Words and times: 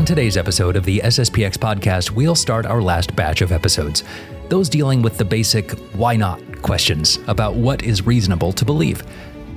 On 0.00 0.06
today's 0.06 0.38
episode 0.38 0.76
of 0.76 0.86
the 0.86 1.00
SSPX 1.04 1.58
podcast, 1.58 2.12
we'll 2.12 2.34
start 2.34 2.64
our 2.64 2.80
last 2.80 3.14
batch 3.14 3.42
of 3.42 3.52
episodes, 3.52 4.02
those 4.48 4.70
dealing 4.70 5.02
with 5.02 5.18
the 5.18 5.26
basic 5.26 5.72
why 5.92 6.16
not 6.16 6.40
questions 6.62 7.18
about 7.26 7.56
what 7.56 7.82
is 7.84 8.06
reasonable 8.06 8.50
to 8.54 8.64
believe. 8.64 9.02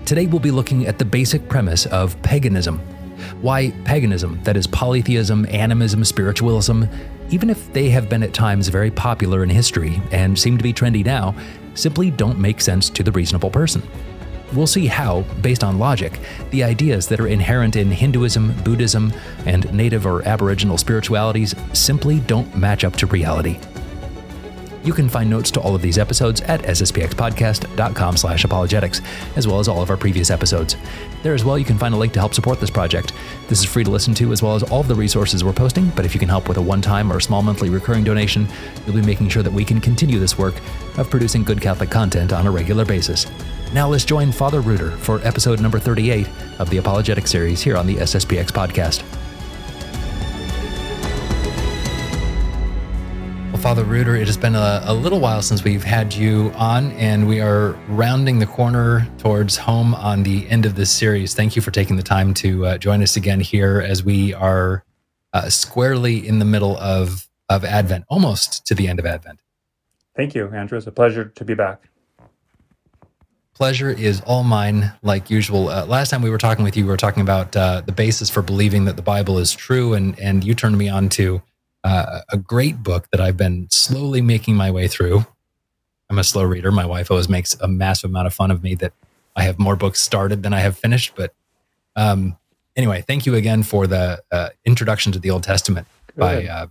Today, 0.06 0.26
we'll 0.26 0.42
be 0.42 0.52
looking 0.52 0.86
at 0.86 1.00
the 1.00 1.06
basic 1.06 1.48
premise 1.48 1.86
of 1.86 2.22
paganism. 2.24 2.80
Why 3.40 3.70
paganism, 3.86 4.38
that 4.44 4.58
is 4.58 4.68
polytheism, 4.68 5.46
animism, 5.48 6.04
spiritualism, 6.04 6.84
even 7.30 7.50
if 7.50 7.72
they 7.72 7.90
have 7.92 8.10
been 8.10 8.22
at 8.22 8.34
times 8.34 8.68
very 8.68 8.92
popular 8.92 9.44
in 9.44 9.50
history 9.50 10.02
and 10.12 10.38
seem 10.38 10.58
to 10.58 10.64
be 10.64 10.74
trendy 10.74 11.06
now, 11.06 11.34
simply 11.74 12.12
don't 12.12 12.38
make 12.38 12.60
sense 12.60 12.90
to 12.90 13.02
the 13.02 13.14
reasonable 13.14 13.50
person. 13.50 13.82
We'll 14.54 14.68
see 14.68 14.86
how, 14.86 15.22
based 15.42 15.64
on 15.64 15.80
logic, 15.80 16.20
the 16.52 16.64
ideas 16.64 17.08
that 17.08 17.20
are 17.20 17.28
inherent 17.28 17.76
in 17.76 17.90
Hinduism, 17.90 18.54
Buddhism, 18.64 19.12
and 19.46 19.72
native 19.74 20.06
or 20.06 20.28
aboriginal 20.28 20.78
spiritualities 20.78 21.56
simply 21.74 22.20
don't 22.20 22.56
match 22.56 22.84
up 22.84 22.96
to 22.98 23.08
reality. 23.08 23.60
You 24.84 24.94
can 24.94 25.08
find 25.08 25.30
notes 25.30 25.50
to 25.52 25.62
all 25.62 25.76
of 25.76 25.82
these 25.82 25.98
episodes 25.98 26.42
at 26.42 26.62
sspxpodcast.com 26.62 28.18
slash 28.18 28.44
apologetics, 28.44 29.02
as 29.38 29.48
well 29.48 29.60
as 29.60 29.70
all 29.70 29.82
of 29.82 29.90
our 29.90 29.96
previous 29.96 30.30
episodes. 30.30 30.76
There 31.24 31.34
as 31.34 31.46
well, 31.46 31.58
you 31.58 31.64
can 31.64 31.78
find 31.78 31.94
a 31.94 31.98
link 31.98 32.12
to 32.14 32.20
help 32.20 32.34
support 32.34 32.60
this 32.60 32.70
project. 32.70 33.14
This 33.48 33.60
is 33.60 33.66
free 33.66 33.86
to 33.86 33.90
listen 33.90 34.14
to, 34.16 34.34
as 34.34 34.44
well 34.44 34.56
as 34.56 34.64
all 34.64 34.82
of 34.82 34.90
the 34.90 34.96
resources 34.96 35.44
we're 35.44 35.54
posting, 35.54 35.90
but 35.92 36.06
if 36.06 36.14
you 36.14 36.20
can 36.20 36.30
help 36.30 36.50
with 36.50 36.58
a 36.58 36.62
one-time 36.62 37.12
or 37.12 37.22
small 37.22 37.42
monthly 37.42 37.70
recurring 37.70 38.04
donation, 38.04 38.46
you'll 38.86 38.96
be 38.96 39.02
making 39.02 39.30
sure 39.30 39.42
that 39.42 39.54
we 39.54 39.64
can 39.64 39.80
continue 39.80 40.20
this 40.20 40.38
work 40.38 40.56
of 40.98 41.10
producing 41.10 41.44
good 41.44 41.62
Catholic 41.62 41.90
content 41.90 42.34
on 42.34 42.46
a 42.46 42.52
regular 42.52 42.84
basis. 42.84 43.26
Now 43.74 43.88
let's 43.88 44.06
join 44.06 44.32
Father 44.32 44.62
Reuter 44.62 44.92
for 44.92 45.20
episode 45.26 45.60
number 45.60 45.80
38 45.80 46.30
of 46.60 46.70
the 46.70 46.78
Apologetic 46.78 47.26
series 47.26 47.60
here 47.60 47.76
on 47.76 47.88
the 47.88 47.96
SSPX 47.96 48.52
podcast. 48.52 49.02
Well, 53.52 53.60
Father 53.60 53.84
Reuter, 53.84 54.16
it 54.16 54.28
has 54.28 54.38
been 54.38 54.54
a, 54.54 54.84
a, 54.86 54.94
little 54.94 55.20
while 55.20 55.42
since 55.42 55.64
we've 55.64 55.84
had 55.84 56.14
you 56.14 56.52
on, 56.56 56.92
and 56.92 57.28
we 57.28 57.42
are 57.42 57.72
rounding 57.88 58.38
the 58.38 58.46
corner 58.46 59.08
towards 59.18 59.58
home 59.58 59.96
on 59.96 60.22
the 60.22 60.48
end 60.50 60.68
of 60.68 60.76
this 60.76 60.92
series. 60.92 61.34
Thank 61.34 61.56
you 61.56 61.64
for 61.64 61.72
taking 61.72 61.96
the 61.96 62.04
time 62.04 62.36
to 62.36 62.68
uh, 62.68 62.78
join 62.78 63.02
us 63.02 63.16
again 63.16 63.40
here 63.40 63.82
as 63.82 64.04
we 64.04 64.36
are 64.36 64.86
uh, 65.34 65.50
squarely 65.50 66.28
in 66.28 66.38
the 66.38 66.46
middle 66.46 66.78
of, 66.78 67.28
of 67.50 67.66
Advent, 67.66 68.06
almost 68.08 68.68
to 68.68 68.76
the 68.76 68.88
end 68.88 69.00
of 69.00 69.08
Advent. 69.08 69.40
Thank 70.16 70.36
you, 70.36 70.48
Andrew. 70.50 70.78
It's 70.78 70.86
a 70.86 70.92
pleasure 70.92 71.26
to 71.26 71.44
be 71.44 71.56
back. 71.56 71.90
Pleasure 73.54 73.90
is 73.90 74.20
all 74.22 74.44
mine, 74.44 74.92
like 75.04 75.30
usual. 75.30 75.70
Uh, 75.70 75.86
last 75.86 76.10
time 76.10 76.22
we 76.22 76.30
were 76.30 76.40
talking 76.40 76.64
with 76.64 76.76
you, 76.76 76.86
we 76.86 76.90
were 76.90 76.98
talking 76.98 77.22
about 77.22 77.56
uh, 77.56 77.82
the 77.82 77.92
basis 77.92 78.30
for 78.30 78.42
believing 78.42 78.86
that 78.86 78.96
the 78.96 79.04
Bible 79.04 79.38
is 79.38 79.54
true, 79.54 79.94
and, 79.94 80.20
and 80.20 80.44
you 80.44 80.56
turned 80.56 80.78
me 80.78 80.90
on 80.90 81.08
to 81.10 81.42
uh, 81.84 82.22
a 82.32 82.38
great 82.38 82.82
book 82.82 83.08
that 83.12 83.22
I've 83.22 83.38
been 83.38 83.68
slowly 83.70 84.22
making 84.22 84.56
my 84.56 84.72
way 84.72 84.88
through. 84.88 85.26
I'm 86.10 86.18
a 86.18 86.24
slow 86.24 86.44
reader. 86.44 86.72
My 86.72 86.86
wife 86.86 87.12
always 87.12 87.30
makes 87.30 87.56
a 87.56 87.68
massive 87.68 88.10
amount 88.10 88.28
of 88.28 88.34
fun 88.34 88.52
of 88.52 88.64
me 88.64 88.76
that 88.76 88.94
I 89.36 89.44
have 89.44 89.60
more 89.60 89.76
books 89.76 90.02
started 90.02 90.44
than 90.44 90.54
I 90.54 90.60
have 90.60 90.78
finished. 90.78 91.14
But 91.16 91.34
um, 91.96 92.38
anyway, 92.76 93.04
thank 93.06 93.26
you 93.26 93.36
again 93.36 93.64
for 93.64 93.88
the 93.88 94.22
uh, 94.32 94.50
introduction 94.66 95.12
to 95.12 95.20
the 95.20 95.30
Old 95.30 95.44
Testament 95.44 95.88
Good. 96.08 96.20
by 96.20 96.46
uh, 96.48 96.68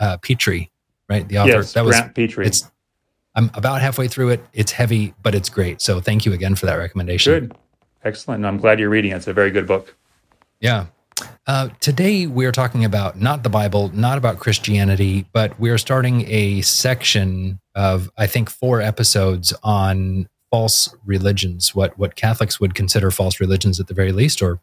uh, 0.00 0.16
Pitre, 0.18 0.70
right? 1.08 1.26
The 1.28 1.38
author. 1.38 1.50
Yes, 1.50 1.72
that 1.74 1.84
was 1.84 1.96
Brant 1.96 2.14
Pitre. 2.14 2.42
It's 2.42 2.70
I'm 3.34 3.50
about 3.54 3.80
halfway 3.80 4.08
through 4.08 4.30
it. 4.30 4.44
It's 4.52 4.72
heavy, 4.72 5.14
but 5.22 5.34
it's 5.34 5.48
great. 5.48 5.80
So 5.80 6.00
thank 6.00 6.24
you 6.24 6.32
again 6.32 6.54
for 6.54 6.66
that 6.66 6.76
recommendation. 6.76 7.32
Good, 7.32 7.56
excellent. 8.04 8.44
I'm 8.44 8.58
glad 8.58 8.78
you're 8.78 8.90
reading 8.90 9.10
it. 9.10 9.16
It's 9.16 9.26
a 9.26 9.32
very 9.32 9.50
good 9.50 9.66
book. 9.66 9.96
Yeah, 10.60 10.86
uh, 11.46 11.68
today, 11.80 12.26
we 12.26 12.46
are 12.46 12.52
talking 12.52 12.84
about 12.84 13.20
not 13.20 13.42
the 13.42 13.50
Bible, 13.50 13.90
not 13.94 14.18
about 14.18 14.38
Christianity, 14.38 15.26
but 15.32 15.58
we 15.60 15.70
are 15.70 15.78
starting 15.78 16.24
a 16.28 16.62
section 16.62 17.60
of, 17.74 18.10
I 18.16 18.26
think, 18.26 18.50
four 18.50 18.80
episodes 18.80 19.52
on 19.62 20.28
false 20.50 20.94
religions, 21.04 21.74
what, 21.74 21.98
what 21.98 22.16
Catholics 22.16 22.60
would 22.60 22.74
consider 22.74 23.10
false 23.10 23.40
religions 23.40 23.78
at 23.78 23.88
the 23.88 23.94
very 23.94 24.12
least, 24.12 24.40
or 24.42 24.60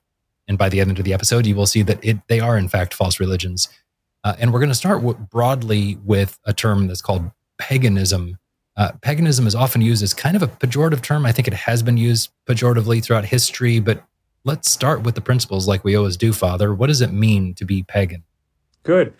and 0.47 0.57
by 0.57 0.69
the 0.69 0.81
end 0.81 0.97
of 0.97 1.05
the 1.05 1.13
episode, 1.13 1.45
you 1.45 1.55
will 1.55 1.67
see 1.67 1.83
that 1.83 2.03
it, 2.03 2.17
they 2.27 2.39
are, 2.39 2.57
in 2.57 2.67
fact, 2.67 2.93
false 2.93 3.19
religions. 3.19 3.69
Uh, 4.23 4.35
and 4.39 4.51
we're 4.51 4.59
going 4.59 4.69
to 4.69 4.75
start 4.75 4.97
w- 4.97 5.17
broadly 5.17 5.97
with 6.03 6.39
a 6.45 6.53
term 6.53 6.87
that's 6.87 7.01
called 7.01 7.31
paganism. 7.57 8.37
Uh, 8.81 8.91
paganism 9.03 9.45
is 9.45 9.53
often 9.53 9.79
used 9.79 10.01
as 10.01 10.11
kind 10.11 10.35
of 10.35 10.41
a 10.41 10.47
pejorative 10.47 11.03
term. 11.03 11.23
I 11.23 11.31
think 11.31 11.47
it 11.47 11.53
has 11.53 11.83
been 11.83 11.97
used 11.97 12.31
pejoratively 12.47 13.03
throughout 13.03 13.25
history, 13.25 13.79
but 13.79 14.03
let's 14.43 14.71
start 14.71 15.03
with 15.03 15.13
the 15.13 15.21
principles 15.21 15.67
like 15.67 15.83
we 15.83 15.95
always 15.95 16.17
do, 16.17 16.33
Father. 16.33 16.73
What 16.73 16.87
does 16.87 16.99
it 16.99 17.13
mean 17.13 17.53
to 17.55 17.63
be 17.63 17.83
pagan? 17.83 18.23
Good. 18.81 19.13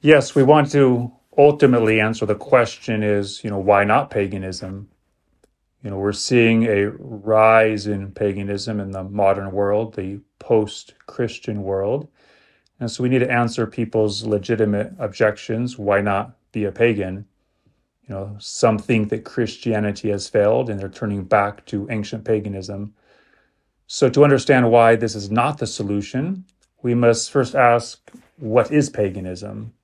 Yes, 0.00 0.34
we 0.34 0.42
want 0.42 0.70
to 0.70 1.12
ultimately 1.36 2.00
answer 2.00 2.24
the 2.24 2.34
question 2.34 3.02
is, 3.02 3.44
you 3.44 3.50
know, 3.50 3.58
why 3.58 3.84
not 3.84 4.08
paganism? 4.08 4.88
You 5.84 5.90
know, 5.90 5.98
we're 5.98 6.12
seeing 6.12 6.64
a 6.64 6.88
rise 6.88 7.86
in 7.86 8.12
paganism 8.12 8.80
in 8.80 8.92
the 8.92 9.04
modern 9.04 9.52
world, 9.52 9.94
the 9.94 10.20
post 10.38 10.94
Christian 11.06 11.64
world. 11.64 12.08
And 12.80 12.90
so 12.90 13.02
we 13.02 13.10
need 13.10 13.18
to 13.18 13.30
answer 13.30 13.66
people's 13.66 14.24
legitimate 14.24 14.94
objections. 14.98 15.76
Why 15.78 16.00
not 16.00 16.34
be 16.52 16.64
a 16.64 16.72
pagan? 16.72 17.26
You 18.10 18.16
know, 18.16 18.36
some 18.40 18.76
think 18.76 19.10
that 19.10 19.24
Christianity 19.24 20.10
has 20.10 20.28
failed 20.28 20.68
and 20.68 20.80
they're 20.80 20.88
turning 20.88 21.22
back 21.22 21.64
to 21.66 21.88
ancient 21.90 22.24
paganism. 22.24 22.92
So, 23.86 24.10
to 24.10 24.24
understand 24.24 24.72
why 24.72 24.96
this 24.96 25.14
is 25.14 25.30
not 25.30 25.58
the 25.58 25.66
solution, 25.68 26.44
we 26.82 26.92
must 26.92 27.30
first 27.30 27.54
ask 27.54 28.10
what 28.36 28.72
is 28.72 28.90
paganism? 28.90 29.74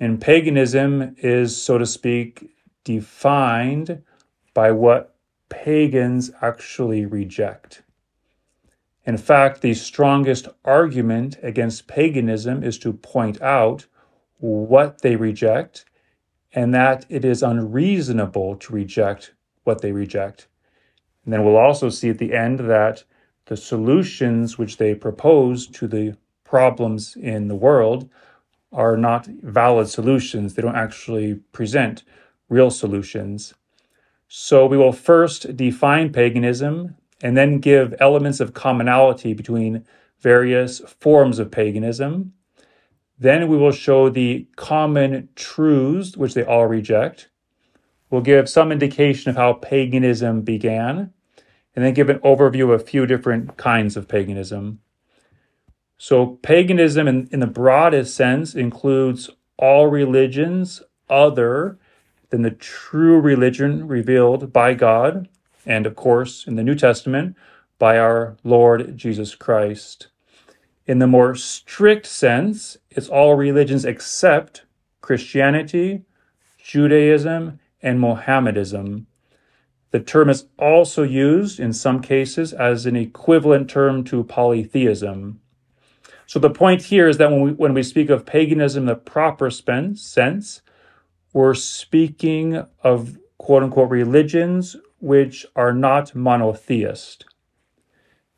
And 0.00 0.20
paganism 0.20 1.14
is, 1.18 1.56
so 1.56 1.78
to 1.78 1.86
speak, 1.86 2.50
defined 2.82 4.02
by 4.52 4.72
what 4.72 5.14
pagans 5.48 6.32
actually 6.42 7.06
reject. 7.06 7.82
In 9.04 9.16
fact, 9.16 9.60
the 9.60 9.74
strongest 9.74 10.48
argument 10.64 11.38
against 11.44 11.86
paganism 11.86 12.64
is 12.64 12.76
to 12.80 12.92
point 12.92 13.40
out 13.40 13.86
what 14.38 15.02
they 15.02 15.14
reject 15.14 15.84
and 16.56 16.72
that 16.74 17.04
it 17.10 17.22
is 17.24 17.42
unreasonable 17.42 18.56
to 18.56 18.72
reject 18.72 19.34
what 19.64 19.82
they 19.82 19.92
reject. 19.92 20.48
And 21.24 21.32
then 21.32 21.44
we'll 21.44 21.56
also 21.56 21.90
see 21.90 22.08
at 22.08 22.18
the 22.18 22.32
end 22.32 22.60
that 22.60 23.04
the 23.44 23.58
solutions 23.58 24.56
which 24.56 24.78
they 24.78 24.94
propose 24.94 25.66
to 25.66 25.86
the 25.86 26.16
problems 26.44 27.14
in 27.14 27.48
the 27.48 27.54
world 27.54 28.08
are 28.72 28.96
not 28.96 29.26
valid 29.26 29.88
solutions. 29.88 30.54
They 30.54 30.62
don't 30.62 30.74
actually 30.74 31.34
present 31.52 32.04
real 32.48 32.70
solutions. 32.70 33.52
So 34.28 34.66
we 34.66 34.78
will 34.78 34.92
first 34.92 35.56
define 35.56 36.10
paganism 36.10 36.96
and 37.22 37.36
then 37.36 37.58
give 37.58 37.94
elements 38.00 38.40
of 38.40 38.54
commonality 38.54 39.34
between 39.34 39.84
various 40.20 40.80
forms 40.80 41.38
of 41.38 41.50
paganism. 41.50 42.32
Then 43.18 43.48
we 43.48 43.56
will 43.56 43.72
show 43.72 44.08
the 44.10 44.46
common 44.56 45.28
truths 45.34 46.16
which 46.16 46.34
they 46.34 46.44
all 46.44 46.66
reject. 46.66 47.28
We'll 48.10 48.20
give 48.20 48.48
some 48.48 48.70
indication 48.70 49.30
of 49.30 49.36
how 49.36 49.54
paganism 49.54 50.42
began 50.42 51.12
and 51.74 51.84
then 51.84 51.94
give 51.94 52.08
an 52.08 52.18
overview 52.20 52.64
of 52.64 52.80
a 52.80 52.84
few 52.84 53.06
different 53.06 53.56
kinds 53.56 53.96
of 53.96 54.08
paganism. 54.08 54.80
So, 55.98 56.38
paganism, 56.42 57.08
in, 57.08 57.28
in 57.32 57.40
the 57.40 57.46
broadest 57.46 58.14
sense, 58.14 58.54
includes 58.54 59.30
all 59.58 59.86
religions 59.86 60.82
other 61.08 61.78
than 62.30 62.42
the 62.42 62.50
true 62.50 63.18
religion 63.18 63.88
revealed 63.88 64.52
by 64.52 64.74
God, 64.74 65.28
and 65.64 65.86
of 65.86 65.96
course, 65.96 66.46
in 66.46 66.56
the 66.56 66.62
New 66.62 66.74
Testament, 66.74 67.34
by 67.78 67.98
our 67.98 68.36
Lord 68.44 68.96
Jesus 68.96 69.34
Christ. 69.34 70.08
In 70.86 71.00
the 71.00 71.06
more 71.06 71.34
strict 71.34 72.06
sense, 72.06 72.76
it's 72.90 73.08
all 73.08 73.34
religions 73.34 73.84
except 73.84 74.62
Christianity, 75.00 76.02
Judaism, 76.58 77.58
and 77.82 78.00
Mohammedanism. 78.00 79.06
The 79.90 80.00
term 80.00 80.30
is 80.30 80.46
also 80.58 81.02
used 81.02 81.58
in 81.58 81.72
some 81.72 82.00
cases 82.00 82.52
as 82.52 82.86
an 82.86 82.96
equivalent 82.96 83.68
term 83.68 84.04
to 84.04 84.22
polytheism. 84.24 85.40
So 86.26 86.38
the 86.38 86.50
point 86.50 86.82
here 86.82 87.08
is 87.08 87.18
that 87.18 87.30
when 87.30 87.40
we, 87.40 87.52
when 87.52 87.74
we 87.74 87.82
speak 87.82 88.10
of 88.10 88.26
paganism 88.26 88.82
in 88.82 88.86
the 88.86 88.96
proper 88.96 89.50
sense, 89.50 90.62
we're 91.32 91.54
speaking 91.54 92.64
of 92.82 93.18
quote 93.38 93.62
unquote 93.62 93.90
religions 93.90 94.76
which 94.98 95.46
are 95.54 95.72
not 95.72 96.14
monotheist. 96.14 97.24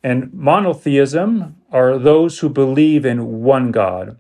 And 0.03 0.33
monotheism 0.33 1.57
are 1.73 1.99
those 1.99 2.39
who 2.39 2.49
believe 2.49 3.05
in 3.05 3.43
one 3.43 3.73
God. 3.73 4.19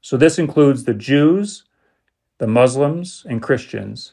So 0.00 0.16
this 0.16 0.38
includes 0.38 0.84
the 0.84 0.94
Jews, 0.94 1.64
the 2.38 2.46
Muslims, 2.46 3.26
and 3.28 3.42
Christians. 3.42 4.12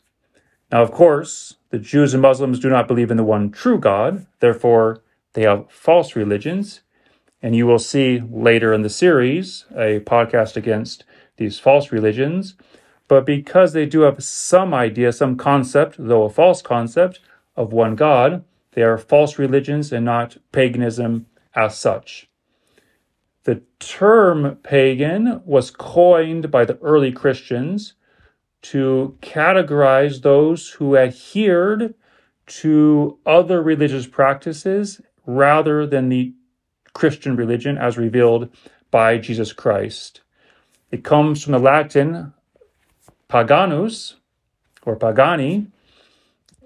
Now, 0.71 0.83
of 0.83 0.91
course, 0.91 1.55
the 1.69 1.79
Jews 1.79 2.13
and 2.13 2.21
Muslims 2.21 2.59
do 2.59 2.69
not 2.69 2.87
believe 2.87 3.11
in 3.11 3.17
the 3.17 3.23
one 3.23 3.51
true 3.51 3.79
God, 3.79 4.25
therefore, 4.39 5.01
they 5.33 5.43
have 5.43 5.71
false 5.71 6.15
religions. 6.15 6.81
And 7.41 7.55
you 7.55 7.67
will 7.67 7.79
see 7.79 8.19
later 8.19 8.73
in 8.73 8.81
the 8.81 8.89
series 8.89 9.65
a 9.71 9.99
podcast 9.99 10.57
against 10.57 11.05
these 11.37 11.59
false 11.59 11.91
religions. 11.91 12.55
But 13.07 13.25
because 13.25 13.73
they 13.73 13.85
do 13.85 14.01
have 14.01 14.23
some 14.23 14.73
idea, 14.73 15.13
some 15.13 15.37
concept, 15.37 15.95
though 15.99 16.23
a 16.23 16.29
false 16.29 16.61
concept, 16.61 17.19
of 17.55 17.73
one 17.73 17.95
God, 17.95 18.43
they 18.77 18.83
are 18.83 18.99
false 18.99 19.39
religions 19.39 19.91
and 19.91 20.05
not 20.05 20.37
paganism 20.51 21.25
as 21.55 21.75
such. 21.75 22.29
The 23.45 23.63
term 23.79 24.59
pagan 24.61 25.41
was 25.45 25.71
coined 25.71 26.51
by 26.51 26.63
the 26.63 26.77
early 26.77 27.11
Christians 27.11 27.95
to 28.61 29.17
categorize 29.19 30.21
those 30.21 30.69
who 30.69 30.95
adhered 30.95 31.95
to 32.45 33.17
other 33.25 33.63
religious 33.63 34.05
practices 34.05 35.01
rather 35.25 35.87
than 35.87 36.09
the 36.09 36.35
Christian 36.93 37.35
religion 37.35 37.79
as 37.79 37.97
revealed 37.97 38.47
by 38.91 39.17
Jesus 39.17 39.53
Christ. 39.53 40.21
It 40.91 41.03
comes 41.03 41.43
from 41.43 41.53
the 41.53 41.59
Latin 41.59 42.31
paganus 43.27 44.17
or 44.83 44.95
pagani, 44.95 45.65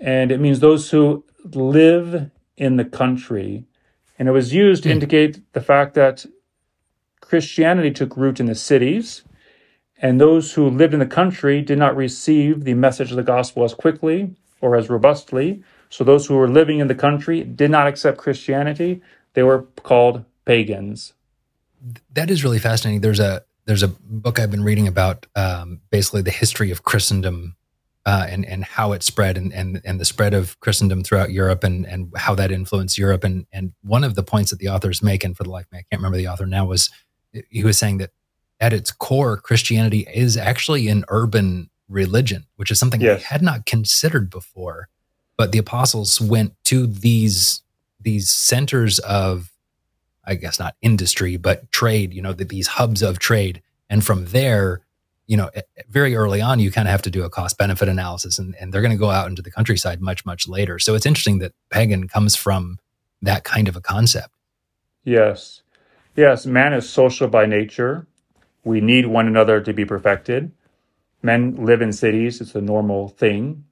and 0.02 0.30
it 0.30 0.42
means 0.42 0.60
those 0.60 0.92
who 0.92 1.24
live 1.44 2.30
in 2.58 2.78
the 2.78 2.86
country. 2.86 3.66
And 4.18 4.28
it 4.28 4.32
was 4.32 4.54
used 4.54 4.84
to 4.84 4.90
hmm. 4.90 4.94
indicate 4.94 5.42
the 5.54 5.62
fact 5.62 5.94
that 5.96 6.26
Christianity 7.22 7.92
took 7.92 8.18
root 8.18 8.40
in 8.40 8.46
the 8.46 8.56
cities, 8.56 9.24
and 10.02 10.20
those 10.20 10.54
who 10.54 10.70
lived 10.70 10.94
in 10.94 11.00
the 11.00 11.06
country 11.06 11.62
did 11.62 11.78
not 11.78 11.96
receive 11.96 12.64
the 12.64 12.74
message 12.74 13.12
of 13.12 13.18
the 13.18 13.24
gospel 13.24 13.64
as 13.64 13.74
quickly 13.74 14.36
or 14.60 14.76
as 14.76 14.90
robustly. 14.90 15.64
So 15.90 16.04
those 16.04 16.28
who 16.28 16.36
were 16.36 16.50
living 16.50 16.80
in 16.80 16.88
the 16.88 16.96
country 16.96 17.44
did 17.44 17.72
not 17.72 17.88
accept 17.88 18.18
Christianity. 18.18 19.02
They 19.34 19.44
were 19.44 19.64
called 19.84 20.26
pagans. 20.46 21.14
That 22.14 22.30
is 22.30 22.44
really 22.44 22.60
fascinating. 22.60 23.02
There's 23.02 23.20
a 23.20 23.44
there's 23.66 23.84
a 23.84 23.88
book 23.88 24.40
I've 24.40 24.52
been 24.52 24.64
reading 24.64 24.88
about 24.88 25.28
um, 25.36 25.82
basically 25.90 26.22
the 26.22 26.32
history 26.32 26.72
of 26.72 26.84
Christendom 26.84 27.56
uh, 28.06 28.26
and 28.30 28.46
and 28.46 28.64
how 28.64 28.92
it 28.94 29.04
spread 29.04 29.38
and, 29.38 29.54
and 29.54 29.82
and 29.86 30.00
the 30.00 30.06
spread 30.06 30.34
of 30.34 30.60
Christendom 30.60 31.04
throughout 31.04 31.32
Europe 31.32 31.64
and 31.64 31.86
and 31.86 32.12
how 32.16 32.36
that 32.36 32.52
influenced 32.52 32.98
Europe 32.98 33.24
and 33.24 33.46
and 33.52 33.74
one 33.82 34.04
of 34.04 34.16
the 34.16 34.24
points 34.24 34.50
that 34.50 34.60
the 34.60 34.70
authors 34.70 35.04
make 35.04 35.24
and 35.24 35.38
for 35.38 35.44
the 35.44 35.52
life 35.52 35.66
of 35.66 35.72
me 35.74 35.80
I 35.80 35.86
can't 35.90 36.00
remember 36.00 36.18
the 36.18 36.28
author 36.28 36.46
now 36.46 36.66
was 36.66 36.90
he 37.50 37.64
was 37.64 37.78
saying 37.78 37.98
that 38.00 38.12
at 38.62 38.74
its 38.74 38.92
core, 38.92 39.38
Christianity 39.38 40.08
is 40.14 40.38
actually 40.38 40.88
an 40.88 41.04
urban 41.10 41.70
religion, 41.90 42.46
which 42.56 42.72
is 42.72 42.80
something 42.80 43.02
yes. 43.02 43.20
I 43.20 43.34
had 43.34 43.42
not 43.42 43.66
considered 43.66 44.30
before. 44.30 44.88
But 45.36 45.52
the 45.52 45.58
apostles 45.58 46.22
went 46.22 46.54
to 46.66 46.86
these 46.86 47.64
these 48.00 48.30
centers 48.30 49.00
of, 49.00 49.52
I 50.26 50.36
guess 50.36 50.60
not 50.60 50.76
industry, 50.82 51.38
but 51.38 51.72
trade. 51.72 52.14
You 52.14 52.22
know, 52.22 52.34
the, 52.34 52.46
these 52.46 52.68
hubs 52.68 53.02
of 53.02 53.18
trade, 53.18 53.62
and 53.90 54.06
from 54.06 54.26
there, 54.28 54.82
you 55.32 55.38
know, 55.38 55.50
very 55.88 56.16
early 56.16 56.42
on, 56.42 56.60
you 56.60 56.72
kind 56.72 56.88
of 56.88 56.92
have 56.92 57.02
to 57.04 57.10
do 57.10 57.24
a 57.24 57.30
cost 57.30 57.58
benefit 57.58 57.88
analysis, 57.88 58.38
and, 58.38 58.54
and 58.60 58.74
they're 58.74 58.82
going 58.82 58.92
to 58.92 58.98
go 58.98 59.12
out 59.12 59.30
into 59.30 59.42
the 59.42 59.52
countryside 59.52 60.02
much 60.02 60.26
much 60.26 60.48
later. 60.48 60.78
So 60.78 60.94
it's 60.94 61.06
interesting 61.06 61.40
that 61.40 61.54
pagan 61.70 62.08
comes 62.08 62.36
from 62.36 62.80
that 63.22 63.44
kind 63.44 63.68
of 63.68 63.76
a 63.76 63.82
concept. 63.82 64.34
Yes, 65.04 65.62
Yes, 66.16 66.46
man 66.46 66.74
is 66.74 66.90
social 66.90 67.28
by 67.28 67.46
nature. 67.46 68.06
We 68.64 68.82
need 68.82 69.06
one 69.06 69.28
another 69.28 69.62
to 69.62 69.74
be 69.74 69.86
perfected. 69.86 70.52
Men 71.24 71.66
live 71.66 71.82
in 71.82 71.94
cities, 71.94 72.42
it's 72.42 72.56
a 72.56 72.62
normal 72.62 73.08
thing, 73.08 73.64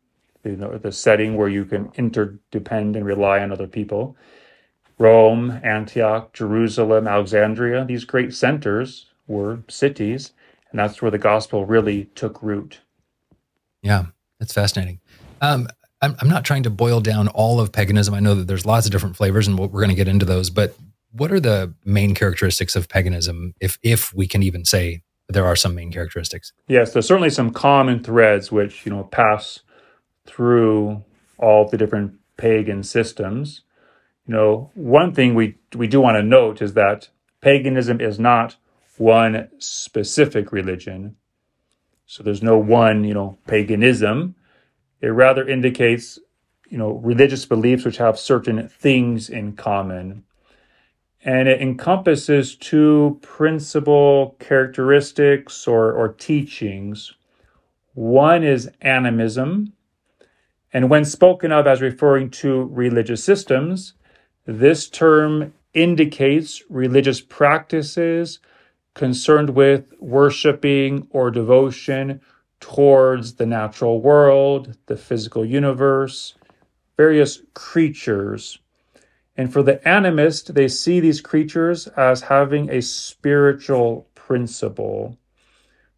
you 0.44 0.55
know, 0.55 0.77
the 0.77 0.91
setting 0.91 1.35
where 1.35 1.50
you 1.50 1.65
can 1.65 1.91
interdepend 1.95 2.95
and 2.95 3.05
rely 3.05 3.39
on 3.39 3.51
other 3.51 3.67
people. 3.67 4.15
Rome, 4.97 5.59
Antioch, 5.63 6.31
Jerusalem, 6.33 7.07
Alexandria, 7.07 7.85
these 7.85 8.05
great 8.05 8.33
centers 8.33 9.07
were 9.27 9.59
cities, 9.67 10.31
and 10.71 10.80
that's 10.80 11.01
where 11.01 11.12
the 11.12 11.18
gospel 11.18 11.66
really 11.66 12.06
took 12.16 12.42
root. 12.42 12.80
Yeah, 13.81 14.06
that's 14.39 14.54
fascinating. 14.54 15.00
Um, 15.42 15.68
I'm, 16.01 16.16
I'm 16.19 16.30
not 16.30 16.45
trying 16.45 16.63
to 16.63 16.69
boil 16.69 17.01
down 17.01 17.27
all 17.30 17.60
of 17.60 17.71
paganism. 17.71 18.13
I 18.13 18.19
know 18.19 18.36
that 18.36 18.48
there's 18.48 18.66
lots 18.66 18.86
of 18.86 18.92
different 18.92 19.16
flavors, 19.16 19.48
and 19.48 19.57
we're 19.57 19.68
going 19.68 19.89
to 19.89 19.95
get 19.95 20.07
into 20.07 20.25
those. 20.25 20.50
But 20.50 20.75
what 21.12 21.31
are 21.31 21.39
the 21.39 21.74
main 21.86 22.13
characteristics 22.16 22.75
of 22.75 22.88
paganism, 22.88 23.54
if 23.60 23.77
if 23.83 24.13
we 24.13 24.27
can 24.27 24.44
even 24.44 24.66
say 24.66 25.01
there 25.27 25.45
are 25.45 25.56
some 25.56 25.75
main 25.75 25.92
characteristics? 25.92 26.54
Yes, 26.68 26.94
there's 26.94 27.07
certainly 27.07 27.30
some 27.30 27.51
common 27.51 28.04
threads 28.04 28.51
which 28.51 28.86
you 28.86 28.92
know 28.92 29.04
pass 29.04 29.60
through 30.25 31.04
all 31.38 31.68
the 31.68 31.77
different 31.77 32.13
pagan 32.38 32.83
systems. 32.83 33.62
You 34.27 34.36
know, 34.36 34.72
one 34.75 35.13
thing 35.13 35.36
we 35.36 35.57
we 35.75 35.88
do 35.88 36.00
want 36.00 36.15
to 36.15 36.24
note 36.24 36.62
is 36.62 36.74
that 36.74 37.10
paganism 37.42 38.00
is 38.00 38.19
not 38.19 38.56
one 39.00 39.50
specific 39.60 40.51
religion. 40.51 41.16
So 42.06 42.24
there's 42.24 42.44
no 42.44 42.57
one, 42.57 43.04
you 43.04 43.13
know, 43.13 43.38
paganism. 43.48 44.36
It 45.01 45.07
rather 45.07 45.48
indicates, 45.48 46.19
you 46.69 46.78
know, 46.78 46.92
religious 46.92 47.46
beliefs 47.46 47.86
which 47.86 47.98
have 47.98 48.19
certain 48.19 48.68
things 48.68 49.30
in 49.30 49.56
common 49.56 50.24
and 51.24 51.48
it 51.50 51.62
encompasses 51.62 52.56
two 52.56 53.19
principal 53.22 54.36
characteristics 54.40 55.68
or, 55.68 55.92
or 55.92 56.10
teachings. 56.13 57.13
One 57.94 58.44
is 58.44 58.72
animism, 58.81 59.74
and 60.72 60.90
when 60.90 61.04
spoken 61.04 61.51
of 61.51 61.68
as 61.68 61.81
referring 61.81 62.30
to 62.31 62.63
religious 62.72 63.24
systems, 63.24 63.94
this 64.46 64.88
term 64.88 65.54
indicates 65.74 66.63
religious 66.69 67.19
practices 67.19 68.40
concerned 69.00 69.50
with 69.51 69.94
worshiping 70.00 71.07
or 71.10 71.31
devotion 71.31 72.22
towards 72.60 73.36
the 73.36 73.46
natural 73.48 74.01
world, 74.01 74.78
the 74.86 74.98
physical 74.98 75.44
universe, 75.44 76.36
various 76.98 77.42
creatures 77.56 78.60
and 79.40 79.54
for 79.54 79.63
the 79.63 79.78
animist, 79.86 80.54
they 80.54 80.68
see 80.68 81.00
these 81.00 81.22
creatures 81.22 81.88
as 81.96 82.24
having 82.24 82.69
a 82.69 82.81
spiritual 82.81 84.10
principle. 84.13 85.18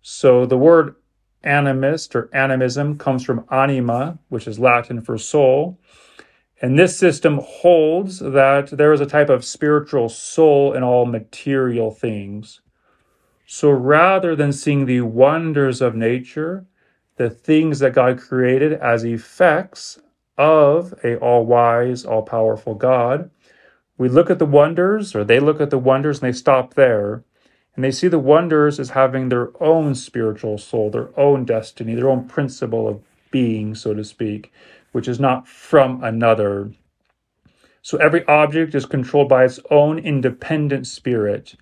So 0.03 0.45
the 0.45 0.59
word 0.59 0.93
animist 1.43 2.13
or 2.13 2.29
animism 2.35 2.99
comes 2.99 3.25
from 3.25 3.45
anima, 3.49 4.19
which 4.29 4.47
is 4.47 4.59
Latin 4.59 5.01
for 5.01 5.17
soul. 5.17 5.79
And 6.61 6.77
this 6.77 6.95
system 6.95 7.39
holds 7.43 8.19
that 8.19 8.69
there 8.69 8.93
is 8.93 9.01
a 9.01 9.07
type 9.07 9.29
of 9.29 9.43
spiritual 9.43 10.07
soul 10.07 10.73
in 10.73 10.83
all 10.83 11.07
material 11.07 11.89
things. 11.89 12.61
So 13.53 13.69
rather 13.69 14.33
than 14.33 14.53
seeing 14.53 14.85
the 14.85 15.01
wonders 15.01 15.81
of 15.81 15.93
nature, 15.93 16.65
the 17.17 17.29
things 17.29 17.79
that 17.79 17.91
God 17.91 18.17
created 18.17 18.71
as 18.71 19.03
effects 19.03 19.99
of 20.37 20.93
a 21.03 21.17
all-wise, 21.17 22.05
all-powerful 22.05 22.75
God. 22.75 23.29
We 23.97 24.07
look 24.07 24.29
at 24.29 24.39
the 24.39 24.45
wonders, 24.45 25.13
or 25.13 25.25
they 25.25 25.41
look 25.41 25.59
at 25.59 25.69
the 25.69 25.77
wonders 25.77 26.21
and 26.21 26.29
they 26.29 26.37
stop 26.37 26.75
there. 26.75 27.25
And 27.75 27.83
they 27.83 27.91
see 27.91 28.07
the 28.07 28.19
wonders 28.19 28.79
as 28.79 28.91
having 28.91 29.27
their 29.27 29.49
own 29.61 29.95
spiritual 29.95 30.57
soul, 30.57 30.89
their 30.89 31.09
own 31.19 31.43
destiny, 31.43 31.93
their 31.93 32.09
own 32.09 32.29
principle 32.29 32.87
of 32.87 33.01
being, 33.31 33.75
so 33.75 33.93
to 33.93 34.05
speak, 34.05 34.49
which 34.93 35.09
is 35.09 35.19
not 35.19 35.45
from 35.45 36.01
another. 36.01 36.71
So 37.81 37.97
every 37.97 38.25
object 38.27 38.73
is 38.75 38.85
controlled 38.85 39.27
by 39.27 39.43
its 39.43 39.59
own 39.69 39.99
independent 39.99 40.87
spirit. 40.87 41.57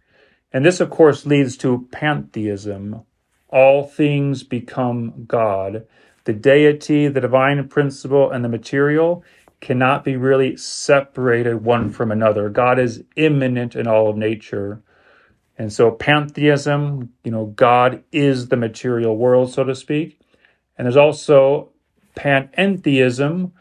And 0.51 0.65
this, 0.65 0.79
of 0.79 0.89
course, 0.89 1.25
leads 1.25 1.57
to 1.57 1.87
pantheism. 1.91 3.03
All 3.49 3.83
things 3.83 4.43
become 4.43 5.25
God 5.25 5.85
the 6.29 6.33
deity, 6.33 7.07
the 7.07 7.21
divine 7.21 7.67
principle, 7.67 8.29
and 8.29 8.45
the 8.45 8.49
material 8.49 9.23
cannot 9.61 10.03
be 10.03 10.15
really 10.15 10.55
separated 10.55 11.63
one 11.63 11.89
from 11.89 12.11
another. 12.11 12.49
God 12.49 12.77
is 12.77 13.03
immanent 13.15 13.75
in 13.75 13.87
all 13.87 14.09
of 14.09 14.15
nature. 14.15 14.83
And 15.57 15.73
so 15.73 15.89
pantheism, 15.89 17.11
you 17.23 17.31
know, 17.31 17.47
God 17.47 18.03
is 18.11 18.49
the 18.49 18.57
material 18.57 19.17
world, 19.17 19.51
so 19.51 19.63
to 19.63 19.73
speak. 19.73 20.19
And 20.77 20.85
there's 20.85 20.95
also 20.95 21.69
panentheism, 22.15 23.51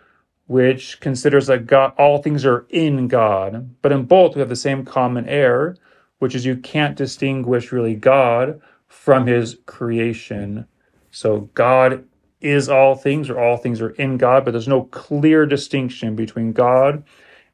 which 0.46 1.00
considers 1.00 1.46
that 1.46 1.66
God, 1.66 1.94
all 1.96 2.22
things 2.22 2.44
are 2.44 2.66
in 2.68 3.08
God. 3.08 3.74
But 3.80 3.92
in 3.92 4.04
both, 4.04 4.34
we 4.34 4.40
have 4.40 4.50
the 4.50 4.56
same 4.56 4.84
common 4.84 5.26
error, 5.26 5.76
which 6.18 6.34
is 6.34 6.44
you 6.44 6.56
can't 6.56 6.96
distinguish 6.96 7.72
really 7.72 7.94
God 7.94 8.60
from 8.86 9.26
his 9.26 9.58
creation. 9.66 10.66
So 11.10 11.48
God 11.54 12.04
is 12.40 12.68
all 12.68 12.94
things 12.94 13.28
or 13.28 13.38
all 13.38 13.56
things 13.56 13.80
are 13.80 13.90
in 13.90 14.16
God, 14.16 14.44
but 14.44 14.52
there's 14.52 14.68
no 14.68 14.84
clear 14.84 15.46
distinction 15.46 16.14
between 16.14 16.52
God 16.52 17.04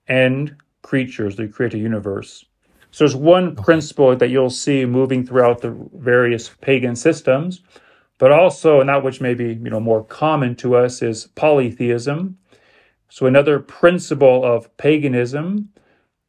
and 0.07 0.57
creatures 0.83 1.37
that 1.37 1.53
create 1.53 1.75
a 1.75 1.79
universe. 1.79 2.45
So 2.91 3.05
there's 3.05 3.17
one 3.17 3.57
principle 3.57 4.15
that 4.15 4.29
you'll 4.29 4.51
see 4.51 4.85
moving 4.85 5.27
throughout 5.27 5.61
the 5.61 5.77
various 5.95 6.51
pagan 6.61 6.95
systems, 6.95 7.63
but 8.19 8.31
also, 8.31 8.81
and 8.81 8.89
that 8.89 9.03
which 9.03 9.21
may 9.21 9.35
be 9.35 9.55
you 9.55 9.71
know 9.71 9.81
more 9.81 10.05
common 10.05 10.55
to 10.57 10.77
us 10.77 11.03
is 11.03 11.27
polytheism. 11.35 12.39
So 13.09 13.27
another 13.27 13.59
principle 13.59 14.45
of 14.45 14.75
paganism 14.77 15.71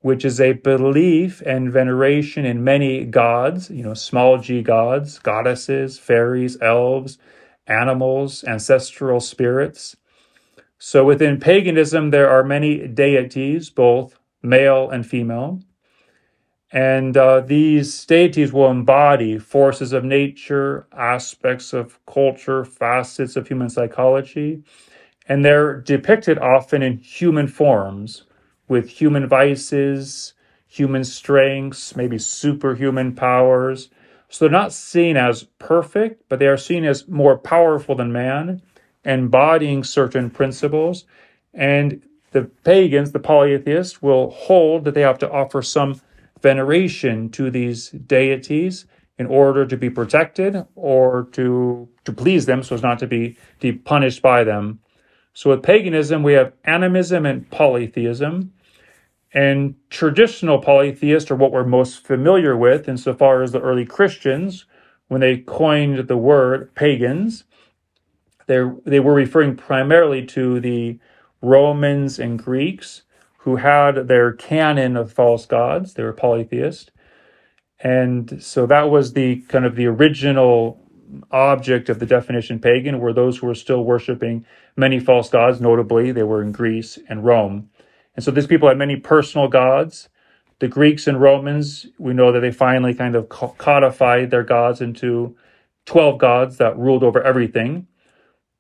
which 0.06 0.24
is 0.24 0.40
a 0.40 0.54
belief 0.54 1.42
and 1.48 1.74
veneration 1.74 2.46
in 2.46 2.64
many 2.64 3.04
gods, 3.06 3.72
you 3.72 3.82
know, 3.82 3.96
small 3.96 4.38
g 4.38 4.62
gods, 4.62 5.18
goddesses, 5.18 5.98
fairies, 5.98 6.62
elves, 6.62 7.18
animals, 7.66 8.44
ancestral 8.44 9.20
spirits. 9.20 9.98
So 10.78 11.04
within 11.04 11.40
paganism, 11.40 12.12
there 12.12 12.30
are 12.30 12.44
many 12.44 12.88
deities, 12.88 13.72
both 13.72 14.20
male 14.44 14.92
and 14.92 15.04
female. 15.04 15.62
And 16.72 17.18
uh, 17.18 17.40
these 17.42 18.06
deities 18.06 18.54
will 18.54 18.70
embody 18.70 19.40
forces 19.40 19.92
of 19.92 20.04
nature, 20.04 20.86
aspects 20.96 21.74
of 21.74 22.00
culture, 22.06 22.64
facets 22.64 23.36
of 23.36 23.48
human 23.48 23.72
psychology. 23.72 24.62
And 25.28 25.44
they're 25.44 25.82
depicted 25.82 26.38
often 26.38 26.84
in 26.84 27.00
human 27.00 27.48
forms 27.48 28.25
with 28.68 28.90
human 28.90 29.28
vices, 29.28 30.34
human 30.68 31.04
strengths, 31.04 31.96
maybe 31.96 32.18
superhuman 32.18 33.16
powers. 33.16 33.90
So 34.30 34.46
they're 34.46 34.52
not 34.52 34.74
seen 34.74 35.18
as 35.18 35.44
perfect, 35.60 36.24
but 36.28 36.40
they 36.40 36.48
are 36.48 36.58
seen 36.58 36.84
as 36.84 37.08
more 37.08 37.38
powerful 37.38 37.96
than 37.96 38.12
man, 38.12 38.62
embodying 39.04 39.84
certain 39.84 40.30
principles. 40.30 41.06
And 41.54 42.02
the 42.32 42.44
pagans, 42.64 43.12
the 43.12 43.20
polytheists, 43.20 44.02
will 44.02 44.32
hold 44.32 44.84
that 44.84 44.94
they 44.94 45.02
have 45.02 45.20
to 45.20 45.32
offer 45.32 45.62
some 45.62 46.02
veneration 46.42 47.30
to 47.30 47.50
these 47.50 47.92
deities 47.92 48.86
in 49.18 49.28
order 49.28 49.66
to 49.66 49.78
be 49.78 49.90
protected 49.90 50.66
or 50.76 51.30
to, 51.32 51.88
to 52.04 52.12
please 52.12 52.46
them 52.46 52.62
so 52.62 52.76
as 52.76 52.82
not 52.82 53.00
to 53.00 53.08
be, 53.08 53.38
be 53.62 53.72
punished 53.72 54.22
by 54.22 54.44
them. 54.44 54.80
So 55.36 55.50
with 55.50 55.64
paganism, 55.64 56.24
we 56.24 56.34
have 56.34 56.54
animism 56.64 57.26
and 57.26 57.48
polytheism. 57.52 58.54
And 59.34 59.76
traditional 59.90 60.60
polytheists 60.60 61.30
are 61.30 61.36
what 61.36 61.52
we're 61.52 61.66
most 61.66 62.08
familiar 62.08 62.56
with 62.56 62.88
insofar 62.88 63.44
as 63.44 63.52
the 63.52 63.60
early 63.60 63.86
Christians, 63.86 64.66
when 65.10 65.20
they 65.20 65.38
coined 65.38 66.08
the 66.08 66.18
word 66.18 66.74
pagans, 66.74 67.44
they 68.48 68.64
they 68.86 69.00
were 69.00 69.14
referring 69.14 69.58
primarily 69.58 70.26
to 70.28 70.60
the 70.62 71.00
Romans 71.42 72.18
and 72.18 72.42
Greeks 72.42 73.04
who 73.40 73.58
had 73.58 74.08
their 74.08 74.32
canon 74.32 74.96
of 74.96 75.12
false 75.12 75.46
gods. 75.46 75.94
They 75.94 76.04
were 76.04 76.14
polytheist. 76.14 76.92
And 77.82 78.42
so 78.42 78.66
that 78.68 78.90
was 78.90 79.14
the 79.14 79.42
kind 79.50 79.66
of 79.66 79.76
the 79.76 79.86
original 79.86 80.82
object 81.32 81.90
of 81.90 82.00
the 82.00 82.06
definition 82.06 82.60
pagan 82.60 83.00
were 83.00 83.14
those 83.14 83.38
who 83.38 83.48
were 83.48 83.56
still 83.56 83.84
worshiping 83.84 84.46
many 84.76 85.00
false 85.00 85.30
gods, 85.30 85.62
notably 85.62 86.12
they 86.12 86.24
were 86.24 86.42
in 86.42 86.52
Greece 86.52 87.00
and 87.08 87.24
Rome. 87.24 87.70
And 88.16 88.24
so 88.24 88.32
these 88.32 88.48
people 88.48 88.68
had 88.68 88.78
many 88.78 88.96
personal 88.96 89.48
gods. 89.48 90.10
The 90.60 90.68
Greeks 90.68 91.08
and 91.08 91.20
Romans, 91.20 91.86
we 91.98 92.14
know 92.14 92.32
that 92.32 92.40
they 92.40 92.52
finally 92.52 92.94
kind 92.94 93.16
of 93.16 93.30
codified 93.30 94.32
their 94.32 94.44
gods 94.44 94.82
into 94.82 95.36
12 95.86 96.18
gods 96.18 96.58
that 96.58 96.78
ruled 96.78 97.04
over 97.04 97.22
everything. 97.22 97.88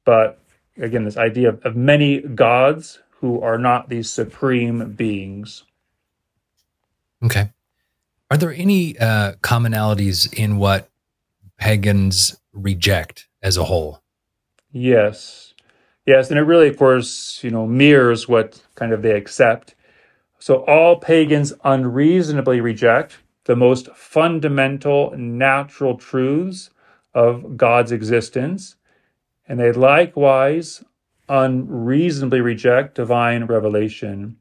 But 0.03 0.39
again, 0.77 1.05
this 1.05 1.17
idea 1.17 1.49
of, 1.49 1.65
of 1.65 1.75
many 1.75 2.21
gods 2.21 2.99
who 3.21 3.41
are 3.41 3.57
not 3.57 3.89
these 3.89 4.09
supreme 4.09 4.91
beings. 4.91 5.63
Okay. 7.23 7.49
Are 8.29 8.37
there 8.37 8.53
any 8.53 8.99
uh, 8.99 9.33
commonalities 9.41 10.31
in 10.33 10.57
what 10.57 10.89
pagans 11.57 12.37
reject 12.53 13.27
as 13.41 13.57
a 13.57 13.63
whole? 13.63 14.01
Yes. 14.71 15.53
Yes, 16.05 16.29
and 16.29 16.37
it 16.37 16.43
really, 16.43 16.67
of 16.67 16.77
course, 16.77 17.39
you 17.43 17.49
know, 17.49 17.65
mirrors 17.65 18.27
what 18.27 18.61
kind 18.75 18.91
of 18.91 19.01
they 19.01 19.11
accept. 19.11 19.75
So 20.39 20.63
all 20.65 20.99
pagans 20.99 21.53
unreasonably 21.63 22.61
reject 22.61 23.17
the 23.45 23.55
most 23.55 23.87
fundamental 23.95 25.15
natural 25.17 25.97
truths 25.97 26.69
of 27.13 27.57
God's 27.57 27.91
existence, 27.91 28.75
and 29.47 29.59
they 29.59 29.71
likewise 29.71 30.83
unreasonably 31.29 32.41
reject 32.41 32.95
divine 32.95 33.45
revelation. 33.45 34.37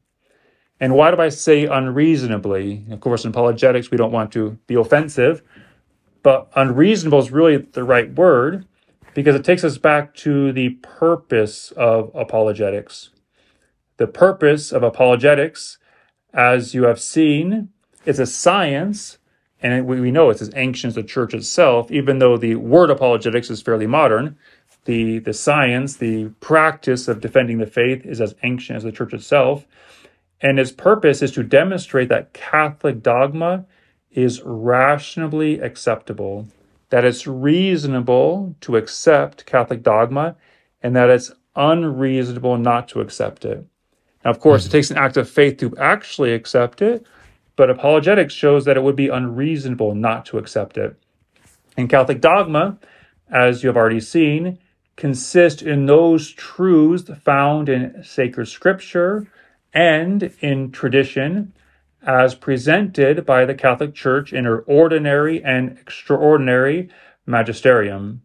And 0.79 0.93
why 0.93 1.09
do 1.09 1.21
I 1.21 1.29
say 1.29 1.65
unreasonably? 1.65 2.85
Of 2.91 2.99
course, 2.99 3.23
in 3.23 3.29
apologetics, 3.29 3.89
we 3.89 3.97
don't 3.97 4.11
want 4.11 4.31
to 4.33 4.59
be 4.67 4.75
offensive, 4.75 5.41
but 6.25 6.49
unreasonable 6.55 7.19
is 7.19 7.29
really 7.29 7.55
the 7.57 7.83
right 7.83 8.11
word 8.15 8.65
because 9.13 9.35
it 9.35 9.45
takes 9.45 9.63
us 9.63 9.77
back 9.77 10.15
to 10.15 10.51
the 10.51 10.69
purpose 10.81 11.71
of 11.73 12.09
apologetics. 12.15 13.11
The 13.97 14.07
purpose 14.07 14.71
of 14.71 14.81
apologetics, 14.81 15.77
as 16.33 16.73
you 16.73 16.85
have 16.85 16.99
seen, 16.99 17.69
is 18.05 18.17
a 18.17 18.25
science, 18.25 19.19
and 19.61 19.85
we 19.85 20.09
know 20.09 20.31
it's 20.31 20.41
as 20.41 20.49
ancient 20.55 20.89
as 20.89 20.95
the 20.95 21.03
church 21.03 21.35
itself, 21.35 21.91
even 21.91 22.17
though 22.17 22.37
the 22.37 22.55
word 22.55 22.89
apologetics 22.89 23.51
is 23.51 23.61
fairly 23.61 23.85
modern. 23.85 24.35
The, 24.85 25.19
the 25.19 25.33
science, 25.33 25.97
the 25.97 26.29
practice 26.39 27.07
of 27.07 27.21
defending 27.21 27.59
the 27.59 27.67
faith 27.67 28.03
is 28.03 28.19
as 28.19 28.33
ancient 28.41 28.77
as 28.77 28.83
the 28.83 28.91
church 28.91 29.13
itself. 29.13 29.67
And 30.41 30.59
its 30.59 30.71
purpose 30.71 31.21
is 31.21 31.33
to 31.33 31.43
demonstrate 31.43 32.09
that 32.09 32.33
Catholic 32.33 33.03
dogma 33.03 33.67
is 34.15 34.41
rationally 34.43 35.59
acceptable 35.59 36.47
that 36.89 37.03
it's 37.03 37.27
reasonable 37.27 38.55
to 38.61 38.77
accept 38.77 39.45
Catholic 39.45 39.83
dogma 39.83 40.35
and 40.81 40.95
that 40.95 41.09
it's 41.09 41.31
unreasonable 41.55 42.57
not 42.57 42.87
to 42.87 43.01
accept 43.01 43.43
it. 43.43 43.65
Now, 44.23 44.31
of 44.31 44.39
course, 44.39 44.65
it 44.65 44.69
takes 44.69 44.89
an 44.89 44.97
act 44.97 45.17
of 45.17 45.29
faith 45.29 45.57
to 45.57 45.75
actually 45.77 46.33
accept 46.33 46.81
it, 46.81 47.05
but 47.55 47.69
apologetics 47.69 48.33
shows 48.33 48.65
that 48.65 48.77
it 48.77 48.83
would 48.83 48.95
be 48.95 49.09
unreasonable 49.09 49.93
not 49.93 50.25
to 50.27 50.37
accept 50.37 50.77
it. 50.77 50.95
And 51.77 51.89
Catholic 51.89 52.21
dogma, 52.21 52.77
as 53.29 53.63
you 53.63 53.69
have 53.69 53.77
already 53.77 53.99
seen, 53.99 54.59
consists 54.95 55.61
in 55.61 55.85
those 55.85 56.31
truths 56.31 57.09
found 57.23 57.67
in 57.67 58.03
sacred 58.03 58.47
scripture 58.47 59.27
and 59.73 60.33
in 60.39 60.71
tradition 60.71 61.51
as 62.05 62.35
presented 62.35 63.25
by 63.25 63.45
the 63.45 63.55
Catholic 63.55 63.93
Church 63.93 64.31
in 64.31 64.45
her 64.45 64.59
ordinary 64.61 65.43
and 65.43 65.77
extraordinary 65.79 66.89
magisterium. 67.25 68.21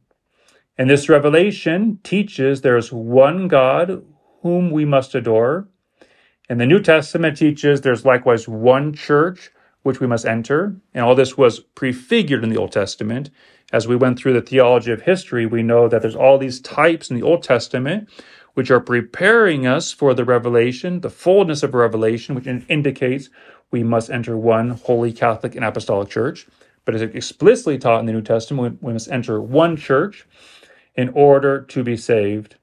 And 0.77 0.89
this 0.89 1.09
revelation 1.09 1.99
teaches 2.03 2.61
there 2.61 2.77
is 2.77 2.93
one 2.93 3.49
God 3.49 4.05
whom 4.43 4.71
we 4.71 4.85
must 4.85 5.15
adore. 5.15 5.69
And 6.49 6.61
the 6.61 6.67
New 6.67 6.81
Testament 6.81 7.37
teaches 7.37 7.81
there's 7.81 8.05
likewise 8.05 8.47
one 8.47 8.93
church 8.93 9.51
which 9.83 10.01
we 10.01 10.07
must 10.07 10.27
enter. 10.27 10.77
And 10.93 11.05
all 11.05 11.15
this 11.15 11.39
was 11.39 11.61
prefigured 11.61 12.45
in 12.45 12.51
the 12.51 12.59
Old 12.59 12.73
Testament. 12.73 13.31
As 13.73 13.89
we 13.89 13.97
went 13.97 14.19
through 14.19 14.35
the 14.35 14.43
theology 14.43 14.93
of 14.93 15.03
history, 15.03 15.47
we 15.47 15.63
know 15.63 15.89
that 15.89 16.03
there's 16.03 16.17
all 16.17 16.39
these 16.39 16.61
types 16.61 17.09
in 17.09 17.17
the 17.17 17.23
Old 17.23 17.43
Testament 17.43 18.09
which 18.55 18.71
are 18.71 18.81
preparing 18.81 19.67
us 19.67 19.93
for 19.93 20.13
the 20.13 20.25
revelation, 20.25 21.01
the 21.01 21.11
fullness 21.11 21.63
of 21.63 21.73
revelation, 21.75 22.35
which 22.35 22.47
indicates 22.47 23.31
we 23.71 23.83
must 23.83 24.11
enter 24.11 24.37
one 24.37 24.71
holy 24.71 25.13
Catholic 25.13 25.55
and 25.55 25.65
Apostolic 25.65 26.09
Church. 26.09 26.47
But 26.85 26.95
as 26.95 27.03
explicitly 27.03 27.79
taught 27.79 28.01
in 28.01 28.07
the 28.07 28.13
New 28.13 28.23
Testament, 28.23 28.83
we 28.83 28.93
must 28.93 29.11
enter 29.11 29.41
one 29.41 29.77
church 29.77 30.27
in 30.97 31.11
order 31.11 31.61
to 31.63 31.83
be 31.83 31.97
saved. 31.97 32.57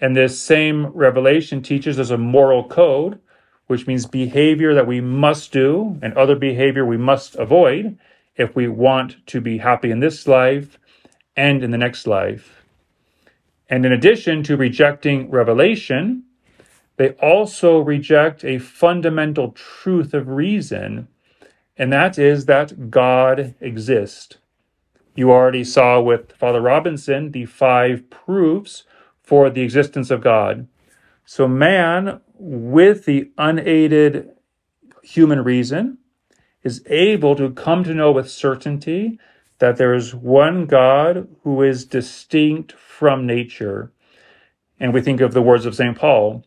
And 0.00 0.16
this 0.16 0.40
same 0.40 0.86
revelation 0.86 1.62
teaches 1.62 1.98
us 1.98 2.10
a 2.10 2.18
moral 2.18 2.68
code, 2.68 3.20
which 3.68 3.86
means 3.86 4.04
behavior 4.06 4.74
that 4.74 4.86
we 4.86 5.00
must 5.00 5.52
do 5.52 5.98
and 6.02 6.12
other 6.14 6.36
behavior 6.36 6.84
we 6.84 6.96
must 6.96 7.36
avoid 7.36 7.98
if 8.36 8.56
we 8.56 8.68
want 8.68 9.24
to 9.28 9.40
be 9.40 9.58
happy 9.58 9.90
in 9.90 10.00
this 10.00 10.26
life 10.26 10.78
and 11.36 11.62
in 11.62 11.70
the 11.70 11.78
next 11.78 12.06
life. 12.06 12.64
And 13.68 13.86
in 13.86 13.92
addition 13.92 14.42
to 14.44 14.56
rejecting 14.56 15.30
revelation, 15.30 16.24
they 17.02 17.14
also 17.14 17.80
reject 17.80 18.44
a 18.44 18.60
fundamental 18.60 19.50
truth 19.50 20.14
of 20.14 20.28
reason, 20.28 21.08
and 21.76 21.92
that 21.92 22.16
is 22.16 22.46
that 22.46 22.92
God 22.92 23.56
exists. 23.60 24.36
You 25.16 25.32
already 25.32 25.64
saw 25.64 26.00
with 26.00 26.30
Father 26.30 26.60
Robinson 26.60 27.32
the 27.32 27.46
five 27.46 28.08
proofs 28.08 28.84
for 29.20 29.50
the 29.50 29.62
existence 29.62 30.12
of 30.12 30.20
God. 30.20 30.68
So, 31.24 31.48
man, 31.48 32.20
with 32.38 33.04
the 33.04 33.32
unaided 33.36 34.30
human 35.02 35.42
reason, 35.42 35.98
is 36.62 36.84
able 36.86 37.34
to 37.34 37.50
come 37.50 37.82
to 37.82 37.94
know 37.94 38.12
with 38.12 38.30
certainty 38.30 39.18
that 39.58 39.76
there 39.76 39.92
is 39.92 40.14
one 40.14 40.66
God 40.66 41.26
who 41.42 41.62
is 41.62 41.84
distinct 41.84 42.70
from 42.70 43.26
nature. 43.26 43.90
And 44.78 44.94
we 44.94 45.00
think 45.00 45.20
of 45.20 45.34
the 45.34 45.42
words 45.42 45.66
of 45.66 45.74
St. 45.74 45.98
Paul 45.98 46.44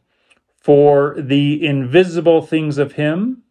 for 0.66 1.14
the 1.20 1.64
invisible 1.64 2.42
things 2.42 2.80
of 2.80 2.94
him 2.94 3.44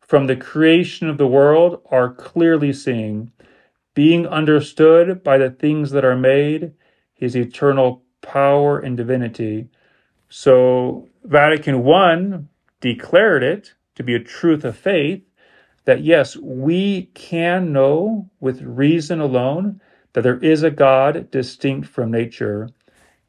from 0.00 0.26
the 0.26 0.34
creation 0.34 1.08
of 1.08 1.16
the 1.16 1.26
world 1.28 1.80
are 1.88 2.12
clearly 2.12 2.72
seen, 2.72 3.30
being 3.94 4.26
understood 4.26 5.22
by 5.22 5.38
the 5.38 5.50
things 5.50 5.92
that 5.92 6.04
are 6.04 6.16
made, 6.16 6.72
his 7.14 7.36
eternal 7.36 8.02
power 8.22 8.80
and 8.80 8.96
divinity. 8.96 9.68
So 10.30 11.08
Vatican 11.22 11.88
I 11.88 12.40
declared 12.80 13.44
it 13.44 13.74
to 13.94 14.02
be 14.02 14.16
a 14.16 14.24
truth 14.24 14.64
of 14.64 14.76
faith 14.76 15.22
that 15.84 16.02
yes, 16.02 16.36
we 16.36 17.02
can 17.14 17.72
know 17.72 18.28
with 18.40 18.62
reason 18.62 19.20
alone 19.20 19.80
that 20.12 20.22
there 20.22 20.40
is 20.40 20.64
a 20.64 20.72
God 20.72 21.30
distinct 21.30 21.86
from 21.86 22.10
nature. 22.10 22.68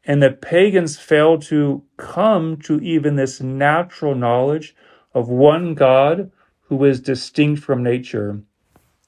And 0.05 0.21
the 0.21 0.31
pagans 0.31 0.97
failed 0.97 1.41
to 1.43 1.83
come 1.97 2.57
to 2.61 2.79
even 2.81 3.15
this 3.15 3.39
natural 3.39 4.15
knowledge 4.15 4.75
of 5.13 5.29
one 5.29 5.75
God 5.75 6.31
who 6.63 6.83
is 6.83 6.99
distinct 6.99 7.61
from 7.61 7.83
nature. 7.83 8.41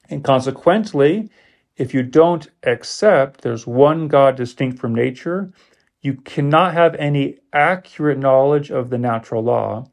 And 0.08 0.24
consequently, 0.24 1.30
if 1.76 1.92
you 1.92 2.02
don't 2.02 2.48
accept 2.62 3.42
there's 3.42 3.66
one 3.66 4.08
God 4.08 4.36
distinct 4.36 4.78
from 4.78 4.94
nature, 4.94 5.52
you 6.00 6.14
cannot 6.14 6.72
have 6.72 6.94
any 6.94 7.38
accurate 7.52 8.18
knowledge 8.18 8.70
of 8.70 8.90
the 8.90 8.98
natural 8.98 9.42
law, 9.42 9.90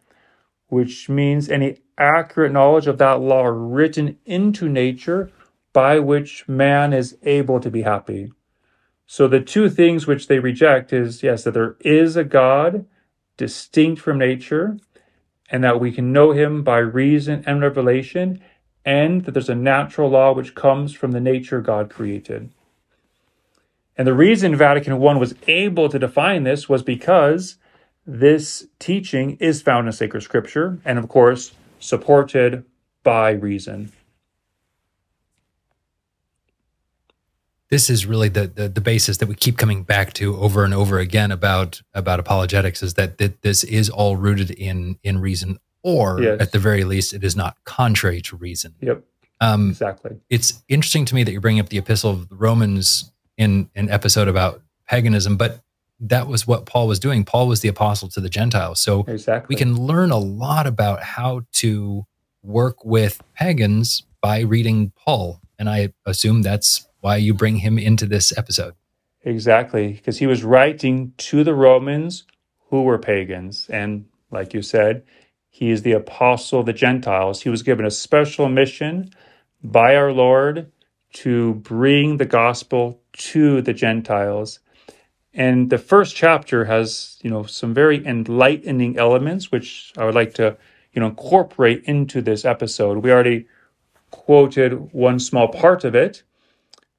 which 0.67 1.10
means 1.10 1.50
any 1.50 1.79
accurate 1.98 2.51
knowledge 2.51 2.88
of 2.88 2.98
that 3.00 3.19
law 3.19 3.45
written 3.45 4.17
into 4.25 4.69
nature 4.69 5.31
by 5.74 6.00
which 6.00 6.48
man 6.48 6.93
is 6.93 7.17
able 7.24 7.60
to 7.60 7.69
be 7.69 7.81
happy. 7.81 8.31
So 9.05 9.27
the 9.27 9.41
two 9.41 9.69
things 9.69 10.07
which 10.07 10.27
they 10.27 10.39
reject 10.39 10.93
is 10.93 11.24
yes, 11.24 11.43
that 11.43 11.53
there 11.53 11.75
is 11.81 12.15
a 12.15 12.24
God 12.24 12.86
distinct 13.38 14.01
from 14.01 14.17
nature, 14.17 14.77
and 15.50 15.63
that 15.63 15.79
we 15.79 15.91
can 15.91 16.13
know 16.13 16.31
him 16.31 16.63
by 16.63 16.77
reason 16.77 17.43
and 17.45 17.62
revelation, 17.62 18.41
and 18.86 19.25
that 19.25 19.31
there's 19.31 19.50
a 19.50 19.55
natural 19.55 20.10
law 20.10 20.33
which 20.33 20.55
comes 20.55 20.93
from 20.93 21.12
the 21.12 21.19
nature 21.19 21.62
God 21.62 21.89
created. 21.89 22.51
And 23.98 24.07
the 24.07 24.13
reason 24.13 24.55
Vatican 24.55 24.93
I 24.93 24.95
was 24.95 25.36
able 25.48 25.89
to 25.89 26.00
define 26.00 26.43
this 26.43 26.67
was 26.67 26.81
because 26.81 27.57
this 28.05 28.67
teaching 28.79 29.38
is 29.39 29.62
found 29.62 29.88
in 29.88 29.93
sacred 29.93 30.22
scripture 30.22 30.79
and, 30.83 30.98
of 30.98 31.07
course, 31.07 31.53
supported 31.79 32.65
by 33.03 33.31
reason. 33.31 33.91
This 37.70 37.89
is 37.89 38.05
really 38.05 38.29
the, 38.29 38.48
the, 38.48 38.70
the 38.70 38.82
basis 38.82 39.17
that 39.17 39.27
we 39.27 39.36
keep 39.36 39.58
coming 39.58 39.84
back 39.84 40.13
to 40.13 40.38
over 40.38 40.63
and 40.63 40.74
over 40.74 41.00
again 41.00 41.32
about 41.32 41.82
about 41.93 42.20
apologetics 42.20 42.84
is 42.84 42.93
that, 42.96 43.17
that 43.17 43.41
this 43.41 43.63
is 43.63 43.89
all 43.89 44.15
rooted 44.15 44.51
in 44.51 44.98
in 45.03 45.20
reason, 45.20 45.58
or 45.82 46.22
yes. 46.22 46.39
at 46.39 46.51
the 46.51 46.60
very 46.60 46.84
least, 46.84 47.13
it 47.13 47.24
is 47.24 47.36
not 47.36 47.58
contrary 47.63 48.22
to 48.22 48.36
reason. 48.36 48.75
Yep. 48.82 49.03
Um, 49.41 49.70
exactly. 49.70 50.17
It's 50.29 50.63
interesting 50.70 51.05
to 51.05 51.15
me 51.15 51.24
that 51.24 51.32
you're 51.32 51.41
bringing 51.41 51.62
up 51.62 51.70
the 51.70 51.77
Epistle 51.77 52.12
of 52.12 52.29
the 52.29 52.36
Romans 52.36 53.12
in 53.38 53.70
an 53.75 53.89
episode 53.89 54.27
about 54.27 54.62
paganism, 54.88 55.38
but 55.38 55.62
that 56.00 56.27
was 56.27 56.48
what 56.48 56.65
Paul 56.65 56.88
was 56.88 57.00
doing. 57.00 57.24
Paul 57.24 57.48
was 57.48 57.62
the 57.62 57.67
apostle 57.70 58.10
to 58.10 58.22
the 58.22 58.29
Gentiles. 58.29 58.82
So 58.82 59.05
exactly. 59.08 59.53
we 59.53 59.58
can 59.58 59.75
learn 59.75 60.12
a 60.12 60.17
lot 60.17 60.67
about 60.67 61.01
how 61.01 61.41
to 61.53 62.05
work 62.41 62.84
with 62.86 63.22
pagans 63.34 64.03
by 64.22 64.41
reading 64.41 64.91
Paul. 64.96 65.41
And 65.58 65.70
I 65.70 65.93
assume 66.05 66.41
that's 66.41 66.88
why 67.03 67.17
you 67.17 67.33
bring 67.33 67.57
him 67.57 67.77
into 67.77 68.05
this 68.05 68.36
episode. 68.38 68.74
Exactly, 69.25 69.91
because 69.91 70.19
he 70.19 70.25
was 70.25 70.41
writing 70.41 71.12
to 71.17 71.43
the 71.43 71.53
Romans 71.53 72.24
who 72.69 72.83
were 72.83 72.98
pagans. 72.98 73.67
And 73.69 74.05
like 74.31 74.53
you 74.53 74.62
said, 74.62 75.03
he 75.50 75.69
is 75.69 75.81
the 75.81 75.91
apostle 75.91 76.62
of 76.62 76.65
the 76.65 76.72
Gentiles. 76.72 77.41
He 77.41 77.50
was 77.50 77.62
given 77.62 77.86
a 77.86 77.91
special 77.91 78.48
mission 78.48 79.12
by 79.62 79.98
our 79.98 80.13
Lord 80.13 80.72
to 81.15 81.55
bring 81.55 82.17
the 82.17 82.25
gospel 82.25 83.01
to 83.12 83.62
the 83.62 83.74
Gentiles. 83.74 84.60
And 85.33 85.69
the 85.69 85.77
first 85.77 86.15
chapter 86.15 86.63
has, 86.63 87.19
you 87.22 87.29
know, 87.29 87.43
some 87.43 87.74
very 87.74 88.05
enlightening 88.05 88.98
elements, 88.98 89.51
which 89.51 89.91
I 89.98 90.05
would 90.05 90.15
like 90.15 90.36
to, 90.36 90.55
you 90.93 91.01
know, 91.01 91.07
incorporate 91.07 91.83
into 91.83 92.22
this 92.22 92.45
episode. 92.45 92.99
We 92.99 93.12
already 93.12 93.47
quoted 94.10 94.93
one 94.93 95.19
small 95.19 95.49
part 95.49 95.84
of 95.84 95.95
it, 95.95 96.23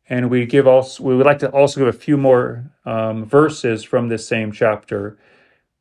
and 0.08 0.30
we 0.30 0.46
give 0.46 0.66
also 0.66 1.02
we 1.02 1.16
would 1.16 1.26
like 1.26 1.38
to 1.40 1.50
also 1.50 1.80
give 1.80 1.88
a 1.88 1.98
few 1.98 2.16
more 2.16 2.70
um, 2.84 3.24
verses 3.24 3.82
from 3.84 4.08
this 4.08 4.26
same 4.26 4.52
chapter, 4.52 5.18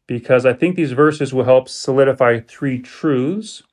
because 0.08 0.46
I 0.46 0.54
think 0.54 0.76
these 0.76 0.92
verses 0.94 1.34
will 1.34 1.46
help 1.46 1.70
solidify 1.70 2.40
three 2.40 2.80
truths. 2.80 3.64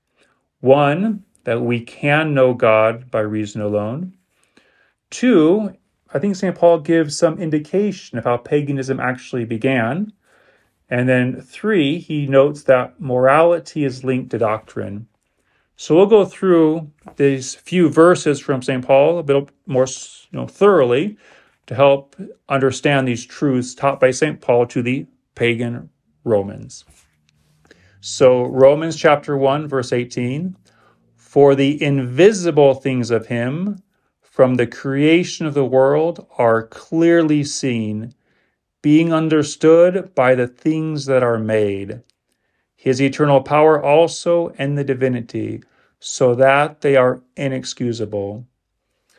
One, 0.61 1.25
that 1.45 1.63
we 1.63 1.81
can 1.81 2.35
know 2.35 2.55
God 2.55 3.11
by 3.11 3.21
reason 3.21 3.63
alone. 3.63 4.15
Two, 5.11 5.77
I 6.13 6.19
think 6.19 6.37
St. 6.37 6.55
Paul 6.55 6.81
gives 6.81 7.17
some 7.17 7.39
indication 7.39 8.19
of 8.19 8.25
how 8.25 8.37
paganism 8.37 9.01
actually 9.01 9.45
began. 9.45 10.13
And 10.89 11.09
then 11.09 11.41
three, 11.41 11.99
he 11.99 12.27
notes 12.27 12.65
that 12.65 13.01
morality 13.01 13.85
is 13.85 14.05
linked 14.05 14.31
to 14.33 14.39
doctrine. 14.39 15.07
So 15.81 15.97
we'll 15.97 16.05
go 16.05 16.27
through 16.27 16.91
these 17.17 17.55
few 17.55 17.89
verses 17.89 18.39
from 18.39 18.61
St. 18.61 18.85
Paul 18.85 19.19
a 19.19 19.23
bit 19.23 19.49
more 19.65 19.87
you 19.87 20.39
know, 20.39 20.47
thoroughly 20.47 21.17
to 21.65 21.75
help 21.75 22.17
understand 22.51 23.09
these 23.09 23.25
truths 23.25 23.75
taught 23.75 23.99
by 23.99 24.11
St. 24.11 24.43
Paul 24.43 24.67
to 24.67 24.83
the 24.83 25.07
pagan 25.35 25.89
Romans. 26.23 26.85
So, 28.03 28.43
Romans 28.45 28.95
chapter 28.95 29.39
1, 29.39 29.69
verse 29.69 29.91
18 29.91 30.55
For 31.17 31.55
the 31.55 31.83
invisible 31.83 32.75
things 32.75 33.11
of 33.11 33.29
him 33.29 33.83
from 34.21 34.57
the 34.57 34.67
creation 34.67 35.47
of 35.47 35.55
the 35.55 35.65
world 35.65 36.27
are 36.37 36.67
clearly 36.67 37.43
seen, 37.43 38.13
being 38.83 39.15
understood 39.15 40.15
by 40.15 40.35
the 40.35 40.47
things 40.47 41.07
that 41.07 41.23
are 41.23 41.39
made, 41.39 42.03
his 42.77 43.01
eternal 43.01 43.41
power 43.41 43.83
also 43.83 44.51
and 44.59 44.77
the 44.77 44.85
divinity, 44.85 45.63
so 46.01 46.35
that 46.35 46.81
they 46.81 46.97
are 46.97 47.23
inexcusable. 47.37 48.47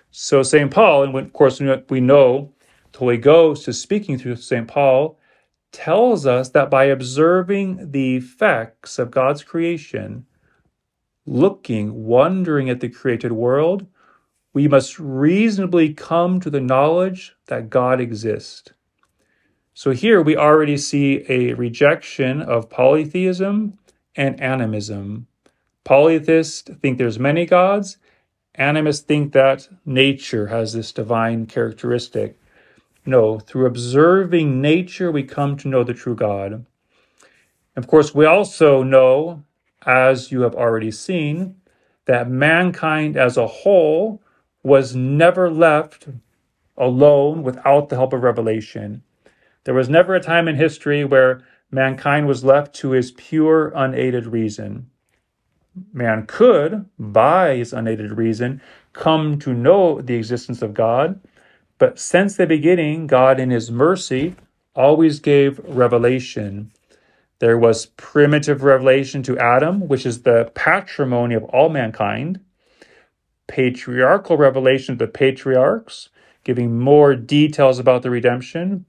So, 0.10 0.44
St. 0.44 0.70
Paul, 0.70 1.04
and 1.04 1.16
of 1.16 1.32
course, 1.32 1.62
we 1.90 2.02
know 2.02 2.54
the 2.92 3.00
Holy 3.00 3.18
Ghost 3.18 3.68
is 3.68 3.80
speaking 3.80 4.18
through 4.18 4.36
St. 4.36 4.68
Paul, 4.68 5.18
tells 5.72 6.26
us 6.26 6.50
that 6.50 6.70
by 6.70 6.86
observing 6.86 7.92
the 7.92 8.18
effects 8.18 9.00
of 9.00 9.10
God's 9.10 9.44
creation, 9.44 10.26
looking, 11.26 12.04
wondering 12.04 12.70
at 12.70 12.82
the 12.82 12.90
created 12.90 13.32
world, 13.32 13.86
we 14.54 14.68
must 14.68 15.00
reasonably 15.00 15.94
come 15.94 16.42
to 16.42 16.50
the 16.50 16.60
knowledge 16.60 17.34
that 17.46 17.70
God 17.70 18.02
exists. 18.02 18.74
So 19.74 19.92
here 19.92 20.22
we 20.22 20.36
already 20.36 20.76
see 20.76 21.24
a 21.30 21.54
rejection 21.54 22.42
of 22.42 22.70
polytheism 22.70 23.78
and 24.18 24.42
animism. 24.42 25.28
Polytheists 25.84 26.70
think 26.82 26.98
there's 26.98 27.20
many 27.20 27.46
gods. 27.46 27.98
Animists 28.56 29.04
think 29.04 29.34
that 29.34 29.68
nature 29.86 30.48
has 30.48 30.74
this 30.74 30.92
divine 30.92 31.48
characteristic. 31.48 32.38
No, 33.06 33.40
through 33.40 33.66
observing 33.66 34.62
nature, 34.62 35.12
we 35.12 35.24
come 35.24 35.58
to 35.58 35.68
know 35.68 35.84
the 35.84 35.94
true 35.94 36.16
God. 36.16 36.66
Of 37.76 37.88
course, 37.88 38.14
we 38.14 38.26
also 38.26 38.84
know, 38.84 39.44
as 39.86 40.32
you 40.32 40.42
have 40.42 40.54
already 40.54 40.92
seen, 40.92 41.56
that 42.06 42.30
mankind 42.30 43.18
as 43.18 43.38
a 43.38 43.48
whole 43.48 44.22
was 44.64 44.96
never 44.96 45.50
left 45.50 46.08
alone 46.78 47.42
without 47.42 47.90
the 47.90 47.96
help 47.96 48.14
of 48.14 48.22
revelation. 48.22 49.02
There 49.64 49.74
was 49.74 49.90
never 49.90 50.14
a 50.14 50.20
time 50.20 50.48
in 50.48 50.56
history 50.56 51.04
where 51.04 51.44
mankind 51.72 52.28
was 52.28 52.44
left 52.44 52.76
to 52.76 52.92
his 52.92 53.12
pure, 53.12 53.72
unaided 53.76 54.28
reason. 54.28 54.91
Man 55.94 56.26
could, 56.26 56.86
by 57.00 57.56
his 57.56 57.74
unaided 57.74 58.18
reason, 58.18 58.62
come 58.94 59.40
to 59.40 59.54
know 59.54 60.02
the 60.02 60.16
existence 60.16 60.62
of 60.62 60.74
God, 60.74 61.20
but 61.78 61.98
since 61.98 62.36
the 62.36 62.46
beginning, 62.46 63.08
God, 63.08 63.40
in 63.40 63.50
his 63.50 63.72
mercy, 63.72 64.36
always 64.76 65.20
gave 65.20 65.60
revelation. 65.64 66.72
There 67.40 67.58
was 67.58 67.88
primitive 67.98 68.64
revelation 68.64 69.24
to 69.24 69.40
Adam, 69.40 69.88
which 69.88 70.06
is 70.06 70.22
the 70.22 70.52
patrimony 70.54 71.36
of 71.36 71.44
all 71.46 71.70
mankind. 71.70 72.40
Patriarchal 73.48 74.38
revelation 74.38 74.94
of 74.94 75.00
the 75.00 75.08
patriarchs, 75.08 76.10
giving 76.44 76.80
more 76.80 77.16
details 77.16 77.80
about 77.80 78.04
the 78.04 78.10
redemption, 78.10 78.86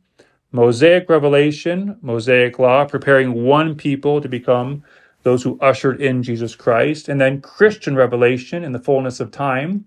Mosaic 0.51 1.09
revelation, 1.09 1.97
Mosaic 2.03 2.59
law, 2.59 2.85
preparing 2.85 3.45
one 3.45 3.75
people 3.75 4.21
to 4.21 4.29
become 4.29 4.85
those 5.23 5.43
who 5.43 5.59
ushered 5.61 6.01
in 6.01 6.23
Jesus 6.23 6.55
Christ, 6.55 7.09
and 7.09 7.21
then 7.21 7.41
Christian 7.41 7.97
revelation 7.97 8.65
in 8.65 8.73
the 8.73 8.79
fullness 8.79 9.21
of 9.21 9.31
time, 9.31 9.85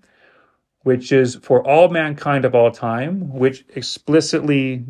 which 0.84 1.12
is 1.12 1.36
for 1.36 1.65
all 1.65 1.89
mankind 1.89 2.45
of 2.45 2.56
all 2.56 2.71
time, 2.71 3.34
which 3.34 3.65
explicitly 3.76 4.86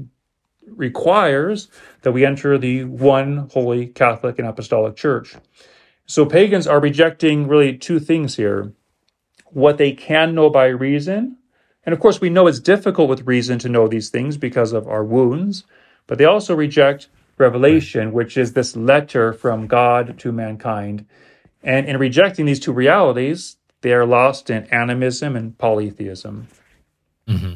requires 0.68 1.70
that 2.02 2.12
we 2.12 2.26
enter 2.26 2.58
the 2.58 2.84
one 2.84 3.50
holy 3.54 3.88
Catholic 3.88 4.40
and 4.40 4.48
Apostolic 4.48 4.96
Church. 4.96 5.36
So 6.06 6.26
pagans 6.26 6.68
are 6.68 6.80
rejecting 6.80 7.48
really 7.48 7.78
two 7.78 8.00
things 8.00 8.36
here 8.36 8.74
what 9.56 9.78
they 9.78 9.94
can 9.94 10.36
know 10.36 10.50
by 10.50 10.66
reason. 10.66 11.38
And 11.86 11.94
of 11.94 12.00
course, 12.00 12.20
we 12.20 12.30
know 12.30 12.48
it's 12.48 12.60
difficult 12.60 13.08
with 13.08 13.26
reason 13.26 13.58
to 13.60 13.70
know 13.70 13.88
these 13.88 14.10
things 14.10 14.36
because 14.36 14.74
of 14.74 14.86
our 14.86 15.04
wounds, 15.04 15.64
but 16.08 16.18
they 16.18 16.26
also 16.26 16.54
reject 16.54 17.08
revelation, 17.38 18.12
which 18.13 18.38
is 18.38 18.54
this 18.54 18.76
letter 18.76 19.34
from 19.34 19.67
God 19.67 20.17
to 20.19 20.32
mankind. 20.32 21.06
And 21.63 21.88
in 21.88 21.98
rejecting 21.98 22.45
these 22.45 22.60
two 22.60 22.71
realities, 22.71 23.58
they 23.82 23.93
are 23.93 24.06
lost 24.06 24.50
in 24.50 24.63
animism 24.65 25.36
and 25.36 25.58
polytheism. 25.58 26.48
Mm-hmm. 27.28 27.54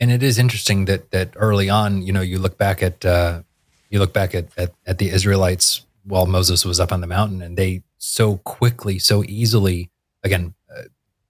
And 0.00 0.10
it 0.10 0.22
is 0.22 0.38
interesting 0.38 0.86
that 0.86 1.10
that 1.10 1.30
early 1.36 1.70
on, 1.70 2.02
you 2.02 2.12
know, 2.12 2.20
you 2.20 2.38
look 2.38 2.58
back 2.58 2.82
at 2.82 3.04
uh, 3.04 3.42
you 3.90 3.98
look 3.98 4.12
back 4.12 4.34
at, 4.34 4.48
at 4.56 4.72
at 4.86 4.98
the 4.98 5.10
Israelites 5.10 5.86
while 6.04 6.26
Moses 6.26 6.64
was 6.64 6.80
up 6.80 6.92
on 6.92 7.00
the 7.00 7.06
mountain, 7.06 7.40
and 7.42 7.56
they 7.56 7.82
so 7.98 8.36
quickly, 8.38 8.98
so 8.98 9.24
easily, 9.24 9.90
again, 10.22 10.54
uh, 10.70 10.82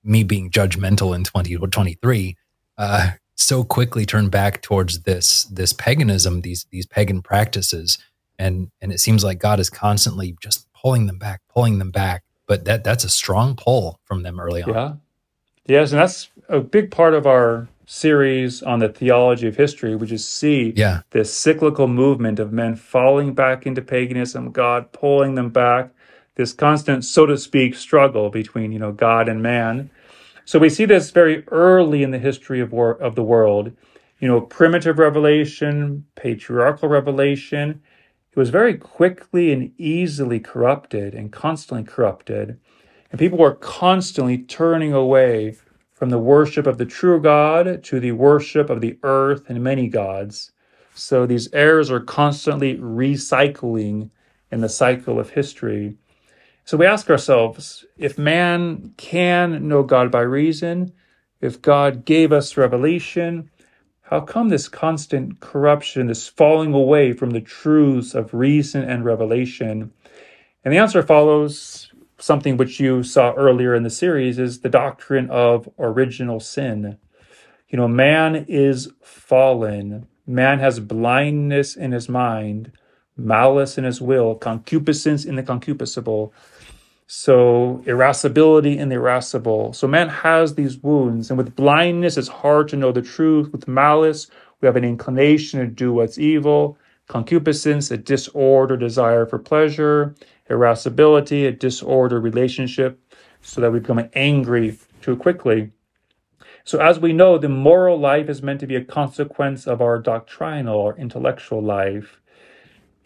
me 0.03 0.25
being 0.25 0.51
judgmental 0.51 1.14
in 1.14 1.23
2023, 1.25 2.37
uh, 2.77 3.11
so 3.37 3.64
quickly 3.64 4.07
turn 4.07 4.29
back 4.29 4.62
towards 4.62 5.01
this 5.01 5.44
this 5.44 5.73
paganism, 5.73 6.42
these 6.42 6.66
these 6.70 6.87
pagan 6.87 7.23
practices, 7.23 7.99
and 8.38 8.70
and 8.81 8.92
it 8.92 9.01
seems 9.01 9.25
like 9.25 9.38
God 9.38 9.61
is 9.61 9.70
constantly 9.70 10.37
just 10.40 10.66
pulling 10.73 11.07
them 11.07 11.18
back, 11.18 11.40
pulling 11.49 11.79
them 11.79 11.90
back. 11.90 12.25
But 12.47 12.64
that 12.66 12.85
that's 12.85 13.05
a 13.05 13.11
strong 13.11 13.57
pull 13.57 14.01
from 14.05 14.23
them 14.23 14.38
early 14.38 14.62
on. 14.62 14.70
Yeah, 14.70 14.92
yes, 15.66 15.92
and 15.92 16.01
that's 16.01 16.29
a 16.49 16.61
big 16.61 16.90
part 16.90 17.14
of 17.14 17.27
our 17.27 17.68
series 17.87 18.62
on 18.62 18.79
the 18.79 18.88
theology 18.88 19.47
of 19.47 19.57
history, 19.57 19.97
we 19.97 20.07
just 20.07 20.37
see 20.37 20.73
yeah. 20.77 21.03
this 21.11 21.33
cyclical 21.33 21.88
movement 21.88 22.38
of 22.38 22.53
men 22.53 22.77
falling 22.77 23.35
back 23.35 23.66
into 23.66 23.83
paganism, 23.83 24.51
God 24.51 24.90
pulling 24.92 25.35
them 25.35 25.51
back, 25.51 25.90
this 26.37 26.53
constant, 26.53 27.05
so 27.05 27.27
to 27.27 27.37
speak, 27.37 27.75
struggle 27.75 28.31
between 28.31 28.73
you 28.73 28.79
know 28.79 28.92
God 28.92 29.29
and 29.29 29.42
man. 29.42 29.90
So 30.45 30.59
we 30.59 30.69
see 30.69 30.85
this 30.85 31.11
very 31.11 31.47
early 31.49 32.03
in 32.03 32.11
the 32.11 32.19
history 32.19 32.61
of 32.61 32.73
war, 32.73 32.93
of 32.93 33.15
the 33.15 33.23
world. 33.23 33.73
You 34.19 34.29
know, 34.29 34.41
primitive 34.41 34.99
revelation, 34.99 36.05
patriarchal 36.15 36.89
revelation. 36.89 37.83
It 38.31 38.39
was 38.39 38.51
very 38.51 38.75
quickly 38.75 39.53
and 39.53 39.73
easily 39.79 40.41
corrupted 40.41 41.15
and 41.15 41.33
constantly 41.33 41.85
corrupted. 41.85 42.59
And 43.11 43.19
people 43.19 43.39
were 43.39 43.55
constantly 43.55 44.39
turning 44.39 44.93
away 44.93 45.57
from 45.93 46.11
the 46.11 46.19
worship 46.19 46.67
of 46.67 46.79
the 46.79 46.85
true 46.87 47.21
God 47.21 47.83
to 47.85 48.01
the 48.01 48.13
worship 48.13 48.69
of 48.69 48.81
the 48.81 48.99
earth 49.03 49.49
and 49.49 49.63
many 49.63 49.89
gods. 49.89 50.53
So 50.95 51.27
these 51.27 51.53
errors 51.53 51.91
are 51.91 52.01
constantly 52.01 52.77
recycling 52.77 54.11
in 54.51 54.61
the 54.61 54.69
cycle 54.69 55.19
of 55.19 55.31
history. 55.31 55.97
So 56.66 56.79
we 56.79 56.87
ask 56.87 57.11
ourselves 57.11 57.85
if 57.98 58.16
man 58.16 58.94
can 58.96 59.68
know 59.68 59.83
God 59.83 60.11
by 60.11 60.22
reason, 60.22 60.92
if 61.40 61.61
God 61.61 62.07
gave 62.07 62.33
us 62.33 62.57
revelation, 62.57 63.50
how 64.00 64.20
come 64.20 64.48
this 64.48 64.68
constant 64.68 65.40
corruption, 65.40 66.07
this 66.07 66.27
falling 66.27 66.72
away 66.72 67.12
from 67.12 67.31
the 67.31 67.40
truths 67.40 68.14
of 68.14 68.33
reason 68.33 68.83
and 68.83 69.05
revelation? 69.05 69.92
And 70.64 70.72
the 70.72 70.79
answer 70.79 71.03
follows 71.03 71.92
something 72.18 72.57
which 72.57 72.81
you 72.81 73.03
saw 73.03 73.33
earlier 73.35 73.74
in 73.74 73.83
the 73.83 73.90
series 73.90 74.38
is 74.38 74.61
the 74.61 74.68
doctrine 74.70 75.29
of 75.29 75.68
original 75.79 76.40
sin. 76.40 76.96
You 77.68 77.77
know, 77.77 77.88
man 77.88 78.46
is 78.48 78.90
fallen. 79.03 80.07
Man 80.27 80.61
has 80.61 80.81
blindness 80.81 81.77
in 81.77 81.92
his 81.92 82.09
mind, 82.09 82.72
malice 83.16 83.77
in 83.77 83.85
his 83.85 84.00
will, 84.00 84.35
concupiscence 84.35 85.27
in 85.27 85.35
the 85.35 85.42
concupiscible. 85.42 86.33
So, 87.07 87.83
irascibility 87.87 88.79
in 88.79 88.88
the 88.88 88.95
irascible. 88.95 89.75
So, 89.75 89.87
man 89.87 90.09
has 90.09 90.55
these 90.55 90.79
wounds, 90.79 91.31
and 91.31 91.37
with 91.37 91.55
blindness, 91.55 92.17
it's 92.17 92.29
hard 92.29 92.69
to 92.69 92.77
know 92.77 92.93
the 92.93 93.03
truth. 93.03 93.53
With 93.53 93.69
malice, 93.69 94.29
we 94.61 94.67
have 94.67 94.77
an 94.77 94.85
inclination 94.85 95.61
to 95.61 95.67
do 95.67 95.93
what's 95.93 96.19
evil. 96.19 96.79
Concupiscence, 97.09 97.90
a 97.90 97.99
disorder, 97.99 98.77
desire 98.79 99.27
for 99.27 99.38
pleasure 99.38 100.14
irascibility, 100.51 101.47
a 101.47 101.53
disorder 101.53 102.21
relationship, 102.21 103.01
so 103.40 103.61
that 103.61 103.73
we 103.73 103.81
become 103.81 104.09
angry 104.14 104.79
too 105.01 105.17
quickly. 105.17 105.71
So, 106.64 106.81
as 106.81 106.99
we 106.99 107.12
know, 107.12 107.37
the 107.37 107.49
moral 107.49 107.99
life 107.99 108.29
is 108.29 108.43
meant 108.43 108.61
to 108.61 108.67
be 108.67 108.77
a 108.77 108.85
consequence 108.85 109.67
of 109.67 109.83
our 109.83 109.99
doctrinal 109.99 110.79
or 110.79 110.97
intellectual 110.97 111.62
life. 111.62 112.21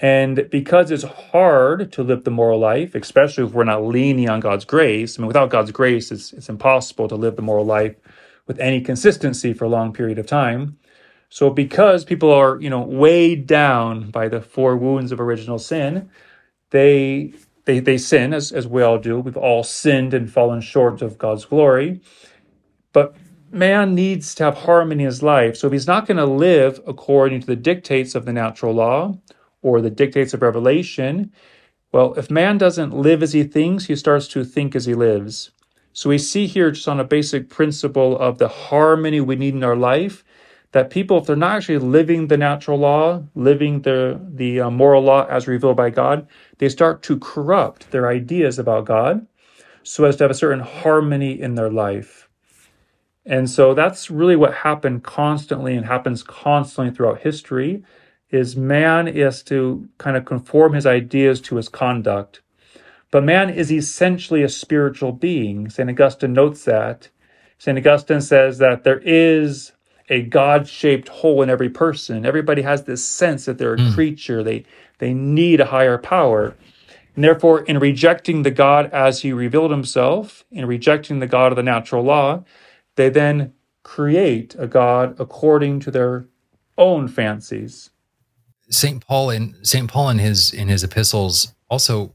And 0.01 0.49
because 0.51 0.91
it's 0.91 1.03
hard 1.03 1.91
to 1.93 2.03
live 2.03 2.25
the 2.25 2.31
moral 2.31 2.61
life, 2.61 2.95
especially 2.95 3.45
if 3.45 3.53
we're 3.53 3.65
not 3.65 3.85
leaning 3.85 4.29
on 4.29 4.41
God's 4.41 4.65
grace, 4.65 5.19
I 5.19 5.23
mean, 5.23 5.27
without 5.27 5.51
God's 5.51 5.73
grace, 5.73 6.13
it's, 6.13 6.33
it's 6.33 6.49
impossible 6.49 7.09
to 7.09 7.17
live 7.17 7.35
the 7.35 7.43
moral 7.43 7.67
life 7.67 7.97
with 8.47 8.61
any 8.61 8.81
consistency 8.81 9.53
for 9.53 9.65
a 9.65 9.69
long 9.69 9.93
period 9.93 10.19
of 10.19 10.27
time. 10.27 10.79
So, 11.31 11.51
because 11.51 12.05
people 12.05 12.33
are, 12.33 12.61
you 12.61 12.71
know, 12.71 12.81
weighed 12.81 13.47
down 13.47 14.11
by 14.11 14.29
the 14.29 14.41
four 14.41 14.77
wounds 14.77 15.13
of 15.13 15.21
original 15.21 15.59
sin, 15.59 16.09
they 16.71 17.35
they 17.65 17.81
they 17.81 17.99
sin 17.99 18.33
as 18.33 18.51
as 18.51 18.67
we 18.67 18.83
all 18.83 18.99
do. 18.99 19.21
We've 19.21 19.37
all 19.37 19.63
sinned 19.63 20.15
and 20.15 20.31
fallen 20.33 20.63
short 20.63 21.03
of 21.03 21.19
God's 21.19 21.45
glory. 21.45 22.01
But 22.93 23.15
man 23.51 23.95
needs 23.95 24.35
to 24.37 24.45
have 24.45 24.59
harmony 24.59 25.05
in 25.05 25.09
his 25.09 25.23
life. 25.23 25.57
So 25.57 25.67
if 25.67 25.73
he's 25.73 25.87
not 25.87 26.07
going 26.07 26.17
to 26.17 26.27
live 26.27 26.81
according 26.87 27.41
to 27.41 27.47
the 27.47 27.57
dictates 27.57 28.15
of 28.15 28.25
the 28.25 28.33
natural 28.33 28.73
law 28.73 29.19
or 29.69 29.81
the 29.81 29.91
dictates 29.91 30.35
of 30.35 30.43
revelation, 30.43 31.33
well, 31.93 32.15
if 32.15 32.31
man 32.31 32.59
doesn't 32.59 32.95
live 32.95 33.23
as 33.23 33.33
he 33.33 33.45
thinks, 33.45 33.87
he 33.87 33.97
starts 33.97 34.29
to 34.29 34.45
think 34.45 34.77
as 34.77 34.87
he 34.87 34.95
lives. 34.95 35.51
So 35.93 36.11
we 36.11 36.19
see 36.19 36.47
here 36.47 36.71
just 36.71 36.87
on 36.87 37.01
a 37.01 37.05
basic 37.05 37.49
principle 37.49 38.19
of 38.19 38.39
the 38.39 38.49
harmony 38.49 39.21
we 39.21 39.37
need 39.37 39.55
in 39.55 39.65
our 39.65 39.77
life 39.77 40.25
that 40.73 40.91
people, 40.91 41.19
if 41.19 41.27
they're 41.27 41.37
not 41.37 41.57
actually 41.57 41.79
living 41.79 42.29
the 42.29 42.37
natural 42.37 42.79
law, 42.79 43.23
living 43.35 43.83
the, 43.83 44.21
the 44.35 44.61
uh, 44.61 44.71
moral 44.71 45.03
law 45.03 45.27
as 45.27 45.49
revealed 45.49 45.77
by 45.77 45.91
God, 45.91 46.29
they 46.59 46.69
start 46.69 47.03
to 47.05 47.19
corrupt 47.19 47.91
their 47.91 48.09
ideas 48.09 48.59
about 48.59 48.85
God 48.85 49.27
so 49.83 50.05
as 50.05 50.17
to 50.17 50.25
have 50.25 50.31
a 50.31 50.35
certain 50.35 50.61
harmony 50.61 51.41
in 51.41 51.55
their 51.55 51.71
life. 51.71 52.29
And 53.25 53.49
so 53.49 53.75
that's 53.75 54.11
really 54.11 54.37
what 54.37 54.55
happened 54.55 55.05
constantly 55.05 55.75
and 55.75 55.87
happens 55.87 56.23
constantly 56.23 56.95
throughout 56.95 57.21
history 57.21 57.83
is 58.31 58.57
man 58.57 59.09
is 59.09 59.43
to 59.45 59.89
kind 59.99 60.17
of 60.17 60.25
conform 60.25 60.75
his 60.75 60.87
ideas 60.87 61.41
to 61.41 61.57
his 61.57 61.69
conduct. 61.69 62.41
But 63.11 63.25
man 63.25 63.49
is 63.49 63.73
essentially 63.73 64.43
a 64.43 64.49
spiritual 64.49 65.13
being. 65.13 65.71
St. 65.71 65.89
Augustine 65.89 66.35
notes 66.35 66.65
that. 66.65 67.09
St. 67.57 67.79
Augustine 67.79 68.21
says 68.21 68.59
that 68.59 68.85
there 68.85 69.01
is 69.01 69.73
a 70.11 70.23
God-shaped 70.23 71.09
hole 71.09 71.43
in 71.43 71.51
every 71.51 71.69
person. 71.69 72.27
Everybody 72.27 72.63
has 72.63 72.85
this 72.85 73.05
sense 73.05 73.47
that 73.47 73.59
they're 73.59 73.75
a 73.75 73.79
mm. 73.79 73.95
creature. 73.95 74.43
They 74.43 74.65
they 74.99 75.15
need 75.15 75.61
a 75.61 75.67
higher 75.67 75.99
power. 75.99 76.57
And 77.15 77.25
therefore, 77.25 77.63
in 77.63 77.79
rejecting 77.79 78.43
the 78.43 78.51
God 78.51 78.91
as 78.93 79.23
he 79.23 79.33
revealed 79.33 79.71
himself, 79.71 80.45
in 80.51 80.67
rejecting 80.67 81.19
the 81.19 81.27
God 81.27 81.53
of 81.53 81.57
the 81.57 81.63
natural 81.63 82.05
law, 82.05 82.45
they 82.97 83.09
then 83.09 83.55
create 83.83 84.55
a 84.59 84.67
God 84.67 85.17
according 85.19 85.81
to 85.81 85.91
their 85.91 86.27
own 86.77 87.09
fancies. 87.09 87.91
Saint 88.71 89.07
Paul 89.07 89.31
in 89.31 89.57
Saint 89.63 89.91
Paul 89.91 90.11
in 90.11 90.19
his 90.19 90.53
in 90.53 90.69
his 90.69 90.85
epistles 90.85 91.55
also 91.71 92.15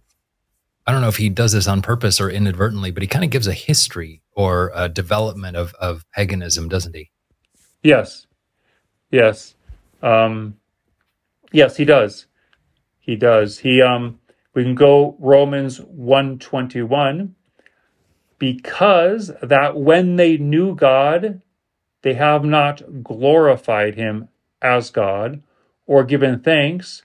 I 0.86 0.92
don't 0.92 1.02
know 1.02 1.08
if 1.08 1.18
he 1.18 1.30
does 1.30 1.54
this 1.54 1.68
on 1.68 1.82
purpose 1.82 2.20
or 2.20 2.30
inadvertently, 2.30 2.92
but 2.92 3.04
he 3.04 3.08
kind 3.08 3.24
of 3.24 3.32
gives 3.32 3.48
a 3.48 3.54
history 3.54 4.22
or 4.34 4.70
a 4.76 4.89
development 4.89 5.56
of, 5.56 5.74
of 5.76 6.04
paganism, 6.12 6.68
doesn't 6.68 6.94
he? 6.94 7.10
Yes. 7.82 8.28
Yes. 9.12 9.56
Um, 10.02 10.58
yes, 11.54 11.78
he 11.78 11.86
does. 11.86 12.26
He 13.00 13.16
does. 13.16 13.60
He 13.60 13.82
um 13.82 14.20
we 14.54 14.63
can 14.63 14.76
go 14.76 15.16
Romans 15.20 15.80
121 15.82 17.36
because 18.38 19.32
that 19.42 19.78
when 19.78 20.16
they 20.16 20.38
knew 20.38 20.76
God 20.76 21.42
they 22.02 22.13
have 22.13 22.44
not 22.44 23.04
glorified 23.04 23.96
him 23.96 24.28
as 24.62 24.92
God 24.92 25.42
or 25.86 26.04
given 26.04 26.39
thanks 26.39 27.04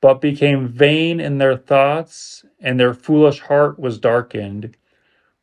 but 0.00 0.20
became 0.20 0.68
vain 0.68 1.18
in 1.18 1.38
their 1.38 1.56
thoughts 1.56 2.44
and 2.60 2.78
their 2.78 2.94
foolish 2.94 3.40
heart 3.40 3.78
was 3.78 3.98
darkened 3.98 4.76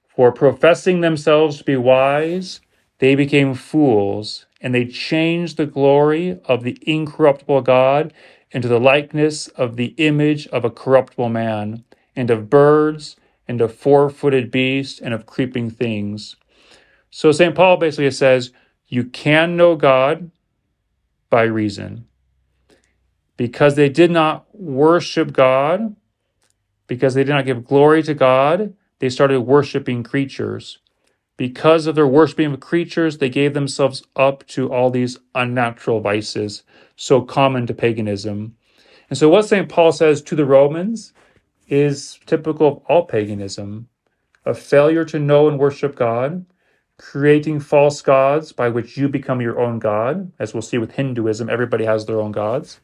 for 0.07 0.31
professing 0.31 1.01
themselves 1.01 1.57
to 1.57 1.63
be 1.63 1.75
wise 1.75 2.61
they 2.99 3.15
became 3.15 3.53
fools, 3.53 4.45
and 4.61 4.73
they 4.73 4.85
changed 4.85 5.57
the 5.57 5.65
glory 5.65 6.39
of 6.45 6.63
the 6.63 6.77
incorruptible 6.83 7.61
God 7.61 8.13
into 8.51 8.67
the 8.67 8.79
likeness 8.79 9.47
of 9.49 9.75
the 9.75 9.93
image 9.97 10.47
of 10.47 10.63
a 10.63 10.69
corruptible 10.69 11.29
man, 11.29 11.83
and 12.15 12.29
of 12.29 12.49
birds, 12.49 13.17
and 13.47 13.59
of 13.59 13.75
four 13.75 14.09
footed 14.09 14.49
beasts, 14.49 14.99
and 14.99 15.13
of 15.13 15.25
creeping 15.25 15.69
things. 15.69 16.37
So 17.11 17.31
St. 17.31 17.53
Paul 17.53 17.77
basically 17.77 18.11
says 18.11 18.51
you 18.87 19.03
can 19.03 19.57
know 19.57 19.75
God 19.75 20.31
by 21.29 21.43
reason. 21.43 22.07
Because 23.37 23.75
they 23.75 23.89
did 23.89 24.11
not 24.11 24.45
worship 24.53 25.33
God, 25.33 25.95
because 26.87 27.13
they 27.13 27.23
did 27.23 27.33
not 27.33 27.45
give 27.45 27.65
glory 27.65 28.03
to 28.03 28.13
God, 28.13 28.73
they 28.99 29.09
started 29.09 29.41
worshiping 29.41 30.03
creatures. 30.03 30.79
Because 31.37 31.85
of 31.85 31.95
their 31.95 32.07
worshiping 32.07 32.53
of 32.53 32.59
creatures, 32.61 33.17
they 33.17 33.29
gave 33.29 33.53
themselves 33.53 34.03
up 34.15 34.47
to 34.47 34.71
all 34.71 34.89
these 34.89 35.17
unnatural 35.33 35.99
vices 35.99 36.63
so 36.95 37.21
common 37.21 37.67
to 37.67 37.73
paganism. 37.73 38.55
And 39.09 39.17
so, 39.17 39.27
what 39.29 39.45
St. 39.45 39.67
Paul 39.67 39.91
says 39.91 40.21
to 40.23 40.35
the 40.35 40.45
Romans 40.45 41.11
is 41.67 42.19
typical 42.25 42.67
of 42.67 42.77
all 42.87 43.05
paganism 43.05 43.89
a 44.45 44.53
failure 44.53 45.03
to 45.03 45.19
know 45.19 45.47
and 45.47 45.57
worship 45.59 45.95
God, 45.95 46.45
creating 46.97 47.59
false 47.59 48.01
gods 48.01 48.51
by 48.51 48.69
which 48.69 48.95
you 48.95 49.09
become 49.09 49.41
your 49.41 49.59
own 49.59 49.79
God. 49.79 50.31
As 50.37 50.53
we'll 50.53 50.61
see 50.61 50.77
with 50.77 50.91
Hinduism, 50.91 51.49
everybody 51.49 51.83
has 51.85 52.05
their 52.05 52.21
own 52.21 52.31
gods. 52.31 52.79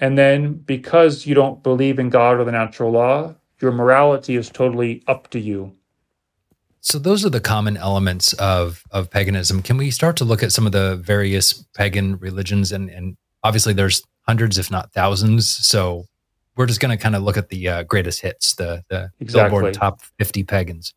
And 0.00 0.16
then 0.16 0.54
because 0.54 1.26
you 1.26 1.34
don't 1.34 1.62
believe 1.62 1.98
in 1.98 2.08
God 2.08 2.38
or 2.38 2.44
the 2.44 2.52
natural 2.52 2.90
law, 2.90 3.34
your 3.60 3.70
morality 3.70 4.36
is 4.36 4.48
totally 4.48 5.02
up 5.06 5.28
to 5.30 5.38
you. 5.38 5.76
So 6.80 6.98
those 6.98 7.26
are 7.26 7.30
the 7.30 7.40
common 7.40 7.76
elements 7.76 8.32
of 8.34 8.82
of 8.90 9.10
paganism. 9.10 9.62
Can 9.62 9.76
we 9.76 9.90
start 9.90 10.16
to 10.16 10.24
look 10.24 10.42
at 10.42 10.50
some 10.50 10.64
of 10.64 10.72
the 10.72 10.96
various 10.96 11.52
pagan 11.74 12.18
religions 12.18 12.72
and 12.72 12.88
and 12.88 13.18
obviously 13.42 13.74
there's 13.74 14.02
hundreds 14.26 14.58
if 14.58 14.70
not 14.70 14.92
thousands. 14.92 15.48
So 15.48 16.06
we're 16.56 16.66
just 16.66 16.80
going 16.80 16.96
to 16.96 17.02
kind 17.02 17.16
of 17.16 17.22
look 17.22 17.36
at 17.36 17.48
the 17.48 17.68
uh, 17.68 17.82
greatest 17.84 18.20
hits, 18.20 18.54
the 18.54 18.84
the 18.88 19.10
exactly. 19.20 19.50
Billboard 19.50 19.74
top 19.74 20.02
50 20.18 20.44
pagans. 20.44 20.94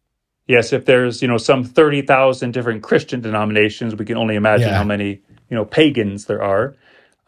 Yes, 0.47 0.73
if 0.73 0.85
there's, 0.85 1.21
you 1.21 1.27
know, 1.27 1.37
some 1.37 1.63
30,000 1.63 2.51
different 2.51 2.83
Christian 2.83 3.21
denominations, 3.21 3.95
we 3.95 4.03
can 4.03 4.17
only 4.17 4.35
imagine 4.35 4.67
yeah. 4.67 4.77
how 4.77 4.83
many, 4.83 5.21
you 5.49 5.55
know, 5.55 5.63
pagans 5.63 6.25
there 6.25 6.43
are. 6.43 6.75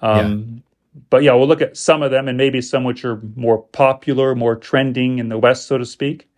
Um. 0.01 0.63
But 1.10 1.23
yeah, 1.23 1.34
we'll 1.34 1.47
look 1.47 1.62
at 1.62 1.77
some 1.77 2.01
of 2.01 2.12
them 2.12 2.27
and 2.27 2.38
maybe 2.38 2.62
some 2.62 2.84
which 2.84 3.03
are 3.03 3.21
more 3.36 3.62
popular, 3.62 4.34
more 4.34 4.55
trending 4.55 5.19
in 5.19 5.29
the 5.29 5.38
West, 5.38 5.67
so 5.67 5.77
to 5.77 5.86
speak. 5.86 6.29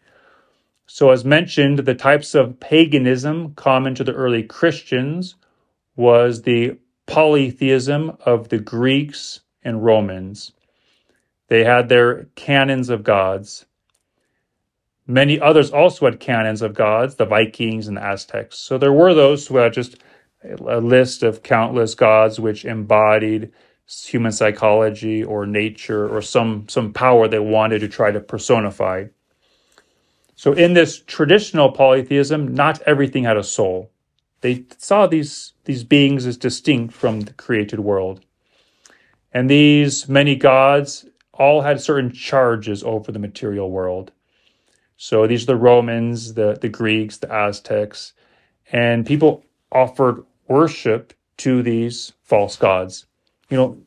So, 0.88 1.12
as 1.12 1.26
mentioned, 1.26 1.80
the 1.80 1.93
types 1.93 2.34
of 2.34 2.60
paganism 2.60 3.54
common 3.56 3.93
to 3.96 4.04
the 4.04 4.13
early 4.13 4.41
Christians 4.41 5.36
was 5.96 6.41
the 6.41 6.78
polytheism 7.06 8.17
of 8.26 8.50
the 8.50 8.60
Greeks 8.60 9.41
and 9.63 9.84
Romans. 9.84 10.54
They 11.50 11.63
had 11.63 11.89
their 11.89 12.26
canons 12.36 12.89
of 12.89 13.04
gods. 13.04 13.65
Many 15.06 15.39
others 15.39 15.72
also 15.72 16.06
had 16.06 16.20
canons 16.20 16.62
of 16.62 16.74
gods, 16.74 17.15
the 17.15 17.26
Vikings 17.26 17.88
and 17.88 17.98
the 17.98 18.04
Aztecs. 18.04 18.58
So 18.58 18.78
there 18.78 18.93
were 18.93 19.13
those 19.13 19.48
who 19.48 19.58
had 19.58 19.74
just 19.74 19.98
a 20.43 20.80
list 20.80 21.24
of 21.24 21.43
countless 21.43 21.96
gods 21.96 22.39
which 22.39 22.65
embodied 22.65 23.52
human 23.88 24.32
psychology 24.32 25.23
or 25.23 25.45
nature 25.45 26.08
or 26.13 26.21
some, 26.21 26.67
some 26.67 26.91
power 26.93 27.28
they 27.28 27.39
wanted 27.39 27.80
to 27.80 27.88
try 27.88 28.12
to 28.12 28.19
personify. 28.19 29.06
So, 30.36 30.54
in 30.54 30.73
this 30.73 31.02
traditional 31.02 31.71
polytheism, 31.71 32.54
not 32.54 32.82
everything 32.84 33.23
had 33.23 33.38
a 33.38 33.43
soul. 33.43 33.89
They 34.41 34.65
saw 34.78 35.08
these, 35.08 35.54
these 35.65 35.84
beings 35.84 36.28
as 36.28 36.38
distinct 36.38 36.93
from 36.93 37.21
the 37.21 37.34
created 37.34 37.80
world. 37.80 38.23
And 39.34 39.50
these 39.50 40.08
many 40.08 40.36
gods 40.36 41.08
all 41.34 41.62
had 41.62 41.82
certain 41.82 42.12
charges 42.12 42.84
over 42.84 43.12
the 43.12 43.19
material 43.19 43.71
world. 43.71 44.12
So, 44.95 45.26
these 45.26 45.43
are 45.43 45.54
the 45.54 45.56
Romans, 45.56 46.36
the, 46.36 46.58
the 46.62 46.69
Greeks, 46.69 47.17
the 47.17 47.34
Aztecs, 47.34 48.13
and 48.71 49.08
people 49.08 49.43
offered 49.71 50.23
worship 50.47 51.13
to 51.38 51.63
these 51.63 52.13
false 52.21 52.58
gods. 52.58 53.08
You 53.50 53.58
know, 53.58 53.78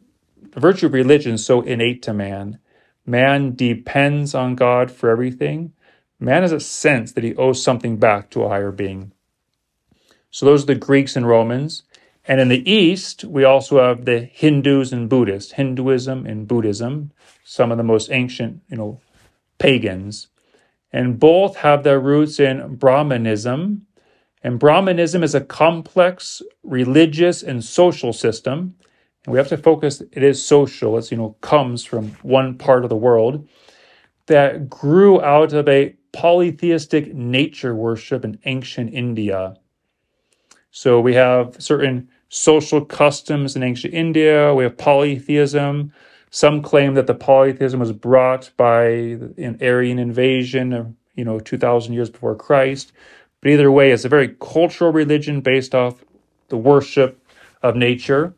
the 0.52 0.60
virtue 0.60 0.86
of 0.86 0.92
religion 0.92 1.34
is 1.34 1.44
so 1.44 1.60
innate 1.60 2.02
to 2.02 2.12
man. 2.12 2.58
Man 3.06 3.54
depends 3.54 4.34
on 4.34 4.54
God 4.54 4.90
for 4.90 5.10
everything 5.10 5.72
Man 6.22 6.42
has 6.42 6.52
a 6.52 6.60
sense 6.60 7.12
that 7.12 7.24
he 7.24 7.34
owes 7.36 7.62
something 7.62 7.96
back 7.96 8.28
to 8.30 8.42
a 8.42 8.48
higher 8.50 8.70
being. 8.70 9.12
So 10.30 10.44
those 10.44 10.64
are 10.64 10.66
the 10.66 10.74
Greeks 10.74 11.16
and 11.16 11.26
Romans. 11.26 11.82
And 12.28 12.40
in 12.40 12.48
the 12.48 12.70
East, 12.70 13.24
we 13.24 13.42
also 13.42 13.80
have 13.80 14.04
the 14.04 14.20
Hindus 14.20 14.92
and 14.92 15.08
Buddhists, 15.08 15.52
Hinduism 15.52 16.26
and 16.26 16.46
Buddhism, 16.46 17.10
some 17.42 17.72
of 17.72 17.78
the 17.78 17.82
most 17.82 18.10
ancient, 18.12 18.60
you 18.68 18.76
know, 18.76 19.00
pagans. 19.58 20.28
And 20.92 21.18
both 21.18 21.56
have 21.56 21.84
their 21.84 21.98
roots 21.98 22.38
in 22.38 22.76
Brahmanism. 22.76 23.86
And 24.42 24.58
Brahmanism 24.58 25.22
is 25.22 25.34
a 25.34 25.40
complex 25.40 26.42
religious 26.62 27.42
and 27.42 27.64
social 27.64 28.12
system. 28.12 28.74
And 29.26 29.32
we 29.32 29.38
have 29.38 29.48
to 29.48 29.56
focus, 29.56 30.00
it 30.00 30.22
is 30.22 30.44
social, 30.44 30.96
it's, 30.96 31.10
you 31.10 31.16
know, 31.16 31.36
comes 31.40 31.84
from 31.84 32.10
one 32.22 32.56
part 32.56 32.84
of 32.84 32.90
the 32.90 32.96
world 32.96 33.46
that 34.26 34.70
grew 34.70 35.20
out 35.20 35.52
of 35.52 35.68
a 35.68 35.94
polytheistic 36.12 37.14
nature 37.14 37.74
worship 37.74 38.24
in 38.24 38.38
ancient 38.44 38.92
India. 38.94 39.56
So 40.70 41.00
we 41.00 41.14
have 41.14 41.56
certain 41.58 42.08
social 42.28 42.84
customs 42.84 43.56
in 43.56 43.62
ancient 43.62 43.92
India, 43.92 44.54
we 44.54 44.64
have 44.64 44.78
polytheism. 44.78 45.92
Some 46.30 46.62
claim 46.62 46.94
that 46.94 47.08
the 47.08 47.14
polytheism 47.14 47.80
was 47.80 47.90
brought 47.90 48.50
by 48.56 48.84
an 48.84 49.58
Aryan 49.60 49.98
invasion, 49.98 50.96
you 51.16 51.24
know, 51.24 51.40
2,000 51.40 51.92
years 51.92 52.08
before 52.08 52.36
Christ. 52.36 52.92
But 53.40 53.50
either 53.50 53.70
way, 53.72 53.90
it's 53.90 54.04
a 54.04 54.08
very 54.08 54.36
cultural 54.40 54.92
religion 54.92 55.40
based 55.40 55.74
off 55.74 56.04
the 56.48 56.56
worship 56.56 57.20
of 57.62 57.74
nature. 57.74 58.32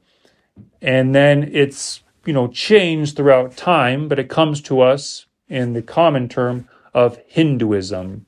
And 0.80 1.14
then 1.14 1.50
it's, 1.52 2.02
you 2.24 2.32
know, 2.32 2.48
changed 2.48 3.16
throughout 3.16 3.56
time, 3.56 4.08
but 4.08 4.18
it 4.18 4.28
comes 4.28 4.60
to 4.62 4.80
us 4.80 5.26
in 5.48 5.72
the 5.72 5.82
common 5.82 6.28
term 6.28 6.68
of 6.94 7.18
Hinduism. 7.26 8.26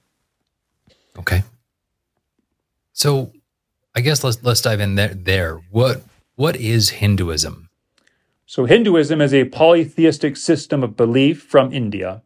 Okay. 1.18 1.42
So 2.92 3.32
I 3.94 4.00
guess 4.00 4.24
let's 4.24 4.42
let's 4.42 4.60
dive 4.60 4.80
in 4.80 4.94
there 4.94 5.14
there. 5.14 5.60
What 5.70 6.02
what 6.36 6.56
is 6.56 6.90
Hinduism? 6.90 7.68
So 8.46 8.66
Hinduism 8.66 9.20
is 9.20 9.32
a 9.32 9.46
polytheistic 9.46 10.36
system 10.36 10.82
of 10.82 10.96
belief 10.96 11.42
from 11.42 11.72
India. 11.72 12.22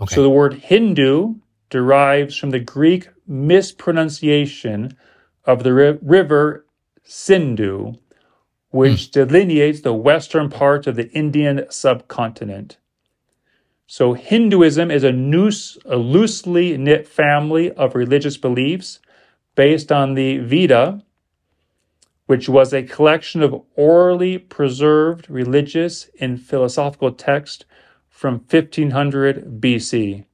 Okay. 0.00 0.14
So 0.14 0.22
the 0.22 0.30
word 0.30 0.54
Hindu 0.54 1.36
derives 1.70 2.36
from 2.36 2.50
the 2.50 2.60
Greek 2.60 3.08
mispronunciation 3.26 4.96
of 5.44 5.62
the 5.62 5.72
ri- 5.72 5.98
river 6.02 6.66
Sindhu, 7.04 7.94
which 8.74 9.06
mm. 9.06 9.10
delineates 9.12 9.82
the 9.82 9.94
western 9.94 10.50
part 10.50 10.88
of 10.88 10.96
the 10.96 11.08
Indian 11.12 11.64
subcontinent. 11.70 12.76
So, 13.86 14.14
Hinduism 14.14 14.90
is 14.90 15.04
a, 15.04 15.12
noose, 15.12 15.78
a 15.84 15.96
loosely 15.96 16.76
knit 16.76 17.06
family 17.06 17.70
of 17.70 17.94
religious 17.94 18.36
beliefs 18.36 18.98
based 19.54 19.92
on 19.92 20.14
the 20.14 20.38
Veda, 20.38 21.04
which 22.26 22.48
was 22.48 22.72
a 22.72 22.82
collection 22.82 23.42
of 23.42 23.62
orally 23.76 24.38
preserved 24.38 25.30
religious 25.30 26.10
and 26.18 26.42
philosophical 26.42 27.12
texts 27.12 27.64
from 28.08 28.44
1500 28.50 29.60
BC. 29.60 30.24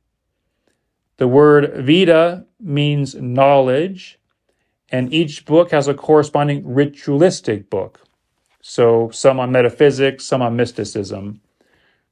The 1.18 1.28
word 1.28 1.84
Veda 1.84 2.46
means 2.58 3.14
knowledge, 3.16 4.18
and 4.88 5.12
each 5.12 5.44
book 5.44 5.72
has 5.72 5.88
a 5.88 5.92
corresponding 5.92 6.62
ritualistic 6.66 7.68
book. 7.68 8.06
So, 8.62 9.10
some 9.10 9.40
on 9.40 9.52
metaphysics, 9.52 10.24
some 10.24 10.42
on 10.42 10.56
mysticism. 10.56 11.40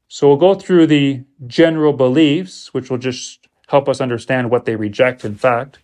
So 0.09 0.27
we'll 0.27 0.39
go 0.39 0.55
through 0.55 0.87
the 0.87 1.23
general 1.47 1.93
beliefs, 1.93 2.73
which 2.73 2.89
will 2.91 2.99
just 2.99 3.47
help 3.69 3.89
us 3.89 4.01
understand 4.01 4.51
what 4.51 4.65
they 4.65 4.75
reject, 4.75 5.25
in 5.25 5.35
fact. 5.35 5.81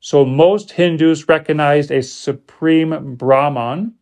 So 0.00 0.24
most 0.24 0.72
Hindus 0.72 1.26
recognized 1.28 1.90
a 1.90 2.02
supreme 2.02 3.14
Brahman 3.16 3.94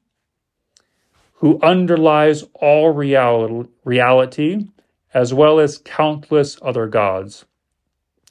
who 1.35 1.61
underlies 1.63 2.45
all 2.55 2.91
reality, 2.91 4.67
as 5.15 5.33
well 5.33 5.61
as 5.61 5.79
countless 5.79 6.59
other 6.61 6.89
gods. 6.89 7.45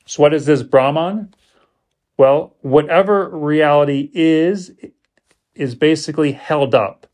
So, 0.06 0.22
what 0.22 0.34
is 0.34 0.46
this 0.46 0.63
Brahman? 0.63 1.34
Well, 2.18 2.56
whatever 2.62 3.30
reality 3.30 4.12
is, 4.13 4.72
is 5.56 5.76
basically 5.76 6.34
held 6.34 6.76
up 6.76 7.08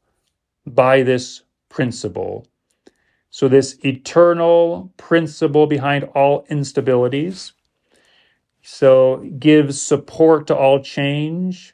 by 0.65 1.03
this 1.03 1.43
principle. 1.69 2.47
So, 3.29 3.47
this 3.47 3.77
eternal 3.83 4.91
principle 4.97 5.65
behind 5.65 6.03
all 6.15 6.45
instabilities. 6.47 7.53
So, 8.61 9.25
gives 9.39 9.81
support 9.81 10.47
to 10.47 10.55
all 10.55 10.83
change. 10.83 11.73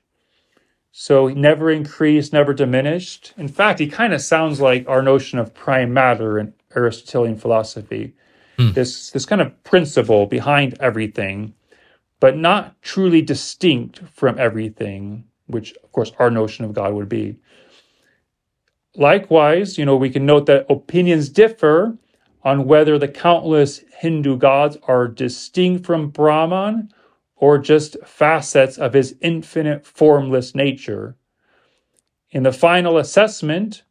So, 0.91 1.29
never 1.29 1.71
increased, 1.71 2.31
never 2.31 2.53
diminished. 2.53 3.33
In 3.37 3.47
fact, 3.47 3.79
he 3.79 3.87
kind 3.87 4.13
of 4.13 4.21
sounds 4.21 4.61
like 4.61 4.87
our 4.87 5.01
notion 5.01 5.39
of 5.39 5.53
prime 5.53 5.93
matter 5.93 6.37
in 6.37 6.53
Aristotelian 6.75 7.37
philosophy. 7.37 8.13
Hmm. 8.57 8.71
This, 8.73 9.09
this 9.11 9.25
kind 9.25 9.41
of 9.41 9.63
principle 9.63 10.27
behind 10.27 10.77
everything, 10.79 11.53
but 12.19 12.37
not 12.37 12.79
truly 12.81 13.21
distinct 13.21 13.99
from 14.13 14.39
everything, 14.39 15.23
which, 15.47 15.73
of 15.83 15.91
course, 15.91 16.11
our 16.19 16.29
notion 16.29 16.65
of 16.65 16.73
God 16.73 16.93
would 16.93 17.09
be. 17.09 17.37
Likewise, 18.97 19.77
you 19.77 19.85
know, 19.85 19.95
we 19.95 20.09
can 20.09 20.25
note 20.25 20.47
that 20.47 20.65
opinions 20.69 21.29
differ 21.29 21.95
on 22.43 22.65
whether 22.65 22.97
the 22.97 23.07
countless 23.07 23.83
Hindu 23.99 24.37
gods 24.37 24.75
are 24.87 25.07
distinct 25.07 25.85
from 25.85 26.09
Brahman 26.09 26.91
or 27.35 27.59
just 27.59 27.95
facets 28.03 28.77
of 28.77 28.93
his 28.93 29.15
infinite 29.21 29.85
formless 29.85 30.55
nature. 30.55 31.15
In 32.31 32.41
the 32.41 32.51
final 32.51 32.97
assessment, 32.97 33.83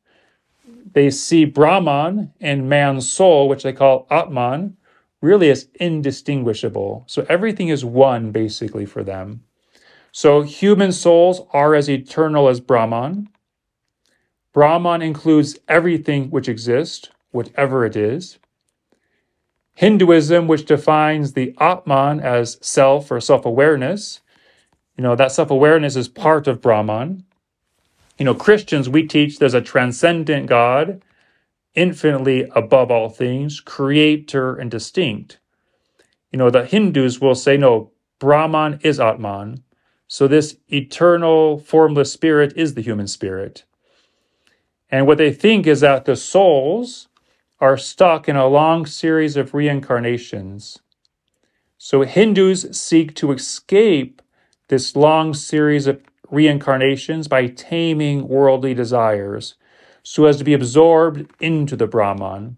they 0.93 1.11
see 1.11 1.45
Brahman 1.45 2.33
and 2.41 2.69
man's 2.69 3.09
soul, 3.09 3.49
which 3.49 3.63
they 3.63 3.73
call 3.73 4.09
Atman, 4.11 4.77
really 5.21 5.51
as 5.51 5.69
indistinguishable. 5.77 7.05
So 7.07 7.25
everything 7.29 7.69
is 7.69 7.85
one 7.85 8.33
basically 8.33 8.87
for 8.87 9.05
them. 9.05 9.45
So 10.11 10.43
human 10.43 10.91
souls 10.91 11.43
are 11.53 11.75
as 11.75 11.89
eternal 11.89 12.49
as 12.49 12.59
Brahman. 12.59 13.29
Brahman 14.57 15.03
includes 15.03 15.59
everything 15.69 16.31
which 16.31 16.49
exists, 16.49 17.11
whatever 17.31 17.85
it 17.85 17.95
is. 17.95 18.39
Hinduism, 19.75 20.49
which 20.49 20.65
defines 20.65 21.35
the 21.35 21.55
Atman 21.61 22.21
as 22.21 22.57
self 22.63 23.11
or 23.11 23.21
self 23.21 23.45
awareness, 23.45 24.23
you 24.97 25.03
know, 25.03 25.15
that 25.15 25.31
self 25.31 25.51
awareness 25.51 25.95
is 25.95 26.09
part 26.09 26.47
of 26.47 26.63
Brahman. 26.63 27.25
You 28.17 28.25
know, 28.25 28.35
Christians, 28.35 28.89
we 28.89 29.07
teach 29.07 29.39
there's 29.39 29.53
a 29.53 29.61
transcendent 29.61 30.47
God, 30.47 31.03
infinitely 31.75 32.51
above 32.57 32.91
all 32.91 33.11
things, 33.11 33.61
creator 33.61 34.57
and 34.57 34.71
distinct. 34.71 35.39
You 36.33 36.39
know, 36.39 36.49
the 36.49 36.65
Hindus 36.65 37.21
will 37.21 37.35
say, 37.35 37.59
no, 37.59 37.91
Brahman 38.19 38.81
is 38.83 38.99
Atman. 38.99 39.65
So 40.09 40.27
this 40.27 40.57
eternal, 40.69 41.59
formless 41.59 42.11
spirit 42.11 42.55
is 42.57 42.73
the 42.73 42.81
human 42.81 43.07
spirit. 43.07 43.67
And 44.91 45.07
what 45.07 45.19
they 45.19 45.33
think 45.33 45.67
is 45.67 45.81
that 45.81 46.05
the 46.05 46.17
souls 46.17 47.09
are 47.61 47.77
stuck 47.77 48.29
in 48.29 48.37
a 48.37 48.47
long 48.47 48.87
series 48.87 49.37
of 49.37 49.55
reincarnations. 49.55 50.79
So 51.79 52.03
Hindus 52.03 52.67
seek 52.73 53.15
to 53.17 53.33
escape 53.33 54.23
this 54.69 54.97
long 54.97 55.35
series 55.35 55.87
of 55.87 56.01
reincarnations 56.31 57.29
by 57.29 57.47
taming 57.47 58.29
worldly 58.29 58.75
desires 58.75 59.55
so 60.03 60.27
as 60.27 60.37
to 60.37 60.45
be 60.45 60.55
absorbed 60.55 61.31
into 61.41 61.77
the 61.77 61.87
Brahman. 61.87 62.57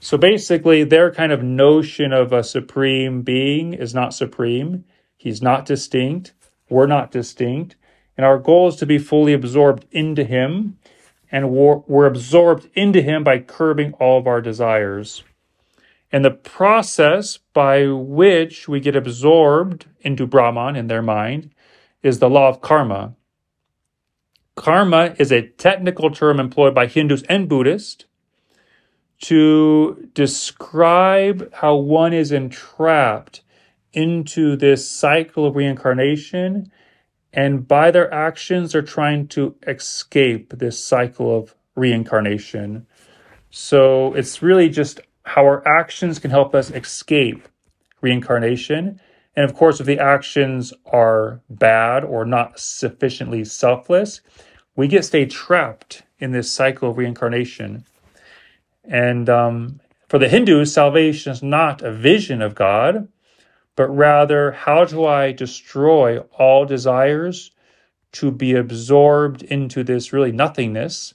So 0.00 0.16
basically, 0.16 0.84
their 0.84 1.12
kind 1.12 1.32
of 1.32 1.42
notion 1.42 2.12
of 2.12 2.32
a 2.32 2.42
supreme 2.42 3.22
being 3.22 3.72
is 3.72 3.94
not 3.94 4.14
supreme. 4.14 4.84
He's 5.16 5.42
not 5.42 5.64
distinct. 5.64 6.34
We're 6.68 6.86
not 6.86 7.10
distinct. 7.10 7.76
And 8.16 8.26
our 8.26 8.38
goal 8.38 8.68
is 8.68 8.76
to 8.76 8.86
be 8.86 8.98
fully 8.98 9.32
absorbed 9.32 9.86
into 9.90 10.24
Him 10.24 10.76
and 11.32 11.50
we're, 11.50 12.06
absorbed 12.06 12.68
into 12.74 13.00
Him 13.00 13.24
by 13.24 13.38
curbing 13.38 13.94
all 13.94 14.18
of 14.18 14.26
our 14.26 14.42
desires. 14.42 15.24
And 16.12 16.22
the 16.22 16.30
process 16.30 17.38
by 17.54 17.86
which 17.86 18.68
we 18.68 18.80
get 18.80 18.94
absorbed 18.94 19.86
into 20.02 20.26
Brahman 20.26 20.76
in 20.76 20.88
their 20.88 21.00
mind 21.00 21.50
is 22.02 22.18
the 22.18 22.28
law 22.28 22.50
of 22.50 22.60
karma. 22.60 23.14
Karma 24.54 25.14
is 25.18 25.32
a 25.32 25.48
technical 25.48 26.10
term 26.10 26.38
employed 26.38 26.74
by 26.74 26.86
Hindus 26.86 27.22
and 27.22 27.48
Buddhists 27.48 28.04
to 29.22 30.10
describe 30.12 31.50
how 31.54 31.76
one 31.76 32.12
is 32.12 32.30
entrapped 32.30 33.40
into 33.94 34.56
this 34.56 34.86
cycle 34.86 35.46
of 35.46 35.56
reincarnation 35.56 36.70
and 37.32 37.66
by 37.66 37.90
their 37.90 38.12
actions, 38.12 38.72
they're 38.72 38.82
trying 38.82 39.28
to 39.28 39.56
escape 39.66 40.52
this 40.58 40.82
cycle 40.82 41.34
of 41.36 41.54
reincarnation. 41.74 42.86
So 43.50 44.12
it's 44.14 44.42
really 44.42 44.68
just 44.68 45.00
how 45.24 45.44
our 45.44 45.66
actions 45.66 46.18
can 46.18 46.30
help 46.30 46.54
us 46.54 46.70
escape 46.70 47.48
reincarnation. 48.00 49.00
And 49.34 49.44
of 49.48 49.54
course, 49.54 49.80
if 49.80 49.86
the 49.86 49.98
actions 49.98 50.74
are 50.84 51.40
bad 51.48 52.04
or 52.04 52.26
not 52.26 52.58
sufficiently 52.58 53.44
selfless, 53.44 54.20
we 54.76 54.88
get 54.88 55.04
stay 55.04 55.26
trapped 55.26 56.02
in 56.18 56.32
this 56.32 56.50
cycle 56.50 56.90
of 56.90 56.98
reincarnation. 56.98 57.84
And 58.84 59.30
um, 59.30 59.80
for 60.08 60.18
the 60.18 60.28
Hindus, 60.28 60.74
salvation 60.74 61.32
is 61.32 61.42
not 61.42 61.82
a 61.82 61.92
vision 61.92 62.42
of 62.42 62.54
God, 62.54 63.08
but 63.76 63.88
rather, 63.88 64.52
how 64.52 64.84
do 64.84 65.06
I 65.06 65.32
destroy 65.32 66.18
all 66.38 66.64
desires 66.66 67.50
to 68.12 68.30
be 68.30 68.54
absorbed 68.54 69.42
into 69.42 69.82
this 69.82 70.12
really 70.12 70.32
nothingness? 70.32 71.14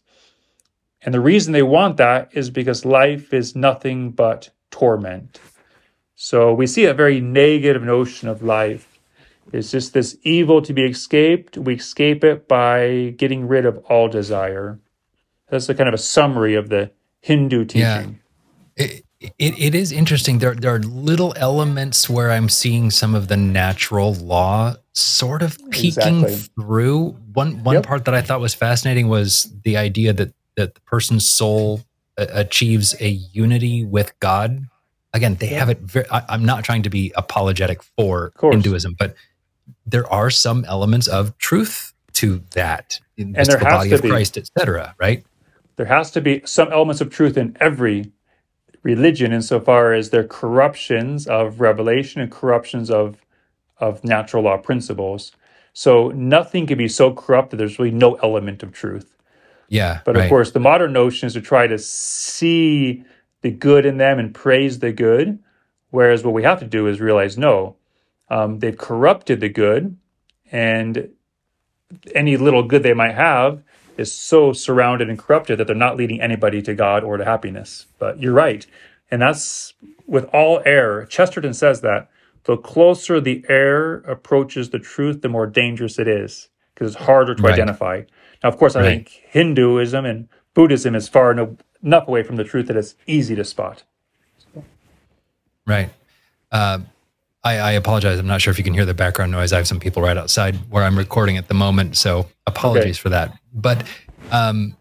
And 1.02 1.14
the 1.14 1.20
reason 1.20 1.54
they 1.54 1.64
want 1.64 1.98
that 1.98 2.30
is 2.34 2.50
because 2.50 2.84
life 2.84 3.34
is 3.34 3.56
nothing 3.56 4.12
but 4.12 4.50
torment. 4.72 5.40
So 6.16 6.54
we 6.54 6.66
see 6.66 6.86
a 6.86 6.94
very 6.94 7.22
negative 7.22 7.84
notion 7.84 8.28
of 8.28 8.42
life. 8.42 9.00
It's 9.54 9.72
just 9.72 9.94
this 9.94 10.18
evil 10.24 10.62
to 10.64 10.74
be 10.74 10.84
escaped. 10.84 11.58
We 11.58 11.76
escape 11.76 12.24
it 12.24 12.48
by 12.48 13.14
getting 13.18 13.48
rid 13.48 13.66
of 13.66 13.78
all 13.86 14.10
desire. 14.10 14.80
That's 15.50 15.70
a 15.70 15.76
kind 15.76 15.88
of 15.88 15.94
a 15.94 16.00
summary 16.00 16.56
of 16.56 16.70
the 16.70 16.92
Hindu 17.22 17.66
teaching. 17.66 18.20
Yeah. 18.76 18.84
It, 18.84 19.06
it, 19.20 19.34
it 19.40 19.76
is 19.76 19.92
interesting. 19.92 20.40
There, 20.40 20.54
there 20.54 20.76
are 20.76 20.80
little 20.80 21.34
elements 21.38 22.10
where 22.10 22.32
I'm 22.32 22.50
seeing 22.50 22.92
some 22.92 23.16
of 23.16 23.28
the 23.28 23.38
natural 23.38 24.14
law 24.14 24.76
sort 24.94 25.42
of 25.42 25.58
peeking 25.72 26.24
exactly. 26.24 26.36
through. 26.36 27.10
One 27.34 27.64
one 27.64 27.76
yep. 27.76 27.86
part 27.86 28.06
that 28.06 28.14
I 28.14 28.22
thought 28.22 28.40
was 28.40 28.54
fascinating 28.54 29.08
was 29.08 29.52
the 29.64 29.78
idea 29.78 30.14
that 30.14 30.34
that 30.56 30.76
the 30.76 30.82
person's 30.82 31.30
soul 31.30 31.82
uh, 32.18 32.28
achieves 32.32 32.96
a 33.00 33.10
unity 33.10 33.86
with 33.86 34.18
God. 34.20 34.68
Again, 35.14 35.36
they 35.36 35.50
yep. 35.50 35.60
have 35.60 35.70
it. 35.70 35.80
Very, 35.80 36.08
I, 36.10 36.36
am 36.36 36.46
not 36.46 36.64
trying 36.64 36.84
to 36.84 36.90
be 36.90 37.12
apologetic 37.16 37.82
for 37.82 38.34
Hinduism, 38.40 38.96
but 39.00 39.16
there 39.86 40.12
are 40.12 40.30
some 40.30 40.64
elements 40.66 41.08
of 41.08 41.36
truth 41.40 41.94
to 42.14 42.44
that. 42.52 43.00
In 43.18 43.36
and 43.36 43.48
there 43.48 43.58
the 43.58 43.66
has 43.66 43.74
body 43.74 43.90
to 43.90 43.96
of 43.96 44.02
be. 44.04 44.10
Christ, 44.10 44.38
etc. 44.38 44.94
Right? 45.00 45.26
There 45.76 45.88
has 45.88 46.12
to 46.12 46.22
be 46.22 46.42
some 46.46 46.72
elements 46.72 47.02
of 47.02 47.10
truth 47.10 47.38
in 47.38 47.56
every 47.60 48.12
religion 48.84 49.34
insofar 49.34 49.94
as 49.94 50.10
they're 50.10 50.24
corruptions 50.24 51.28
of 51.28 51.62
revelation 51.62 52.22
and 52.22 52.32
corruptions 52.32 52.90
of 52.90 53.18
of 53.80 54.04
natural 54.04 54.44
law 54.44 54.58
principles. 54.58 55.32
So 55.74 56.10
nothing 56.10 56.66
can 56.66 56.78
be 56.78 56.88
so 56.88 57.14
corrupt 57.14 57.52
that 57.52 57.58
there's 57.58 57.78
really 57.78 57.92
no 57.92 58.16
element 58.16 58.64
of 58.64 58.72
truth. 58.72 59.16
Yeah. 59.70 60.00
But 60.06 60.16
of 60.16 60.22
right. 60.22 60.30
course, 60.30 60.52
the 60.52 60.60
modern 60.60 60.94
notion 60.94 61.28
is 61.28 61.34
to 61.34 61.42
try 61.42 61.68
to 61.68 61.78
see 61.78 63.04
the 63.42 63.52
good 63.52 63.86
in 63.86 63.98
them 63.98 64.18
and 64.18 64.34
praise 64.34 64.80
the 64.80 64.92
good. 64.92 65.38
Whereas 65.92 66.24
what 66.24 66.34
we 66.34 66.44
have 66.44 66.60
to 66.60 66.66
do 66.66 66.88
is 66.88 67.00
realize 67.00 67.38
no, 67.38 67.76
um, 68.30 68.60
they've 68.60 68.78
corrupted 68.78 69.40
the 69.40 69.50
good, 69.50 69.98
and 70.52 71.10
any 72.14 72.38
little 72.38 72.64
good 72.64 72.84
they 72.84 72.94
might 72.94 73.16
have 73.16 73.62
is 73.98 74.12
so 74.12 74.54
surrounded 74.54 75.10
and 75.10 75.18
corrupted 75.18 75.60
that 75.60 75.68
they're 75.68 75.76
not 75.76 75.98
leading 75.98 76.22
anybody 76.22 76.62
to 76.62 76.74
God 76.74 77.04
or 77.04 77.18
to 77.18 77.26
happiness. 77.26 77.88
But 78.00 78.22
you're 78.22 78.34
right. 78.34 78.66
And 79.10 79.22
that's 79.22 79.74
with 80.06 80.26
all 80.34 80.62
error. 80.66 81.06
Chesterton 81.06 81.54
says 81.54 81.82
that 81.82 82.10
the 82.44 82.58
closer 82.58 83.20
the 83.20 83.44
error 83.50 84.04
approaches 84.08 84.70
the 84.70 84.80
truth, 84.80 85.22
the 85.22 85.30
more 85.30 85.48
dangerous 85.48 86.00
it 86.00 86.08
is 86.08 86.50
because 86.74 86.96
it's 86.96 87.04
harder 87.04 87.36
to 87.36 87.44
right. 87.44 87.54
identify. 87.54 88.04
Now, 88.44 88.50
of 88.50 88.58
course, 88.58 88.76
I 88.76 88.82
right. 88.82 88.88
think 88.88 89.10
Hinduism 89.30 90.06
and 90.06 90.30
Buddhism 90.54 90.96
is 90.96 91.08
far 91.08 91.32
enough 91.32 91.50
away 92.08 92.24
from 92.24 92.38
the 92.38 92.44
truth 92.44 92.68
that 92.68 92.78
it's 92.78 92.96
easy 93.06 93.36
to 93.36 93.44
spot. 93.44 93.84
Right. 95.66 95.90
Uh, 96.52 96.80
I, 97.44 97.58
I, 97.58 97.72
apologize. 97.74 98.20
I'm 98.20 98.28
not 98.28 98.42
sure 98.42 98.52
if 98.52 98.58
you 98.58 98.64
can 98.64 98.74
hear 98.74 98.86
the 98.86 98.94
background 98.94 99.32
noise. 99.32 99.52
I 99.52 99.58
have 99.58 99.68
some 99.68 99.80
people 99.80 100.02
right 100.02 100.18
outside 100.18 100.56
where 100.70 100.84
I'm 100.84 100.98
recording 100.98 101.38
at 101.38 101.48
the 101.48 101.54
moment, 101.54 101.98
so 101.98 102.28
apologies 102.46 102.98
okay. 102.98 103.02
for 103.02 103.10
that. 103.10 103.38
But 103.58 103.86
um, 104.32 104.78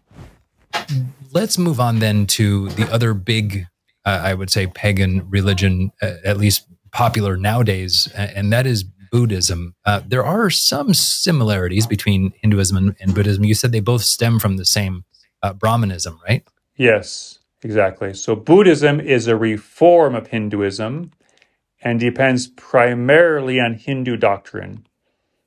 let's 1.33 1.57
move 1.57 1.79
on 1.79 1.99
then 1.99 2.27
to 2.27 2.69
the 2.69 2.89
other 2.91 3.13
big, 3.13 3.65
uh, 4.05 4.21
I 4.23 4.33
would 4.33 4.49
say, 4.49 4.67
pagan 4.67 5.29
religion, 5.29 5.91
uh, 6.01 6.13
at 6.23 6.37
least 6.37 6.67
popular 6.91 7.35
nowadays, 7.35 8.07
and 8.15 8.53
that 8.53 8.65
is 8.65 8.85
Buddhism. 9.11 9.75
Uh, 9.85 10.01
there 10.05 10.25
are 10.25 10.49
some 10.49 10.93
similarities 10.93 11.87
between 11.87 12.33
Hinduism 12.41 12.77
and, 12.77 12.95
and, 12.99 13.15
Buddhism. 13.15 13.43
You 13.45 13.53
said 13.53 13.71
they 13.71 13.79
both 13.79 14.03
stem 14.03 14.39
from 14.39 14.57
the 14.57 14.65
same 14.65 15.05
uh, 15.41 15.53
Brahmanism, 15.53 16.19
right? 16.27 16.45
Yes, 16.75 17.39
exactly. 17.63 18.13
So 18.13 18.35
Buddhism 18.35 18.99
is 18.99 19.27
a 19.27 19.35
reform 19.35 20.15
of 20.15 20.27
Hinduism 20.27 21.11
and 21.81 21.99
depends 21.99 22.47
primarily 22.47 23.59
on 23.59 23.75
Hindu 23.75 24.17
doctrine. 24.17 24.87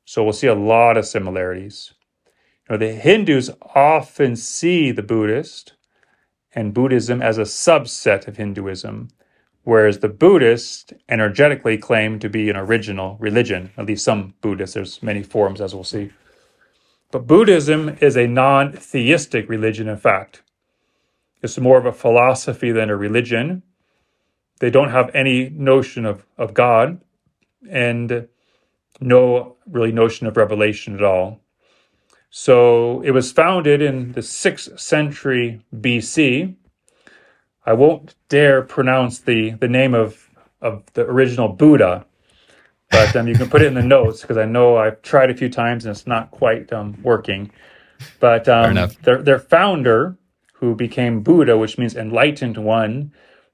So 0.05 0.25
we'll 0.25 0.33
see 0.33 0.47
a 0.47 0.55
lot 0.55 0.97
of 0.97 1.07
similarities. 1.07 1.93
The 2.79 2.93
Hindus 2.93 3.51
often 3.75 4.37
see 4.37 4.93
the 4.93 5.03
Buddhist 5.03 5.73
and 6.55 6.73
Buddhism 6.73 7.21
as 7.21 7.37
a 7.37 7.43
subset 7.43 8.29
of 8.29 8.37
Hinduism, 8.37 9.09
whereas 9.65 9.99
the 9.99 10.09
Buddhists 10.09 10.93
energetically 11.09 11.79
claim 11.79 12.21
to 12.21 12.29
be 12.29 12.49
an 12.49 12.57
original 12.57 13.17
religion, 13.19 13.73
at 13.77 13.87
least 13.87 14.05
some 14.05 14.35
Buddhists. 14.41 14.75
There's 14.75 15.03
many 15.03 15.25
forms, 15.25 15.61
as 15.61 15.75
we'll 15.75 15.83
see. 15.83 16.13
But 17.11 17.27
Buddhism 17.27 17.99
is 18.01 18.17
a 18.17 18.29
non 18.29 18.73
theistic 18.73 19.49
religion, 19.49 19.89
in 19.89 19.97
fact. 19.97 20.43
It's 21.43 21.59
more 21.59 21.79
of 21.79 21.87
a 21.87 21.93
philosophy 21.93 22.71
than 22.71 22.89
a 22.89 22.97
religion. 22.97 23.65
They 24.61 24.71
don't 24.71 24.91
have 24.91 25.11
any 25.13 25.49
notion 25.49 26.07
of, 26.07 26.25
of 26.39 26.55
God 26.55 27.01
and 27.69 28.29
no 29.01 29.57
really 29.67 29.91
notion 29.91 30.29
of 30.29 30.37
revelation 30.37 30.95
at 30.95 31.03
all. 31.03 31.41
So 32.31 33.03
it 33.03 33.11
was 33.11 33.33
founded 33.33 33.83
in 33.83 34.13
the 34.13 34.21
6th 34.21 34.79
century 34.79 35.61
BC 35.75 36.57
I 37.67 37.75
won't 37.75 38.15
dare 38.29 38.63
pronounce 38.63 39.19
the 39.21 39.51
the 39.51 39.69
name 39.69 39.95
of 39.95 40.29
of 40.61 40.85
the 40.95 41.03
original 41.03 41.49
Buddha, 41.49 42.05
but 42.91 43.15
um, 43.17 43.29
you 43.29 43.35
can 43.35 43.49
put 43.49 43.63
it 43.63 43.67
in 43.67 43.75
the 43.75 43.83
notes 43.97 44.23
because 44.23 44.37
I 44.37 44.45
know 44.45 44.77
I've 44.77 45.01
tried 45.03 45.31
a 45.31 45.37
few 45.37 45.49
times 45.49 45.85
and 45.85 45.95
it's 45.95 46.07
not 46.07 46.31
quite 46.31 46.73
um, 46.73 47.01
working. 47.03 47.51
But 48.19 48.49
um, 48.49 48.75
their 49.03 49.23
their 49.23 49.39
founder, 49.39 50.17
who 50.55 50.75
became 50.75 51.23
Buddha, 51.23 51.59
which 51.59 51.79
means 51.79 51.95
enlightened 51.95 52.59
one, 52.59 53.13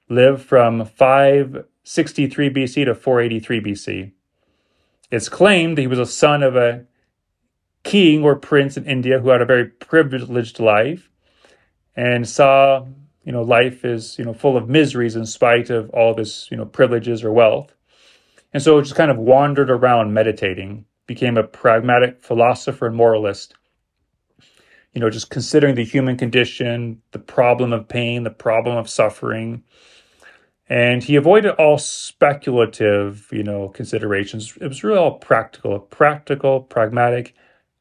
lived 0.09 0.41
from 0.41 0.85
563 0.85 2.49
BC 2.49 2.85
to 2.85 2.95
483 2.95 3.61
BC. 3.61 4.11
It's 5.11 5.29
claimed 5.29 5.77
that 5.77 5.81
he 5.81 5.87
was 5.87 5.99
a 5.99 6.05
son 6.05 6.43
of 6.43 6.55
a 6.55 6.85
king 7.87 8.23
or 8.23 8.35
prince 8.35 8.77
in 8.77 8.85
India 8.85 9.19
who 9.19 9.29
had 9.29 9.41
a 9.41 9.45
very 9.45 9.65
privileged 9.65 10.59
life 10.59 11.09
and 11.95 12.27
saw, 12.27 12.85
you 13.23 13.31
know, 13.31 13.41
life 13.41 13.85
is, 13.85 14.19
you 14.19 14.25
know, 14.25 14.33
full 14.33 14.57
of 14.57 14.69
miseries 14.69 15.15
in 15.15 15.25
spite 15.25 15.69
of 15.69 15.89
all 15.91 16.13
this, 16.13 16.49
you 16.51 16.57
know, 16.57 16.65
privileges 16.65 17.23
or 17.23 17.31
wealth. 17.31 17.73
And 18.53 18.61
so 18.61 18.81
just 18.81 18.95
kind 18.95 19.11
of 19.11 19.17
wandered 19.17 19.69
around 19.69 20.13
meditating, 20.13 20.85
became 21.05 21.37
a 21.37 21.43
pragmatic 21.43 22.21
philosopher 22.21 22.87
and 22.87 22.95
moralist. 22.95 23.53
You 24.93 25.01
know, 25.01 25.09
just 25.09 25.29
considering 25.29 25.75
the 25.75 25.83
human 25.83 26.17
condition, 26.17 27.01
the 27.11 27.19
problem 27.19 27.71
of 27.71 27.87
pain, 27.87 28.23
the 28.23 28.31
problem 28.31 28.77
of 28.77 28.89
suffering. 28.89 29.63
And 30.69 31.03
he 31.03 31.15
avoided 31.15 31.51
all 31.51 31.77
speculative, 31.77 33.27
you 33.31 33.43
know, 33.43 33.69
considerations. 33.69 34.57
It 34.59 34.67
was 34.67 34.83
really 34.83 34.99
all 34.99 35.19
practical, 35.19 35.79
practical, 35.79 36.61
pragmatic, 36.61 37.33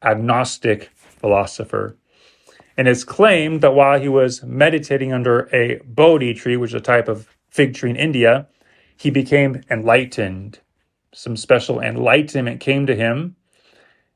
agnostic 0.02 0.90
philosopher. 0.94 1.96
And 2.76 2.88
it's 2.88 3.04
claimed 3.04 3.62
that 3.62 3.74
while 3.74 3.98
he 3.98 4.08
was 4.08 4.42
meditating 4.42 5.12
under 5.12 5.48
a 5.54 5.80
Bodhi 5.84 6.34
tree, 6.34 6.56
which 6.56 6.70
is 6.70 6.74
a 6.74 6.80
type 6.80 7.08
of 7.08 7.28
fig 7.48 7.74
tree 7.74 7.90
in 7.90 7.96
India, 7.96 8.48
he 8.96 9.10
became 9.10 9.62
enlightened. 9.70 10.60
Some 11.14 11.36
special 11.36 11.80
enlightenment 11.80 12.60
came 12.60 12.86
to 12.86 12.94
him. 12.94 13.36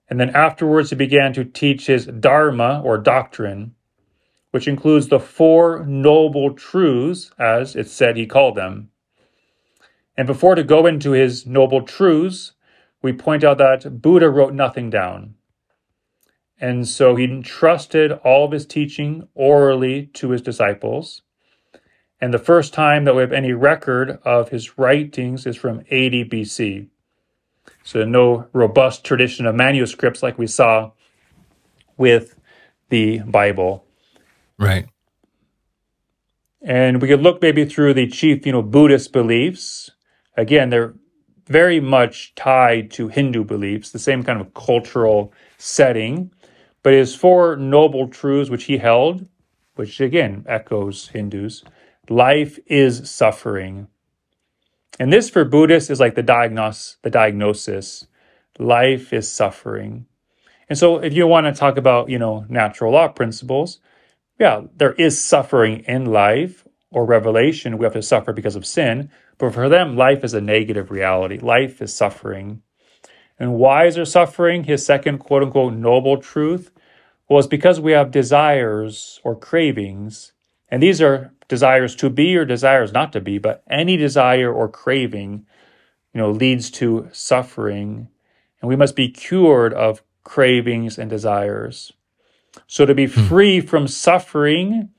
And 0.09 0.21
then 0.21 0.31
afterwards, 0.31 0.91
he 0.91 0.97
began 0.97 1.33
to 1.35 1.45
teach 1.45 1.87
his 1.87 2.07
Dharma 2.07 2.83
or 2.85 2.99
doctrine, 2.99 3.75
which 4.51 4.69
includes 4.69 5.09
the 5.09 5.21
Four 5.21 5.87
Noble 5.87 6.53
Truths, 6.53 7.31
as 7.39 7.77
it's 7.77 7.93
said 7.93 8.17
he 8.17 8.27
called 8.27 8.57
them. 8.57 8.91
And 10.17 10.27
before 10.27 10.55
to 10.55 10.65
go 10.65 10.87
into 10.87 11.13
his 11.13 11.47
Noble 11.47 11.83
Truths, 11.83 12.53
we 13.01 13.13
point 13.13 13.45
out 13.45 13.59
that 13.59 14.03
Buddha 14.03 14.29
wrote 14.29 14.53
nothing 14.53 14.91
down. 14.91 15.37
And 16.61 16.87
so 16.87 17.17
he 17.17 17.25
entrusted 17.25 18.13
all 18.13 18.45
of 18.45 18.53
his 18.53 18.67
teaching 18.67 19.27
orally 19.35 20.07
to 20.15 20.31
his 20.31 20.43
disciples. 20.43 21.23
And 22.21 22.35
the 22.35 22.39
first 22.39 22.75
time 22.75 23.05
that 23.05 23.15
we 23.15 23.23
have 23.23 23.33
any 23.33 23.53
record 23.53 24.19
of 24.25 24.51
his 24.51 24.77
writings 24.77 25.47
is 25.47 25.57
from 25.57 25.83
80 25.91 26.27
BC. 26.27 26.89
So, 27.83 28.05
no 28.05 28.47
robust 28.53 29.05
tradition 29.05 29.47
of 29.47 29.55
manuscripts 29.55 30.23
like 30.23 30.37
we 30.37 30.47
saw 30.47 30.91
with 31.97 32.35
the 32.91 33.21
Bible. 33.21 33.87
Right. 34.59 34.87
And 36.61 37.01
we 37.01 37.09
could 37.09 37.23
look 37.23 37.41
maybe 37.41 37.65
through 37.65 37.95
the 37.95 38.07
chief, 38.07 38.45
you 38.45 38.53
know, 38.53 38.63
Buddhist 38.63 39.13
beliefs. 39.13 39.91
Again, 40.37 40.69
they're 40.69 40.95
very 41.47 41.81
much 41.81 42.35
tied 42.35 42.91
to 42.93 43.09
Hindu 43.09 43.45
beliefs, 43.45 43.91
the 43.91 43.99
same 43.99 44.23
kind 44.23 44.41
of 44.41 44.53
cultural 44.53 45.33
setting. 45.57 46.31
But 46.83 46.95
his 46.95 47.15
four 47.15 47.57
noble 47.57 48.09
truths, 48.09 48.51
which 48.51 48.65
he 48.65 48.79
held, 48.79 49.29
which 49.75 50.01
again 50.01 50.45
echoes 50.49 51.09
Hindus, 51.09 51.63
life 52.09 52.59
is 52.67 53.11
suffering. 53.11 53.89
And 54.99 55.13
this 55.13 55.31
for 55.31 55.45
Buddhists 55.45 55.91
is 55.91 56.01
like 56.01 56.15
the 56.15 56.23
diagnosis, 56.23 56.97
the 57.03 57.11
diagnosis. 57.11 58.07
Life 58.59 59.13
is 59.13 59.33
suffering. 59.33 60.07
And 60.69 60.79
so 60.79 60.99
if 60.99 61.15
you 61.15 61.27
want 61.27 61.47
to 61.47 61.59
talk 61.59 61.77
about, 61.77 62.11
you 62.11 62.19
know, 62.19 62.45
natural 62.49 62.93
law 62.93 63.09
principles, 63.09 63.81
yeah, 64.39 64.63
there 64.77 64.93
is 64.93 65.23
suffering 65.23 65.81
in 65.81 66.07
life 66.07 66.67
or 66.91 67.05
revelation. 67.05 67.79
We 67.79 67.85
have 67.85 67.93
to 67.95 68.03
suffer 68.03 68.33
because 68.33 68.57
of 68.57 68.67
sin. 68.67 69.11
But 69.39 69.55
for 69.55 69.69
them, 69.69 69.97
life 69.97 70.25
is 70.25 70.35
a 70.35 70.41
negative 70.41 70.91
reality. 70.91 71.39
Life 71.39 71.81
is 71.81 71.95
suffering. 71.95 72.63
And 73.41 73.55
why 73.55 73.87
is 73.87 73.95
there 73.95 74.05
suffering? 74.05 74.65
His 74.65 74.85
second 74.85 75.19
quote 75.19 75.43
unquote 75.43 75.73
noble 75.73 76.19
truth 76.19 76.71
was 77.29 77.47
because 77.47 77.81
we 77.81 77.93
have 77.93 78.11
desires 78.11 79.19
or 79.25 79.35
cravings. 79.35 80.33
And 80.69 80.83
these 80.83 81.01
are 81.01 81.33
desires 81.49 81.97
to 81.97 82.11
be 82.11 82.37
or 82.37 82.45
desires 82.45 82.93
not 82.93 83.13
to 83.15 83.21
be, 83.21 83.39
but 83.39 83.65
any 83.69 83.97
desire 83.97 84.53
or 84.53 84.69
craving, 84.69 85.47
you 86.13 86.21
know, 86.21 86.31
leads 86.31 86.71
to 86.73 87.09
suffering. 87.13 88.09
And 88.61 88.69
we 88.69 88.77
must 88.77 88.95
be 88.95 89.09
cured 89.09 89.73
of 89.73 90.03
cravings 90.23 90.99
and 90.99 91.09
desires. 91.09 91.93
So 92.67 92.85
to 92.85 92.95
be 92.95 93.07
hmm. 93.07 93.27
free 93.27 93.61
from 93.61 93.89
suffering, 93.89 94.91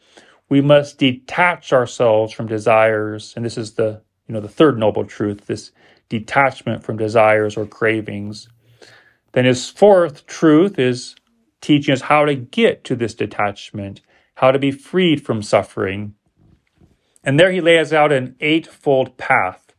we 0.50 0.62
must 0.62 0.98
detach 0.98 1.72
ourselves 1.72 2.34
from 2.34 2.48
desires. 2.48 3.34
And 3.36 3.46
this 3.46 3.58
is 3.58 3.74
the, 3.74 4.02
you 4.28 4.34
know, 4.34 4.42
the 4.42 4.50
third 4.50 4.80
noble 4.80 5.06
truth, 5.06 5.46
this 5.46 5.72
detachment 6.12 6.84
from 6.84 6.98
desires 6.98 7.56
or 7.56 7.66
cravings. 7.66 8.50
Then 9.32 9.46
his 9.46 9.70
fourth 9.70 10.28
truth 10.28 10.78
is 10.78 11.16
teaching 11.62 11.94
us 11.94 12.02
how 12.02 12.26
to 12.26 12.36
get 12.36 12.84
to 12.84 12.98
this 12.98 13.16
detachment, 13.16 14.02
how 14.36 14.52
to 14.52 14.60
be 14.60 14.72
freed 14.72 15.26
from 15.26 15.42
suffering. 15.42 16.16
And 17.24 17.40
there 17.40 17.50
he 17.50 17.62
lays 17.62 17.94
out 17.94 18.12
an 18.12 18.36
eightfold 18.42 19.18
path 19.18 19.74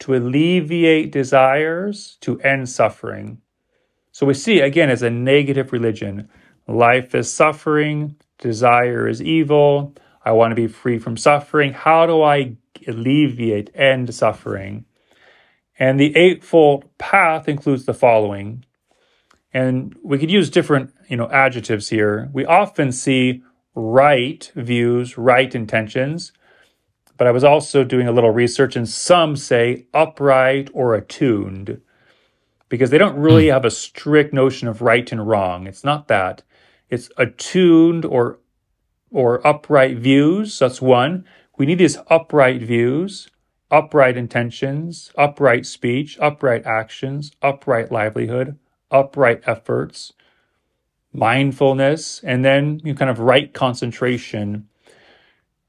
to 0.00 0.16
alleviate 0.16 1.12
desires, 1.12 2.18
to 2.22 2.40
end 2.40 2.68
suffering. 2.68 3.40
So 4.10 4.26
we 4.26 4.34
see 4.34 4.58
again 4.58 4.90
as 4.90 5.02
a 5.02 5.10
negative 5.10 5.72
religion 5.72 6.28
life 6.66 7.14
is 7.14 7.32
suffering, 7.32 8.16
desire 8.38 9.06
is 9.06 9.22
evil. 9.22 9.94
I 10.24 10.32
want 10.32 10.50
to 10.50 10.56
be 10.56 10.66
free 10.66 10.98
from 10.98 11.16
suffering. 11.16 11.72
How 11.72 12.06
do 12.06 12.22
I 12.22 12.56
alleviate, 12.88 13.70
end 13.74 14.12
suffering? 14.12 14.84
And 15.80 15.98
the 15.98 16.14
Eightfold 16.14 16.84
Path 16.98 17.48
includes 17.48 17.86
the 17.86 17.94
following. 17.94 18.66
And 19.52 19.96
we 20.02 20.18
could 20.18 20.30
use 20.30 20.50
different, 20.50 20.94
you 21.08 21.16
know, 21.16 21.28
adjectives 21.30 21.88
here. 21.88 22.28
We 22.34 22.44
often 22.44 22.92
see 22.92 23.42
right 23.74 24.52
views, 24.54 25.16
right 25.16 25.52
intentions, 25.54 26.32
but 27.16 27.26
I 27.26 27.30
was 27.30 27.44
also 27.44 27.82
doing 27.82 28.06
a 28.06 28.12
little 28.12 28.30
research 28.30 28.76
and 28.76 28.88
some 28.88 29.36
say 29.36 29.86
upright 29.94 30.68
or 30.74 30.94
attuned 30.94 31.80
because 32.68 32.90
they 32.90 32.98
don't 32.98 33.16
really 33.16 33.46
hmm. 33.46 33.52
have 33.52 33.64
a 33.64 33.70
strict 33.70 34.34
notion 34.34 34.68
of 34.68 34.82
right 34.82 35.10
and 35.10 35.26
wrong. 35.26 35.66
It's 35.66 35.82
not 35.82 36.08
that. 36.08 36.42
It's 36.90 37.10
attuned 37.16 38.04
or 38.04 38.38
or 39.10 39.44
upright 39.46 39.98
views. 39.98 40.58
That's 40.58 40.80
one. 40.80 41.24
We 41.58 41.66
need 41.66 41.78
these 41.78 41.98
upright 42.08 42.62
views 42.62 43.28
upright 43.70 44.16
intentions, 44.16 45.12
upright 45.16 45.66
speech, 45.66 46.18
upright 46.20 46.66
actions, 46.66 47.32
upright 47.42 47.92
livelihood, 47.92 48.58
upright 48.90 49.42
efforts, 49.46 50.12
mindfulness, 51.12 52.20
and 52.24 52.44
then 52.44 52.80
you 52.84 52.92
know, 52.92 52.98
kind 52.98 53.10
of 53.10 53.18
right 53.18 53.52
concentration. 53.52 54.68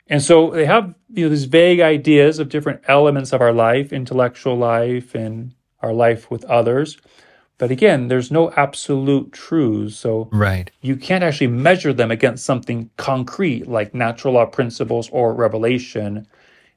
And 0.07 0.21
so 0.21 0.51
they 0.51 0.65
have 0.65 0.93
you 1.13 1.25
know 1.25 1.29
these 1.29 1.45
vague 1.45 1.79
ideas 1.79 2.39
of 2.39 2.49
different 2.49 2.81
elements 2.87 3.33
of 3.33 3.41
our 3.41 3.53
life, 3.53 3.93
intellectual 3.93 4.57
life 4.57 5.15
and 5.15 5.53
our 5.81 5.93
life 5.93 6.29
with 6.29 6.43
others. 6.45 6.97
But 7.61 7.69
again, 7.69 8.07
there's 8.07 8.31
no 8.31 8.51
absolute 8.53 9.31
truths. 9.33 9.95
So 9.95 10.29
right. 10.31 10.71
you 10.81 10.95
can't 10.95 11.23
actually 11.23 11.47
measure 11.47 11.93
them 11.93 12.09
against 12.09 12.43
something 12.43 12.89
concrete 12.97 13.67
like 13.67 13.93
natural 13.93 14.33
law 14.33 14.47
principles 14.47 15.09
or 15.11 15.35
revelation. 15.35 16.25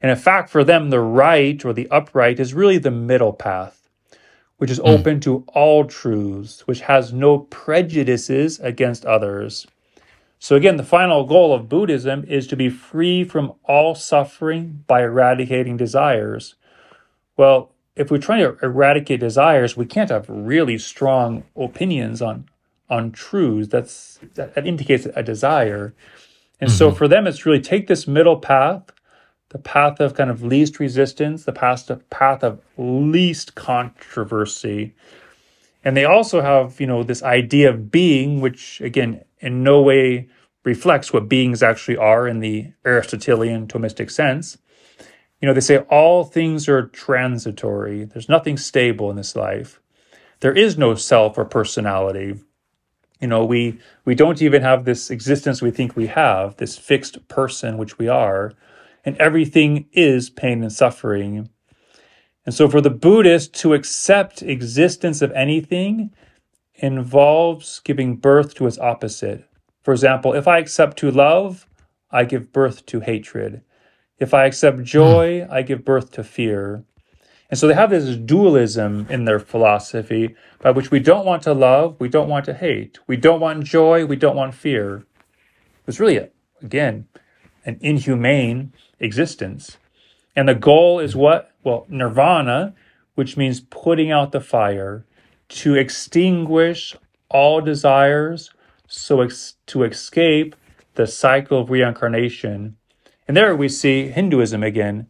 And 0.05 0.11
in 0.11 0.19
fact, 0.19 0.51
for 0.51 0.65
them, 0.65 0.91
the 0.91 1.01
right 1.01 1.65
or 1.65 1.73
the 1.73 1.89
upright 1.91 2.39
is 2.39 2.53
really 2.53 2.77
the 2.77 2.91
middle 2.91 3.33
path, 3.33 3.89
which 4.59 4.71
is 4.71 4.79
mm. 4.79 4.87
open 4.87 5.19
to 5.21 5.45
all 5.55 5.87
truths, 5.87 6.67
which 6.67 6.81
has 6.83 7.15
no 7.15 7.39
prejudices 7.39 8.61
against 8.61 9.07
others. 9.07 9.67
So, 10.39 10.57
again, 10.57 10.77
the 10.77 10.83
final 10.85 11.25
goal 11.25 11.55
of 11.55 11.71
Buddhism 11.71 12.23
is 12.29 12.47
to 12.49 12.55
be 12.55 12.69
free 12.69 13.25
from 13.25 13.55
all 13.65 13.95
suffering 13.95 14.85
by 14.87 15.05
eradicating 15.05 15.79
desires. 15.79 16.57
Well, 17.39 17.73
if 17.97 18.11
we're 18.11 18.19
trying 18.19 18.41
to 18.41 18.59
eradicate 18.63 19.21
desires, 19.21 19.75
we 19.75 19.87
can't 19.87 20.11
have 20.11 20.29
really 20.29 20.77
strong 20.77 21.45
opinions 21.57 22.21
on 22.21 22.47
on 22.91 23.11
truths. 23.11 23.69
That's 23.69 24.21
that, 24.35 24.55
that 24.55 24.67
indicates 24.67 25.07
a 25.17 25.23
desire. 25.23 25.95
And 26.61 26.69
mm-hmm. 26.69 26.77
so 26.77 26.93
for 26.93 27.09
them, 27.09 27.27
it's 27.27 27.47
really 27.47 27.63
take 27.63 27.87
this 27.87 28.07
middle 28.07 28.39
path 28.39 28.91
the 29.55 29.59
path 29.61 30.01
of 30.01 30.15
kind 30.15 30.31
of 30.31 30.43
least 30.43 30.81
resistance, 30.81 31.45
the 31.45 31.53
path 31.53 31.89
of, 31.89 32.11
path 32.11 32.43
of 32.43 32.61
least 32.77 33.55
controversy. 33.55 34.93
And 35.85 35.97
they 35.97 36.05
also 36.05 36.41
have, 36.41 36.81
you 36.81 36.89
know, 36.89 37.05
this 37.05 37.23
idea 37.23 37.71
of 37.71 37.89
being, 37.89 38.41
which 38.41 38.81
again, 38.81 39.23
in 39.39 39.63
no 39.63 39.81
way 39.81 40.29
reflects 40.65 41.13
what 41.13 41.29
beings 41.29 41.63
actually 41.63 41.97
are 41.97 42.27
in 42.27 42.41
the 42.41 42.73
Aristotelian 42.85 43.69
Thomistic 43.69 44.11
sense. 44.11 44.59
You 45.41 45.47
know, 45.47 45.55
they 45.55 45.61
say 45.61 45.79
all 45.89 46.25
things 46.25 46.69
are 46.69 46.89
transitory, 46.89 48.03
there's 48.07 48.29
nothing 48.29 48.57
stable 48.57 49.09
in 49.09 49.17
this 49.17 49.37
life. 49.37 49.81
There 50.41 50.53
is 50.53 50.77
no 50.77 50.97
self 50.97 51.39
or 51.39 51.45
personality. 51.45 52.41
You 53.21 53.29
know, 53.29 53.45
we 53.45 53.79
we 54.05 54.17
don't 54.17 54.43
even 54.43 54.63
have 54.63 54.85
this 54.85 55.13
existence 55.13 55.63
we 55.63 55.71
think 55.71 55.95
we 55.95 56.09
have, 56.09 56.57
this 56.57 56.77
fixed 56.77 57.29
person 57.29 57.79
which 57.79 57.99
we 57.99 58.09
are, 58.09 58.53
and 59.05 59.17
everything 59.19 59.87
is 59.93 60.31
pain 60.31 60.63
and 60.63 60.73
suffering. 60.73 61.49
And 62.47 62.55
so 62.55 62.69
for 62.69 62.81
the 62.81 62.91
Buddhist 62.91 63.55
to 63.61 63.75
accept 63.75 64.43
existence 64.43 65.23
of 65.23 65.33
anything 65.33 66.11
involves 66.77 67.81
giving 67.81 68.17
birth 68.17 68.55
to 68.57 68.67
its 68.67 68.79
opposite. 68.79 69.49
For 69.83 69.93
example, 69.93 70.35
if 70.35 70.49
I 70.49 70.59
accept 70.59 70.99
to 70.99 71.11
love, 71.11 71.67
I 72.11 72.25
give 72.25 72.53
birth 72.53 72.87
to 72.87 73.01
hatred. 73.01 73.63
If 74.19 74.33
I 74.35 74.47
accept 74.47 74.83
joy. 74.83 75.47
I 75.51 75.63
give 75.63 75.85
birth 75.85 76.13
to 76.13 76.25
fear. 76.25 76.85
And 77.51 77.59
so 77.59 77.69
they 77.69 77.75
have 77.75 77.91
this 77.91 78.17
dualism 78.17 79.07
in 79.11 79.27
their 79.27 79.39
philosophy 79.39 80.35
by 80.61 80.71
which 80.71 80.91
we 80.91 80.99
don't 80.99 81.27
want 81.27 81.43
to 81.43 81.53
love, 81.53 81.97
we 82.01 82.09
don't 82.09 82.29
want 82.29 82.47
to 82.47 82.55
hate, 82.55 82.99
we 83.07 83.17
don't 83.17 83.41
want 83.41 83.65
joy, 83.65 84.07
we 84.07 84.17
don't 84.17 84.35
want 84.35 84.55
fear. 84.55 85.05
It's 85.87 86.01
really, 86.01 86.31
again, 86.63 87.07
an 87.65 87.79
inhumane 87.81 88.73
existence. 89.01 89.79
And 90.37 90.49
the 90.49 90.55
goal 90.55 90.99
is 91.01 91.15
what? 91.15 91.53
Well, 91.63 91.87
nirvana, 91.89 92.75
which 93.15 93.37
means 93.37 93.61
putting 93.61 94.11
out 94.11 94.33
the 94.33 94.41
fire, 94.41 95.05
to 95.49 95.75
extinguish 95.75 96.97
all 97.29 97.61
desires, 97.61 98.51
so 98.89 99.21
ex- 99.21 99.55
to 99.67 99.83
escape 99.85 100.57
the 100.95 101.07
cycle 101.07 101.61
of 101.61 101.71
reincarnation. 101.71 102.77
And 103.27 103.37
there 103.37 103.55
we 103.57 103.69
see 103.69 104.09
Hinduism 104.09 104.63
again 104.63 105.09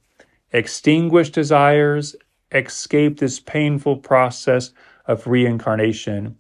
extinguish 0.53 1.30
desires, 1.30 2.14
escape 2.53 3.18
this 3.18 3.41
painful 3.41 3.97
process 3.97 4.70
of 5.05 5.26
reincarnation. 5.26 6.37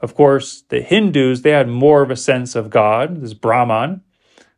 Of 0.00 0.14
course, 0.14 0.62
the 0.68 0.82
Hindus, 0.82 1.40
they 1.40 1.52
had 1.52 1.66
more 1.66 2.02
of 2.02 2.10
a 2.10 2.16
sense 2.16 2.54
of 2.54 2.68
God, 2.68 3.22
this 3.22 3.32
Brahman. 3.32 4.02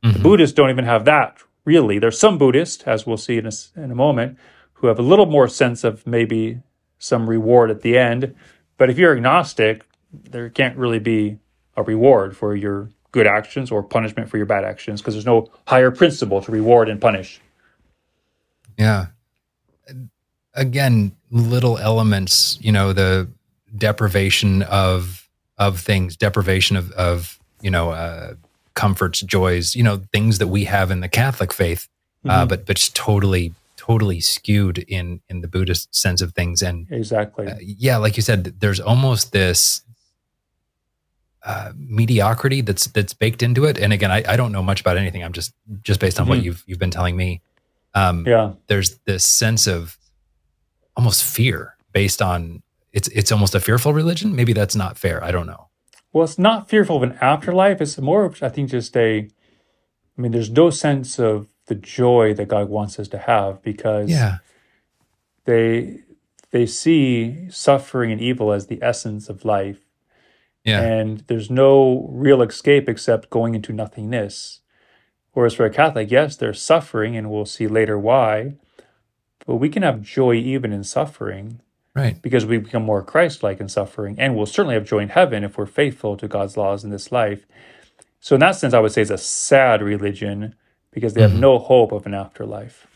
Mm-hmm. 0.02 0.12
The 0.12 0.18
Buddhists 0.18 0.54
don't 0.54 0.70
even 0.70 0.84
have 0.84 1.04
that, 1.04 1.38
really. 1.68 1.98
There's 1.98 2.18
some 2.18 2.38
Buddhists, 2.38 2.82
as 2.84 3.06
we'll 3.06 3.18
see 3.18 3.36
in 3.36 3.46
a, 3.46 3.52
in 3.76 3.90
a 3.90 3.94
moment, 3.94 4.38
who 4.72 4.86
have 4.86 4.98
a 4.98 5.02
little 5.02 5.26
more 5.26 5.48
sense 5.48 5.84
of 5.84 6.06
maybe 6.06 6.62
some 6.98 7.28
reward 7.28 7.70
at 7.70 7.82
the 7.82 7.98
end. 7.98 8.34
But 8.78 8.88
if 8.88 8.96
you're 8.98 9.14
agnostic, 9.14 9.84
there 10.12 10.48
can't 10.48 10.76
really 10.78 10.98
be 10.98 11.38
a 11.76 11.82
reward 11.82 12.34
for 12.34 12.56
your 12.56 12.88
good 13.12 13.26
actions 13.26 13.70
or 13.70 13.82
punishment 13.82 14.30
for 14.30 14.38
your 14.38 14.46
bad 14.46 14.64
actions 14.64 15.00
because 15.00 15.14
there's 15.14 15.26
no 15.26 15.50
higher 15.66 15.90
principle 15.90 16.40
to 16.40 16.50
reward 16.50 16.88
and 16.88 17.00
punish. 17.00 17.40
Yeah. 18.78 19.06
Again, 20.54 21.12
little 21.30 21.76
elements, 21.76 22.58
you 22.62 22.72
know, 22.72 22.92
the 22.92 23.28
deprivation 23.76 24.62
of 24.62 25.28
of 25.58 25.80
things, 25.80 26.16
deprivation 26.16 26.76
of 26.76 26.90
of 26.92 27.38
you 27.60 27.70
know 27.70 27.90
uh, 27.90 28.34
comforts, 28.78 29.20
joys, 29.22 29.74
you 29.74 29.82
know, 29.82 30.00
things 30.12 30.38
that 30.38 30.46
we 30.46 30.64
have 30.64 30.92
in 30.92 31.00
the 31.00 31.08
Catholic 31.08 31.52
faith, 31.52 31.88
uh, 32.24 32.28
mm-hmm. 32.28 32.42
uh, 32.42 32.46
but 32.46 32.64
but 32.64 32.76
just 32.76 32.94
totally 32.94 33.52
totally 33.76 34.20
skewed 34.20 34.78
in 34.78 35.20
in 35.28 35.40
the 35.40 35.48
Buddhist 35.48 35.92
sense 35.94 36.22
of 36.22 36.32
things. 36.32 36.62
And 36.62 36.86
exactly, 36.90 37.48
uh, 37.48 37.56
yeah, 37.60 37.96
like 37.96 38.16
you 38.16 38.22
said, 38.22 38.60
there's 38.60 38.78
almost 38.78 39.32
this 39.32 39.82
uh, 41.42 41.72
mediocrity 41.76 42.60
that's 42.60 42.86
that's 42.86 43.14
baked 43.14 43.42
into 43.42 43.64
it. 43.64 43.78
And 43.78 43.92
again, 43.92 44.12
I, 44.12 44.22
I 44.28 44.36
don't 44.36 44.52
know 44.52 44.62
much 44.62 44.80
about 44.80 44.96
anything. 44.96 45.24
I'm 45.24 45.32
just 45.32 45.52
just 45.82 45.98
based 45.98 46.20
on 46.20 46.24
mm-hmm. 46.24 46.36
what 46.36 46.44
you've 46.44 46.62
you've 46.66 46.78
been 46.78 46.92
telling 46.92 47.16
me. 47.16 47.40
Um, 47.94 48.24
yeah, 48.26 48.52
there's 48.68 48.98
this 49.06 49.24
sense 49.24 49.66
of 49.66 49.98
almost 50.96 51.24
fear 51.24 51.74
based 51.92 52.22
on 52.22 52.62
it's 52.92 53.08
it's 53.08 53.32
almost 53.32 53.56
a 53.56 53.60
fearful 53.60 53.92
religion. 53.92 54.36
Maybe 54.36 54.52
that's 54.52 54.76
not 54.76 54.96
fair. 54.96 55.24
I 55.24 55.32
don't 55.32 55.46
know. 55.46 55.67
Well, 56.18 56.24
it's 56.24 56.38
not 56.38 56.68
fearful 56.68 56.96
of 56.96 57.02
an 57.02 57.18
afterlife. 57.20 57.80
It's 57.80 57.98
more 57.98 58.24
of 58.24 58.42
I 58.42 58.48
think 58.48 58.70
just 58.70 58.96
a. 58.96 59.28
I 60.16 60.20
mean, 60.20 60.32
there's 60.32 60.50
no 60.50 60.70
sense 60.70 61.18
of 61.18 61.48
the 61.66 61.74
joy 61.74 62.34
that 62.34 62.48
God 62.48 62.68
wants 62.68 62.98
us 62.98 63.08
to 63.08 63.18
have 63.18 63.62
because 63.62 64.10
yeah. 64.10 64.38
they 65.44 66.00
they 66.50 66.66
see 66.66 67.48
suffering 67.50 68.10
and 68.10 68.20
evil 68.20 68.52
as 68.52 68.66
the 68.66 68.82
essence 68.82 69.28
of 69.28 69.44
life 69.44 69.88
yeah. 70.68 70.82
And 70.82 71.20
there's 71.28 71.50
no 71.50 72.08
real 72.12 72.42
escape 72.42 72.90
except 72.90 73.30
going 73.30 73.54
into 73.54 73.72
nothingness. 73.72 74.60
Whereas 75.32 75.54
for 75.54 75.64
a 75.64 75.70
Catholic, 75.70 76.10
yes, 76.10 76.36
there's 76.36 76.60
suffering, 76.60 77.16
and 77.16 77.30
we'll 77.30 77.46
see 77.46 77.66
later 77.66 77.98
why. 77.98 78.56
But 79.46 79.56
we 79.56 79.70
can 79.70 79.82
have 79.82 80.02
joy 80.02 80.34
even 80.34 80.72
in 80.72 80.84
suffering. 80.84 81.60
Right. 81.94 82.20
Because 82.22 82.46
we 82.46 82.58
become 82.58 82.84
more 82.84 83.02
Christ 83.02 83.42
like 83.42 83.60
in 83.60 83.68
suffering. 83.68 84.16
And 84.18 84.36
we'll 84.36 84.46
certainly 84.46 84.74
have 84.74 84.84
joy 84.84 84.98
in 84.98 85.08
heaven 85.08 85.42
if 85.44 85.58
we're 85.58 85.66
faithful 85.66 86.16
to 86.16 86.28
God's 86.28 86.56
laws 86.56 86.84
in 86.84 86.90
this 86.90 87.10
life. 87.10 87.44
So, 88.20 88.36
in 88.36 88.40
that 88.40 88.56
sense, 88.56 88.74
I 88.74 88.80
would 88.80 88.92
say 88.92 89.02
it's 89.02 89.10
a 89.10 89.18
sad 89.18 89.82
religion 89.82 90.54
because 90.90 91.14
they 91.14 91.22
have 91.22 91.32
mm-hmm. 91.32 91.40
no 91.40 91.58
hope 91.58 91.92
of 91.92 92.06
an 92.06 92.14
afterlife. 92.14 92.86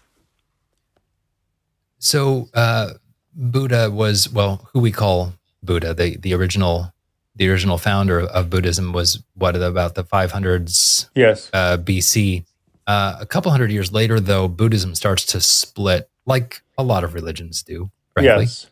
So, 1.99 2.49
uh, 2.55 2.95
Buddha 3.35 3.91
was, 3.91 4.29
well, 4.29 4.69
who 4.73 4.81
we 4.81 4.93
call 4.93 5.35
Buddha, 5.63 5.95
the, 5.95 6.17
the 6.17 6.35
original 6.35 6.93
the 7.35 7.49
original 7.49 7.79
founder 7.79 8.21
of 8.21 8.51
Buddhism 8.51 8.93
was 8.93 9.23
what 9.35 9.57
about 9.57 9.95
the 9.95 10.05
500s 10.05 11.09
yes 11.15 11.49
uh, 11.55 11.79
BC. 11.79 12.45
Uh, 12.87 13.17
a 13.21 13.27
couple 13.27 13.51
hundred 13.51 13.71
years 13.71 13.93
later, 13.93 14.19
though, 14.19 14.49
Buddhism 14.49 14.95
starts 14.95 15.25
to 15.27 15.41
split, 15.41 16.11
like 16.27 16.63
a 16.77 16.83
lot 16.83 17.05
of 17.05 17.15
religions 17.15 17.63
do. 17.63 17.91
Frankly. 18.13 18.45
Yes, 18.45 18.67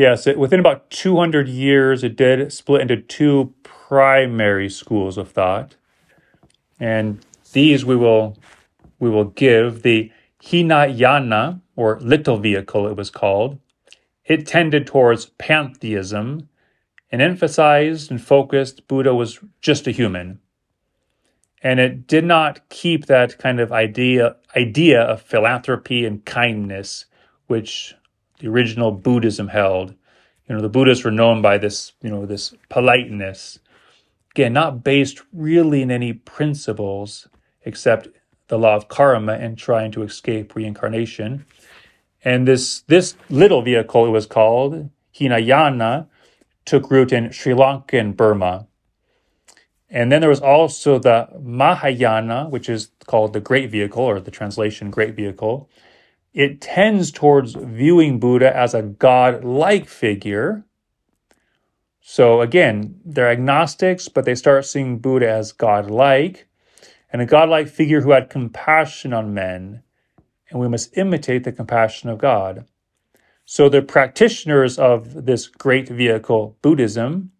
yes. 0.00 0.26
It, 0.26 0.38
within 0.38 0.60
about 0.60 0.90
200 0.90 1.48
years, 1.48 2.02
it 2.02 2.16
did 2.16 2.52
split 2.52 2.80
into 2.82 2.96
two 2.96 3.54
primary 3.62 4.68
schools 4.68 5.18
of 5.18 5.30
thought, 5.30 5.76
and 6.78 7.24
these 7.52 7.84
we 7.84 7.96
will 7.96 8.38
we 8.98 9.10
will 9.10 9.24
give 9.24 9.82
the 9.82 10.10
Hinayana 10.42 11.60
or 11.76 11.98
little 12.00 12.38
vehicle. 12.38 12.86
It 12.86 12.96
was 12.96 13.10
called. 13.10 13.58
It 14.24 14.46
tended 14.46 14.86
towards 14.86 15.26
pantheism 15.26 16.48
and 17.10 17.22
emphasized 17.22 18.10
and 18.10 18.22
focused 18.22 18.86
Buddha 18.86 19.14
was 19.14 19.40
just 19.60 19.86
a 19.86 19.90
human. 19.90 20.40
And 21.62 21.80
it 21.80 22.06
did 22.06 22.24
not 22.24 22.68
keep 22.68 23.06
that 23.06 23.38
kind 23.38 23.60
of 23.60 23.72
idea 23.72 24.36
idea 24.56 25.02
of 25.02 25.20
philanthropy 25.20 26.06
and 26.06 26.24
kindness, 26.24 27.06
which 27.48 27.94
the 28.40 28.48
original 28.48 28.90
Buddhism 28.90 29.48
held. 29.48 29.94
You 30.48 30.56
know, 30.56 30.60
the 30.60 30.68
Buddhists 30.68 31.04
were 31.04 31.10
known 31.10 31.40
by 31.40 31.58
this, 31.58 31.92
you 32.02 32.10
know, 32.10 32.26
this 32.26 32.54
politeness. 32.68 33.60
Again, 34.32 34.52
not 34.52 34.82
based 34.82 35.20
really 35.32 35.82
in 35.82 35.90
any 35.90 36.12
principles 36.12 37.28
except 37.64 38.08
the 38.48 38.58
law 38.58 38.74
of 38.74 38.88
karma 38.88 39.34
and 39.34 39.56
trying 39.56 39.92
to 39.92 40.02
escape 40.02 40.54
reincarnation. 40.54 41.46
And 42.24 42.46
this 42.46 42.80
this 42.82 43.14
little 43.28 43.62
vehicle 43.62 44.06
it 44.06 44.10
was 44.10 44.26
called 44.26 44.90
Hinayana 45.12 46.08
took 46.64 46.90
root 46.90 47.12
in 47.12 47.30
Sri 47.30 47.54
Lanka 47.54 47.98
and 47.98 48.16
Burma. 48.16 48.66
And 49.88 50.12
then 50.12 50.20
there 50.20 50.30
was 50.30 50.40
also 50.40 50.98
the 50.98 51.28
Mahayana, 51.40 52.48
which 52.48 52.68
is 52.68 52.90
called 53.06 53.32
the 53.32 53.40
Great 53.40 53.70
Vehicle, 53.70 54.04
or 54.04 54.20
the 54.20 54.30
translation 54.30 54.90
Great 54.90 55.16
Vehicle. 55.16 55.68
It 56.32 56.60
tends 56.60 57.10
towards 57.10 57.54
viewing 57.54 58.20
Buddha 58.20 58.54
as 58.56 58.72
a 58.72 58.82
God 58.82 59.44
like 59.44 59.88
figure. 59.88 60.64
So 62.00 62.40
again, 62.40 63.00
they're 63.04 63.30
agnostics, 63.30 64.08
but 64.08 64.24
they 64.24 64.34
start 64.34 64.64
seeing 64.64 64.98
Buddha 64.98 65.28
as 65.28 65.52
God 65.52 65.90
like, 65.90 66.48
and 67.12 67.20
a 67.20 67.26
God 67.26 67.48
like 67.48 67.68
figure 67.68 68.00
who 68.00 68.12
had 68.12 68.30
compassion 68.30 69.12
on 69.12 69.34
men. 69.34 69.82
And 70.50 70.60
we 70.60 70.68
must 70.68 70.96
imitate 70.96 71.44
the 71.44 71.52
compassion 71.52 72.08
of 72.10 72.18
God. 72.18 72.66
So 73.44 73.68
the 73.68 73.82
practitioners 73.82 74.78
of 74.78 75.26
this 75.26 75.48
great 75.48 75.88
vehicle, 75.88 76.56
Buddhism, 76.62 77.32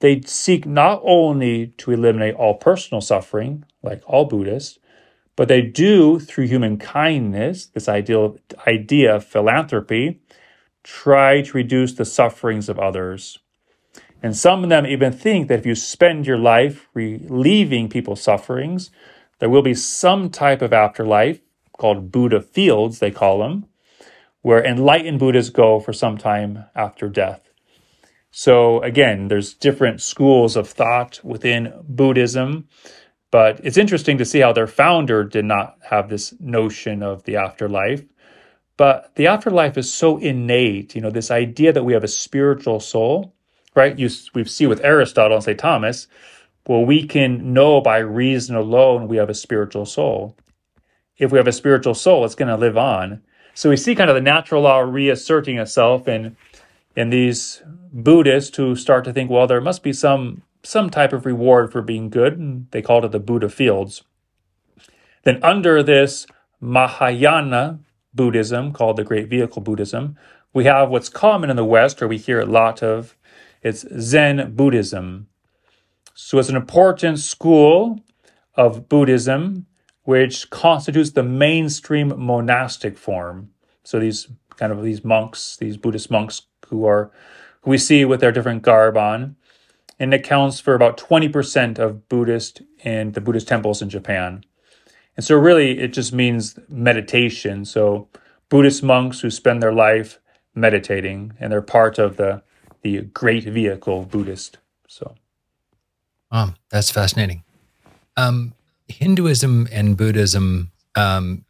they 0.00 0.22
seek 0.22 0.66
not 0.66 1.00
only 1.04 1.68
to 1.78 1.92
eliminate 1.92 2.34
all 2.34 2.54
personal 2.54 3.00
suffering, 3.00 3.64
like 3.82 4.02
all 4.06 4.24
Buddhists, 4.24 4.78
but 5.36 5.48
they 5.48 5.62
do, 5.62 6.18
through 6.18 6.46
human 6.46 6.78
kindness, 6.78 7.66
this 7.66 7.88
ideal 7.88 8.38
idea 8.66 9.16
of 9.16 9.24
philanthropy, 9.24 10.20
try 10.82 11.42
to 11.42 11.56
reduce 11.56 11.94
the 11.94 12.04
sufferings 12.04 12.68
of 12.68 12.78
others. 12.78 13.38
And 14.22 14.36
some 14.36 14.62
of 14.62 14.70
them 14.70 14.86
even 14.86 15.12
think 15.12 15.48
that 15.48 15.58
if 15.58 15.66
you 15.66 15.74
spend 15.74 16.26
your 16.26 16.38
life 16.38 16.88
relieving 16.94 17.88
people's 17.88 18.22
sufferings, 18.22 18.90
there 19.38 19.50
will 19.50 19.62
be 19.62 19.74
some 19.74 20.30
type 20.30 20.62
of 20.62 20.72
afterlife 20.72 21.40
called 21.76 22.12
Buddha 22.12 22.40
fields, 22.40 23.00
they 23.00 23.10
call 23.10 23.40
them, 23.40 23.66
where 24.42 24.64
enlightened 24.64 25.18
Buddhas 25.18 25.50
go 25.50 25.80
for 25.80 25.92
some 25.92 26.18
time 26.18 26.66
after 26.76 27.08
death. 27.08 27.50
So 28.30 28.80
again, 28.82 29.28
there's 29.28 29.54
different 29.54 30.00
schools 30.00 30.56
of 30.56 30.68
thought 30.68 31.20
within 31.24 31.72
Buddhism, 31.82 32.68
But 33.32 33.60
it's 33.64 33.78
interesting 33.78 34.18
to 34.18 34.26
see 34.26 34.40
how 34.40 34.52
their 34.52 34.66
founder 34.66 35.24
did 35.24 35.46
not 35.46 35.78
have 35.88 36.10
this 36.10 36.34
notion 36.38 37.02
of 37.02 37.24
the 37.24 37.36
afterlife. 37.36 38.04
But 38.76 39.14
the 39.16 39.26
afterlife 39.26 39.78
is 39.78 39.92
so 39.92 40.18
innate, 40.18 40.94
you 40.94 41.00
know, 41.00 41.10
this 41.10 41.30
idea 41.30 41.72
that 41.72 41.84
we 41.84 41.94
have 41.94 42.04
a 42.04 42.08
spiritual 42.08 42.78
soul, 42.78 43.34
right? 43.74 43.98
You, 43.98 44.10
we 44.34 44.44
see 44.44 44.66
with 44.66 44.84
Aristotle 44.84 45.36
and 45.36 45.44
St. 45.44 45.58
Thomas, 45.58 46.08
well, 46.66 46.84
we 46.84 47.06
can 47.06 47.54
know 47.54 47.80
by 47.80 47.98
reason 47.98 48.54
alone 48.54 49.08
we 49.08 49.16
have 49.16 49.30
a 49.30 49.34
spiritual 49.34 49.86
soul. 49.86 50.36
If 51.16 51.32
we 51.32 51.38
have 51.38 51.48
a 51.48 51.52
spiritual 51.52 51.94
soul, 51.94 52.26
it's 52.26 52.34
going 52.34 52.48
to 52.48 52.56
live 52.56 52.76
on. 52.76 53.22
So 53.54 53.70
we 53.70 53.78
see 53.78 53.94
kind 53.94 54.10
of 54.10 54.14
the 54.14 54.20
natural 54.20 54.62
law 54.62 54.80
reasserting 54.80 55.58
itself 55.58 56.06
in 56.06 56.36
in 56.94 57.08
these 57.08 57.62
Buddhists 57.92 58.54
who 58.58 58.76
start 58.76 59.04
to 59.04 59.12
think, 59.14 59.30
well, 59.30 59.46
there 59.46 59.62
must 59.62 59.82
be 59.82 59.94
some 59.94 60.42
some 60.62 60.90
type 60.90 61.12
of 61.12 61.26
reward 61.26 61.72
for 61.72 61.82
being 61.82 62.08
good, 62.08 62.38
and 62.38 62.70
they 62.70 62.82
called 62.82 63.04
it 63.04 63.12
the 63.12 63.18
Buddha 63.18 63.48
fields. 63.48 64.04
Then 65.24 65.38
under 65.42 65.82
this 65.82 66.26
Mahayana 66.60 67.80
Buddhism, 68.14 68.72
called 68.72 68.96
the 68.96 69.04
Great 69.04 69.28
Vehicle 69.28 69.62
Buddhism, 69.62 70.16
we 70.52 70.64
have 70.64 70.90
what's 70.90 71.08
common 71.08 71.50
in 71.50 71.56
the 71.56 71.64
West, 71.64 72.02
or 72.02 72.08
we 72.08 72.18
hear 72.18 72.40
a 72.40 72.46
lot 72.46 72.82
of, 72.82 73.16
it's 73.62 73.86
Zen 73.98 74.54
Buddhism. 74.54 75.28
So 76.14 76.38
it's 76.38 76.48
an 76.48 76.56
important 76.56 77.18
school 77.18 78.00
of 78.54 78.88
Buddhism 78.88 79.66
which 80.04 80.50
constitutes 80.50 81.12
the 81.12 81.22
mainstream 81.22 82.12
monastic 82.16 82.98
form. 82.98 83.50
So 83.84 83.98
these 83.98 84.28
kind 84.56 84.72
of 84.72 84.82
these 84.82 85.04
monks, 85.04 85.56
these 85.56 85.76
Buddhist 85.76 86.10
monks 86.10 86.42
who 86.68 86.84
are 86.84 87.10
who 87.62 87.70
we 87.70 87.78
see 87.78 88.04
with 88.04 88.20
their 88.20 88.32
different 88.32 88.62
garb 88.62 88.96
on, 88.96 89.36
and 90.02 90.12
it 90.12 90.20
accounts 90.20 90.58
for 90.58 90.74
about 90.74 90.96
20% 90.98 91.78
of 91.78 92.08
Buddhist 92.08 92.60
and 92.82 93.14
the 93.14 93.20
Buddhist 93.20 93.46
temples 93.46 93.80
in 93.80 93.88
Japan. 93.88 94.44
And 95.16 95.24
so 95.24 95.36
really 95.36 95.78
it 95.78 95.92
just 95.92 96.12
means 96.12 96.58
meditation. 96.68 97.64
So 97.64 98.08
Buddhist 98.48 98.82
monks 98.82 99.20
who 99.20 99.30
spend 99.30 99.62
their 99.62 99.72
life 99.72 100.18
meditating 100.56 101.34
and 101.38 101.52
they're 101.52 101.62
part 101.62 101.98
of 101.98 102.16
the 102.16 102.42
the 102.82 103.02
great 103.02 103.44
vehicle 103.44 104.04
Buddhist. 104.06 104.58
So 104.88 105.14
um, 106.32 106.56
that's 106.70 106.90
fascinating. 106.90 107.44
Um, 108.16 108.54
Hinduism 108.88 109.68
and 109.70 109.96
Buddhism 109.96 110.72
um, 110.96 111.44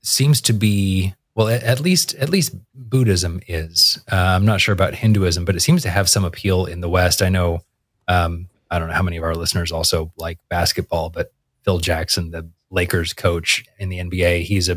seems 0.00 0.40
to 0.40 0.54
be 0.54 1.14
well, 1.34 1.48
at 1.48 1.80
least 1.80 2.14
at 2.14 2.30
least 2.30 2.54
Buddhism 2.74 3.40
is. 3.48 4.02
Uh, 4.10 4.16
I'm 4.16 4.46
not 4.46 4.62
sure 4.62 4.72
about 4.72 4.94
Hinduism, 4.94 5.44
but 5.44 5.56
it 5.56 5.60
seems 5.60 5.82
to 5.82 5.90
have 5.90 6.08
some 6.08 6.24
appeal 6.24 6.64
in 6.64 6.80
the 6.80 6.88
West. 6.88 7.20
I 7.20 7.28
know. 7.28 7.60
Um, 8.08 8.48
I 8.70 8.78
don't 8.78 8.88
know 8.88 8.94
how 8.94 9.02
many 9.02 9.16
of 9.16 9.24
our 9.24 9.34
listeners 9.34 9.70
also 9.70 10.12
like 10.16 10.38
basketball, 10.48 11.10
but 11.10 11.32
Phil 11.62 11.78
Jackson, 11.78 12.30
the 12.30 12.48
Lakers 12.70 13.12
coach 13.12 13.64
in 13.78 13.88
the 13.88 13.98
NBA, 13.98 14.42
he's 14.42 14.68
a 14.68 14.76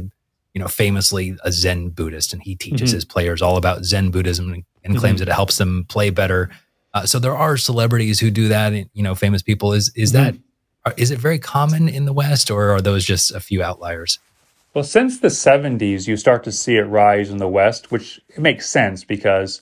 you 0.54 0.62
know 0.62 0.68
famously 0.68 1.38
a 1.44 1.52
Zen 1.52 1.90
Buddhist, 1.90 2.34
and 2.34 2.42
he 2.42 2.56
teaches 2.56 2.90
mm-hmm. 2.90 2.96
his 2.96 3.06
players 3.06 3.42
all 3.42 3.58
about 3.58 3.84
Zen 3.84 4.12
Buddhism 4.12 4.52
and, 4.52 4.64
and 4.84 4.94
mm-hmm. 4.94 5.00
claims 5.00 5.20
that 5.20 5.30
it 5.30 5.34
helps 5.34 5.58
them 5.58 5.86
play 5.86 6.10
better. 6.10 6.50
Uh, 6.94 7.06
so 7.06 7.20
there 7.20 7.36
are 7.36 7.58
celebrities 7.58 8.20
who 8.20 8.32
do 8.32 8.48
that, 8.48 8.74
you 8.94 9.04
know, 9.04 9.16
famous 9.16 9.42
people. 9.42 9.74
Is 9.74 9.92
is 9.96 10.14
mm-hmm. 10.14 10.38
that 10.86 10.98
is 10.98 11.12
it 11.12 11.20
very 11.20 11.40
common 11.40 11.90
in 11.90 12.06
the 12.06 12.14
West, 12.14 12.52
or 12.52 12.72
are 12.72 12.82
those 12.82 13.06
just 13.06 13.32
a 13.32 13.40
few 13.40 13.64
outliers? 13.64 14.20
Well, 14.74 14.84
since 14.84 15.20
the 15.20 15.30
70s, 15.30 16.06
you 16.06 16.18
start 16.18 16.44
to 16.44 16.52
see 16.52 16.76
it 16.76 16.82
rise 16.82 17.30
in 17.30 17.38
the 17.38 17.48
West, 17.48 17.92
which 17.92 18.20
makes 18.38 18.68
sense 18.70 19.06
because 19.06 19.62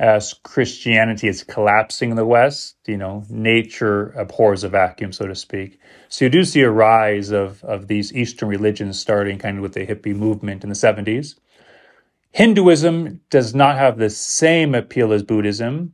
as 0.00 0.32
Christianity 0.32 1.28
is 1.28 1.44
collapsing 1.44 2.08
in 2.08 2.16
the 2.16 2.24
West, 2.24 2.76
you 2.86 2.96
know, 2.96 3.22
nature 3.28 4.12
abhors 4.12 4.64
a 4.64 4.68
vacuum, 4.70 5.12
so 5.12 5.26
to 5.26 5.34
speak. 5.34 5.78
So 6.08 6.24
you 6.24 6.30
do 6.30 6.42
see 6.42 6.62
a 6.62 6.70
rise 6.70 7.30
of, 7.30 7.62
of 7.64 7.86
these 7.86 8.10
Eastern 8.14 8.48
religions 8.48 8.98
starting 8.98 9.38
kind 9.38 9.58
of 9.58 9.62
with 9.62 9.74
the 9.74 9.86
hippie 9.86 10.16
movement 10.16 10.64
in 10.64 10.70
the 10.70 10.74
70s. 10.74 11.34
Hinduism 12.30 13.20
does 13.28 13.54
not 13.54 13.76
have 13.76 13.98
the 13.98 14.08
same 14.08 14.74
appeal 14.74 15.12
as 15.12 15.22
Buddhism 15.22 15.92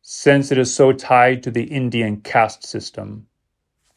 since 0.00 0.50
it 0.50 0.56
is 0.56 0.74
so 0.74 0.92
tied 0.92 1.42
to 1.42 1.50
the 1.50 1.64
Indian 1.64 2.22
caste 2.22 2.64
system. 2.64 3.26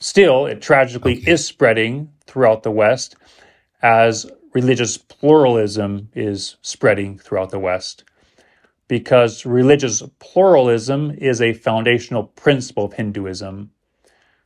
Still, 0.02 0.48
it 0.48 0.62
tragically 0.62 1.20
okay. 1.20 1.32
is 1.32 1.46
spreading 1.46 2.12
throughout 2.28 2.64
the 2.64 2.72
West 2.72 3.16
as 3.82 4.30
religious 4.54 4.98
pluralism 4.98 6.10
is 6.14 6.58
spreading 6.62 7.18
throughout 7.18 7.52
the 7.52 7.60
West. 7.60 8.04
Because 8.88 9.46
religious 9.46 10.04
pluralism 10.20 11.12
is 11.12 11.42
a 11.42 11.54
foundational 11.54 12.24
principle 12.24 12.86
of 12.86 12.94
Hinduism. 12.94 13.72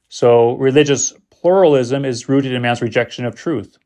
So, 0.07 0.53
religious 0.55 1.13
pluralism 1.29 2.05
is 2.05 2.29
rooted 2.29 2.53
in 2.53 2.61
man's 2.61 2.81
rejection 2.81 3.25
of 3.25 3.35
truth. 3.35 3.77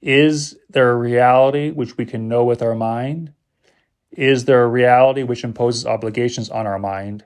Is 0.00 0.56
there 0.68 0.90
a 0.90 0.96
reality 0.96 1.70
which 1.70 1.96
we 1.96 2.06
can 2.06 2.28
know 2.28 2.44
with 2.44 2.62
our 2.62 2.74
mind? 2.74 3.32
Is 4.10 4.44
there 4.46 4.62
a 4.62 4.68
reality 4.68 5.22
which 5.22 5.44
imposes 5.44 5.86
obligations 5.86 6.48
on 6.48 6.66
our 6.66 6.78
mind? 6.78 7.24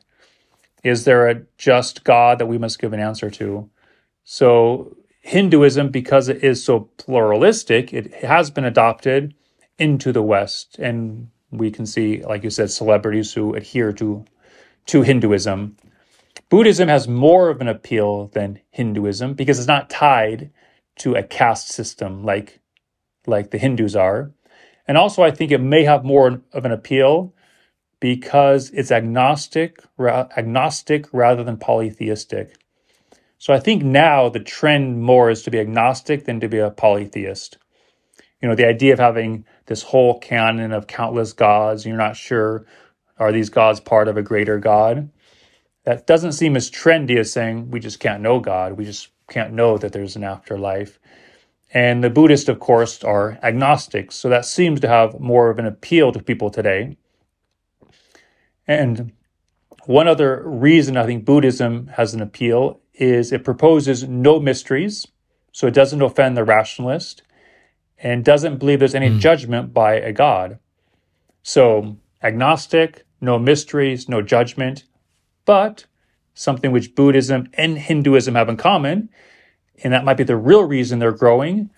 Is 0.82 1.04
there 1.04 1.28
a 1.28 1.42
just 1.58 2.04
God 2.04 2.38
that 2.38 2.46
we 2.46 2.58
must 2.58 2.80
give 2.80 2.92
an 2.92 3.00
answer 3.00 3.30
to? 3.30 3.70
So, 4.24 4.96
Hinduism, 5.20 5.90
because 5.90 6.28
it 6.28 6.42
is 6.42 6.64
so 6.64 6.90
pluralistic, 6.96 7.92
it 7.92 8.24
has 8.24 8.50
been 8.50 8.64
adopted 8.64 9.34
into 9.78 10.12
the 10.12 10.22
West. 10.22 10.78
And 10.78 11.28
we 11.50 11.70
can 11.70 11.86
see, 11.86 12.22
like 12.22 12.44
you 12.44 12.50
said, 12.50 12.70
celebrities 12.70 13.32
who 13.32 13.54
adhere 13.54 13.92
to, 13.94 14.24
to 14.86 15.02
Hinduism. 15.02 15.76
Buddhism 16.48 16.88
has 16.88 17.08
more 17.08 17.48
of 17.48 17.60
an 17.60 17.68
appeal 17.68 18.28
than 18.28 18.60
Hinduism 18.70 19.34
because 19.34 19.58
it's 19.58 19.68
not 19.68 19.90
tied 19.90 20.50
to 20.98 21.14
a 21.14 21.22
caste 21.22 21.68
system 21.68 22.24
like, 22.24 22.60
like 23.26 23.50
the 23.50 23.58
Hindus 23.58 23.96
are. 23.96 24.32
And 24.86 24.98
also, 24.98 25.22
I 25.22 25.30
think 25.30 25.52
it 25.52 25.60
may 25.60 25.84
have 25.84 26.04
more 26.04 26.42
of 26.52 26.64
an 26.64 26.72
appeal 26.72 27.32
because 28.00 28.70
it's 28.70 28.90
agnostic, 28.90 29.82
ra- 29.96 30.28
agnostic 30.36 31.06
rather 31.12 31.44
than 31.44 31.58
polytheistic. 31.58 32.56
So 33.38 33.52
I 33.54 33.60
think 33.60 33.82
now 33.82 34.28
the 34.28 34.40
trend 34.40 35.02
more 35.02 35.30
is 35.30 35.42
to 35.44 35.50
be 35.50 35.60
agnostic 35.60 36.24
than 36.24 36.40
to 36.40 36.48
be 36.48 36.58
a 36.58 36.70
polytheist. 36.70 37.58
You 38.40 38.48
know, 38.48 38.54
the 38.54 38.66
idea 38.66 38.92
of 38.92 38.98
having 38.98 39.44
this 39.66 39.82
whole 39.82 40.18
canon 40.18 40.72
of 40.72 40.86
countless 40.86 41.32
gods, 41.32 41.84
you're 41.84 41.96
not 41.96 42.16
sure 42.16 42.66
are 43.18 43.32
these 43.32 43.50
gods 43.50 43.80
part 43.80 44.08
of 44.08 44.16
a 44.16 44.22
greater 44.22 44.58
God? 44.58 45.10
That 45.84 46.06
doesn't 46.06 46.32
seem 46.32 46.56
as 46.56 46.70
trendy 46.70 47.18
as 47.18 47.30
saying 47.30 47.70
we 47.70 47.78
just 47.78 48.00
can't 48.00 48.22
know 48.22 48.40
God. 48.40 48.72
We 48.72 48.86
just 48.86 49.08
can't 49.28 49.52
know 49.52 49.76
that 49.76 49.92
there's 49.92 50.16
an 50.16 50.24
afterlife. 50.24 50.98
And 51.72 52.02
the 52.02 52.10
Buddhists, 52.10 52.48
of 52.48 52.58
course, 52.58 53.04
are 53.04 53.38
agnostics. 53.42 54.16
So 54.16 54.28
that 54.30 54.44
seems 54.44 54.80
to 54.80 54.88
have 54.88 55.20
more 55.20 55.50
of 55.50 55.58
an 55.58 55.66
appeal 55.66 56.12
to 56.12 56.22
people 56.22 56.50
today. 56.50 56.96
And 58.66 59.12
one 59.84 60.08
other 60.08 60.42
reason 60.44 60.96
I 60.96 61.06
think 61.06 61.24
Buddhism 61.24 61.88
has 61.88 62.14
an 62.14 62.22
appeal 62.22 62.80
is 62.94 63.32
it 63.32 63.44
proposes 63.44 64.08
no 64.08 64.40
mysteries, 64.40 65.06
so 65.52 65.66
it 65.66 65.74
doesn't 65.74 66.02
offend 66.02 66.36
the 66.36 66.44
rationalist 66.44 67.22
and 68.02 68.24
doesn't 68.24 68.58
believe 68.58 68.78
there's 68.78 68.94
any 68.94 69.10
mm. 69.10 69.18
judgment 69.18 69.72
by 69.72 69.94
a 69.94 70.12
God. 70.12 70.58
So, 71.42 71.96
agnostic, 72.22 73.04
no 73.20 73.38
mysteries, 73.38 74.08
no 74.08 74.22
judgment, 74.22 74.84
but 75.44 75.86
something 76.34 76.72
which 76.72 76.94
Buddhism 76.94 77.50
and 77.54 77.78
Hinduism 77.78 78.34
have 78.34 78.48
in 78.48 78.56
common, 78.56 79.08
and 79.82 79.92
that 79.92 80.04
might 80.04 80.16
be 80.16 80.24
the 80.24 80.36
real 80.36 80.64
reason 80.64 80.98
they're 80.98 81.12
growing, 81.12 81.70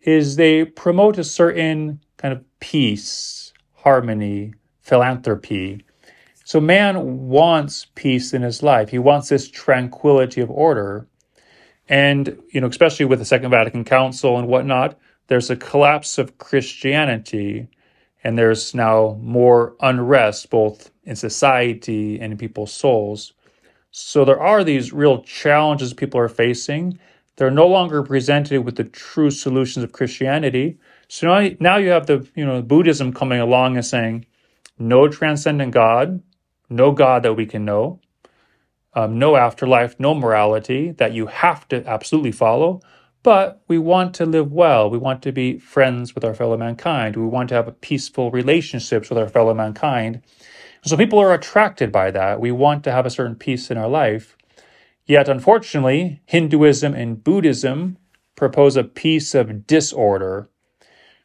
is 0.00 0.36
they 0.36 0.64
promote 0.64 1.18
a 1.18 1.24
certain 1.24 2.00
kind 2.16 2.32
of 2.32 2.44
peace, 2.60 3.52
harmony, 3.74 4.54
philanthropy, 4.80 5.84
so 6.48 6.62
man 6.62 7.28
wants 7.28 7.88
peace 7.94 8.32
in 8.32 8.40
his 8.40 8.62
life. 8.62 8.88
He 8.88 8.98
wants 8.98 9.28
this 9.28 9.50
tranquility 9.50 10.40
of 10.40 10.50
order. 10.50 11.06
And, 11.90 12.38
you 12.50 12.62
know, 12.62 12.68
especially 12.68 13.04
with 13.04 13.18
the 13.18 13.26
Second 13.26 13.50
Vatican 13.50 13.84
Council 13.84 14.38
and 14.38 14.48
whatnot, 14.48 14.98
there's 15.28 15.50
a 15.50 15.56
collapse 15.56 16.18
of 16.18 16.38
Christianity 16.38 17.68
and 18.24 18.36
there's 18.36 18.74
now 18.74 19.18
more 19.22 19.76
unrest 19.80 20.50
both 20.50 20.90
in 21.04 21.16
society 21.16 22.18
and 22.20 22.32
in 22.32 22.38
people's 22.38 22.72
souls. 22.72 23.32
So 23.90 24.24
there 24.24 24.40
are 24.40 24.64
these 24.64 24.92
real 24.92 25.22
challenges 25.22 25.94
people 25.94 26.20
are 26.20 26.28
facing. 26.28 26.98
They're 27.36 27.50
no 27.50 27.66
longer 27.66 28.02
presented 28.02 28.64
with 28.64 28.76
the 28.76 28.84
true 28.84 29.30
solutions 29.30 29.84
of 29.84 29.92
Christianity. 29.92 30.78
So 31.08 31.26
now, 31.28 31.50
now 31.60 31.76
you 31.76 31.90
have 31.90 32.06
the, 32.06 32.26
you 32.34 32.44
know, 32.44 32.60
Buddhism 32.60 33.12
coming 33.12 33.40
along 33.40 33.76
and 33.76 33.86
saying, 33.86 34.26
no 34.78 35.08
transcendent 35.08 35.72
God, 35.72 36.22
no 36.68 36.92
God 36.92 37.22
that 37.22 37.34
we 37.34 37.46
can 37.46 37.64
know, 37.64 38.00
um, 38.94 39.18
no 39.18 39.36
afterlife, 39.36 39.98
no 39.98 40.14
morality 40.14 40.92
that 40.92 41.12
you 41.12 41.26
have 41.26 41.66
to 41.68 41.84
absolutely 41.86 42.32
follow. 42.32 42.80
But 43.22 43.62
we 43.66 43.78
want 43.78 44.14
to 44.14 44.26
live 44.26 44.52
well. 44.52 44.88
We 44.88 44.98
want 44.98 45.22
to 45.22 45.32
be 45.32 45.58
friends 45.58 46.14
with 46.14 46.24
our 46.24 46.34
fellow 46.34 46.56
mankind. 46.56 47.16
We 47.16 47.26
want 47.26 47.48
to 47.50 47.56
have 47.56 47.80
peaceful 47.80 48.30
relationships 48.30 49.08
with 49.08 49.18
our 49.18 49.28
fellow 49.28 49.54
mankind. 49.54 50.22
So 50.84 50.96
people 50.96 51.18
are 51.18 51.34
attracted 51.34 51.90
by 51.90 52.10
that. 52.12 52.40
We 52.40 52.52
want 52.52 52.84
to 52.84 52.92
have 52.92 53.06
a 53.06 53.10
certain 53.10 53.34
peace 53.34 53.70
in 53.70 53.76
our 53.76 53.88
life. 53.88 54.36
Yet, 55.04 55.28
unfortunately, 55.28 56.20
Hinduism 56.26 56.94
and 56.94 57.22
Buddhism 57.22 57.98
propose 58.36 58.76
a 58.76 58.84
peace 58.84 59.34
of 59.34 59.66
disorder 59.66 60.48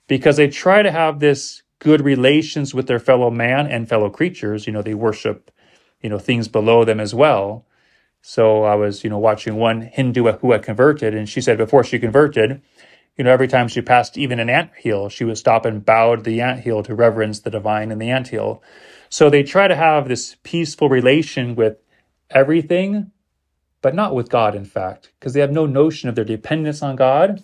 because 0.07 0.37
they 0.37 0.47
try 0.47 0.81
to 0.81 0.91
have 0.91 1.19
this 1.19 1.61
good 1.79 2.01
relations 2.01 2.73
with 2.73 2.87
their 2.87 2.99
fellow 2.99 3.29
man 3.29 3.67
and 3.67 3.87
fellow 3.87 4.09
creatures. 4.09 4.65
You 4.65 4.73
know, 4.73 4.81
they 4.81 4.93
worship, 4.93 5.51
you 6.01 6.09
know, 6.09 6.17
things 6.17 6.47
below 6.47 6.85
them 6.85 6.99
as 6.99 7.13
well. 7.13 7.67
So 8.25 8.63
I 8.63 8.75
was, 8.75 9.03
you 9.03 9.09
know, 9.09 9.19
watching 9.19 9.57
one 9.57 9.81
Hindu 9.81 10.31
who 10.31 10.53
had 10.53 10.63
converted, 10.63 11.13
and 11.13 11.27
she 11.27 11.41
said 11.41 11.57
before 11.57 11.83
she 11.83 11.99
converted, 11.99 12.61
you 13.17 13.23
know, 13.25 13.31
every 13.31 13.49
time 13.49 13.67
she 13.67 13.81
passed 13.81 14.17
even 14.17 14.39
an 14.39 14.49
ant 14.49 14.71
hill, 14.77 15.09
she 15.09 15.25
would 15.25 15.37
stop 15.37 15.65
and 15.65 15.85
bow 15.85 16.15
to 16.15 16.21
the 16.21 16.39
ant 16.39 16.61
hill 16.61 16.81
to 16.83 16.95
reverence 16.95 17.41
the 17.41 17.51
divine 17.51 17.91
in 17.91 17.99
the 17.99 18.09
ant 18.09 18.29
hill. 18.29 18.63
So 19.09 19.29
they 19.29 19.43
try 19.43 19.67
to 19.67 19.75
have 19.75 20.07
this 20.07 20.37
peaceful 20.41 20.87
relation 20.87 21.53
with 21.53 21.77
everything, 22.29 23.11
but 23.81 23.93
not 23.93 24.15
with 24.15 24.29
God, 24.29 24.55
in 24.55 24.65
fact, 24.65 25.11
because 25.19 25.33
they 25.33 25.41
have 25.41 25.51
no 25.51 25.65
notion 25.65 26.07
of 26.07 26.15
their 26.15 26.23
dependence 26.23 26.81
on 26.81 26.95
God 26.95 27.43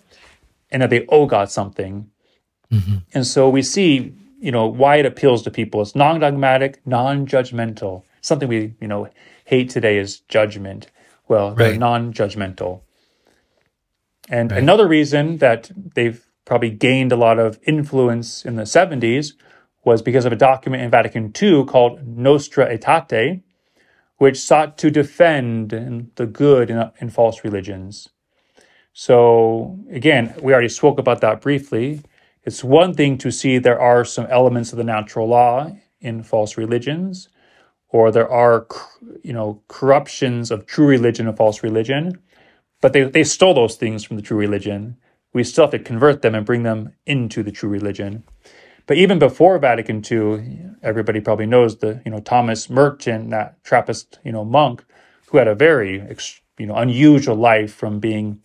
and 0.70 0.80
that 0.80 0.88
they 0.88 1.06
owe 1.10 1.26
God 1.26 1.50
something. 1.50 2.10
Mm-hmm. 2.72 2.96
And 3.12 3.26
so 3.26 3.50
we 3.50 3.62
see, 3.62 4.14
you 4.40 4.50
know, 4.50 4.66
why 4.66 4.96
it 4.96 5.06
appeals 5.06 5.42
to 5.42 5.50
people. 5.50 5.82
It's 5.82 5.94
non-dogmatic, 5.94 6.80
non-judgmental. 6.86 8.02
Something 8.22 8.48
we, 8.48 8.74
you 8.80 8.88
know, 8.88 9.08
hate 9.50 9.68
today 9.68 9.98
is 9.98 10.20
judgment. 10.20 10.86
Well, 11.26 11.54
they're 11.56 11.76
non-judgmental. 11.76 12.82
And 14.28 14.52
right. 14.52 14.62
another 14.62 14.86
reason 14.86 15.38
that 15.38 15.72
they've 15.94 16.24
probably 16.44 16.70
gained 16.70 17.10
a 17.10 17.16
lot 17.16 17.40
of 17.40 17.58
influence 17.64 18.44
in 18.44 18.54
the 18.54 18.62
70s 18.62 19.32
was 19.84 20.02
because 20.02 20.24
of 20.24 20.32
a 20.32 20.36
document 20.36 20.84
in 20.84 20.90
Vatican 20.90 21.32
II 21.40 21.64
called 21.64 22.06
Nostra 22.06 22.64
Aetate, 22.72 23.42
which 24.18 24.38
sought 24.38 24.78
to 24.78 24.90
defend 24.90 25.70
the 26.14 26.26
good 26.26 26.70
in, 26.70 26.76
in 27.00 27.08
uh, 27.08 27.10
false 27.10 27.42
religions. 27.42 28.08
So, 28.92 29.80
again, 29.90 30.34
we 30.40 30.52
already 30.52 30.68
spoke 30.68 30.98
about 31.00 31.20
that 31.22 31.40
briefly. 31.40 32.02
It's 32.44 32.62
one 32.62 32.94
thing 32.94 33.18
to 33.18 33.32
see 33.32 33.58
there 33.58 33.80
are 33.80 34.04
some 34.04 34.26
elements 34.26 34.72
of 34.72 34.78
the 34.78 34.84
natural 34.84 35.26
law 35.26 35.76
in 36.00 36.22
false 36.22 36.56
religions, 36.56 37.28
or 37.90 38.10
there 38.10 38.30
are, 38.30 38.66
you 39.22 39.32
know, 39.32 39.62
corruptions 39.68 40.50
of 40.50 40.66
true 40.66 40.86
religion 40.86 41.26
and 41.26 41.36
false 41.36 41.62
religion, 41.62 42.18
but 42.80 42.92
they, 42.92 43.02
they 43.04 43.24
stole 43.24 43.54
those 43.54 43.76
things 43.76 44.04
from 44.04 44.16
the 44.16 44.22
true 44.22 44.36
religion. 44.36 44.96
We 45.32 45.44
still 45.44 45.64
have 45.64 45.72
to 45.72 45.78
convert 45.78 46.22
them 46.22 46.34
and 46.34 46.46
bring 46.46 46.62
them 46.62 46.92
into 47.06 47.42
the 47.42 47.52
true 47.52 47.68
religion. 47.68 48.24
But 48.86 48.96
even 48.96 49.18
before 49.18 49.58
Vatican 49.58 50.02
II, 50.10 50.72
everybody 50.82 51.20
probably 51.20 51.46
knows 51.46 51.78
the 51.78 52.02
you 52.04 52.10
know 52.10 52.20
Thomas 52.20 52.68
Merton, 52.68 53.30
that 53.30 53.62
Trappist 53.62 54.18
you 54.24 54.32
know 54.32 54.44
monk, 54.44 54.84
who 55.28 55.38
had 55.38 55.46
a 55.46 55.54
very 55.54 56.02
you 56.58 56.66
know 56.66 56.74
unusual 56.74 57.36
life 57.36 57.72
from 57.72 58.00
being 58.00 58.40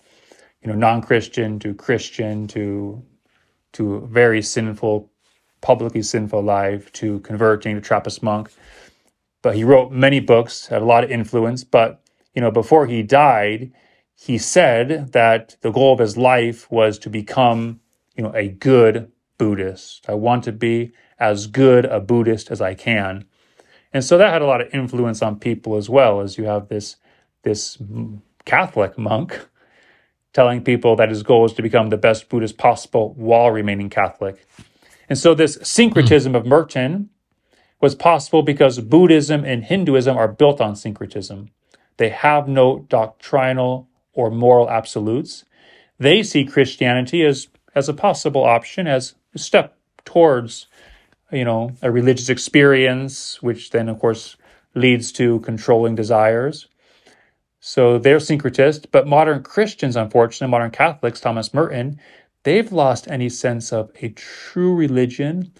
you 0.61 0.67
know 0.67 0.75
non-Christian 0.75 1.57
to 1.59 1.73
Christian 1.73 2.47
to 2.49 3.03
to 3.73 4.07
very 4.11 4.41
sinful, 4.41 5.09
publicly 5.61 6.01
sinful 6.01 6.43
life 6.43 6.91
to 6.93 7.19
converting 7.21 7.75
to 7.75 7.81
Trappist 7.81 8.21
monk. 8.21 8.51
But 9.45 9.55
he 9.55 9.63
wrote 9.63 9.91
many 9.91 10.19
books, 10.19 10.65
had 10.65 10.81
a 10.81 10.85
lot 10.85 11.03
of 11.03 11.11
influence. 11.11 11.63
But 11.63 12.01
you 12.33 12.41
know 12.41 12.49
before 12.49 12.87
he 12.87 13.03
died, 13.03 13.71
he 14.15 14.39
said 14.39 15.11
that 15.11 15.55
the 15.61 15.69
goal 15.69 15.93
of 15.93 15.99
his 15.99 16.17
life 16.17 16.71
was 16.71 16.97
to 16.97 17.11
become 17.11 17.79
you 18.17 18.23
know 18.23 18.33
a 18.33 18.47
good 18.47 19.11
Buddhist. 19.37 20.09
I 20.09 20.15
want 20.15 20.45
to 20.45 20.51
be 20.51 20.93
as 21.19 21.45
good 21.45 21.85
a 21.85 21.99
Buddhist 21.99 22.49
as 22.49 22.59
I 22.59 22.73
can. 22.73 23.25
And 23.93 24.03
so 24.03 24.17
that 24.17 24.33
had 24.33 24.41
a 24.41 24.47
lot 24.47 24.61
of 24.61 24.73
influence 24.73 25.21
on 25.21 25.37
people 25.37 25.75
as 25.75 25.91
well, 25.91 26.21
as 26.21 26.39
you 26.39 26.45
have 26.45 26.67
this, 26.67 26.95
this 27.43 27.77
Catholic 28.45 28.97
monk 28.97 29.47
telling 30.33 30.63
people 30.63 30.95
that 30.95 31.09
his 31.09 31.21
goal 31.21 31.45
is 31.45 31.53
to 31.53 31.61
become 31.61 31.89
the 31.91 31.97
best 31.97 32.29
Buddhist 32.29 32.57
possible 32.57 33.13
while 33.13 33.51
remaining 33.51 33.91
Catholic. 33.91 34.45
And 35.07 35.19
so 35.19 35.35
this 35.35 35.59
syncretism 35.61 36.33
mm. 36.33 36.35
of 36.35 36.47
Merton 36.47 37.11
was 37.85 37.93
possible 37.93 38.41
because 38.41 38.79
Buddhism 38.79 39.45
and 39.45 39.63
Hinduism 39.63 40.17
are 40.17 40.27
built 40.27 40.59
on 40.59 40.75
syncretism. 40.75 41.51
They 41.97 42.09
have 42.09 42.47
no 42.47 42.79
doctrinal 42.89 43.87
or 44.11 44.31
moral 44.31 44.71
absolutes. 44.71 45.45
They 45.99 46.23
see 46.23 46.45
Christianity 46.45 47.23
as, 47.23 47.47
as 47.75 47.87
a 47.87 47.93
possible 47.93 48.43
option, 48.43 48.87
as 48.87 49.13
a 49.35 49.37
step 49.37 49.77
towards 50.03 50.65
you 51.31 51.45
know 51.45 51.73
a 51.83 51.91
religious 51.91 52.29
experience 52.29 53.39
which 53.43 53.69
then 53.69 53.87
of 53.87 53.99
course 53.99 54.35
leads 54.73 55.11
to 55.11 55.39
controlling 55.41 55.95
desires 55.95 56.67
so 57.59 57.97
they're 57.97 58.17
syncretist 58.17 58.85
but 58.91 59.07
modern 59.07 59.41
christians 59.41 59.95
unfortunately 59.95 60.51
modern 60.51 60.69
catholics 60.69 61.19
thomas 61.19 61.51
merton 61.51 61.99
they've 62.43 62.71
lost 62.71 63.09
any 63.09 63.27
sense 63.27 63.73
of 63.73 63.91
a 64.03 64.09
true 64.09 64.75
religion 64.75 65.51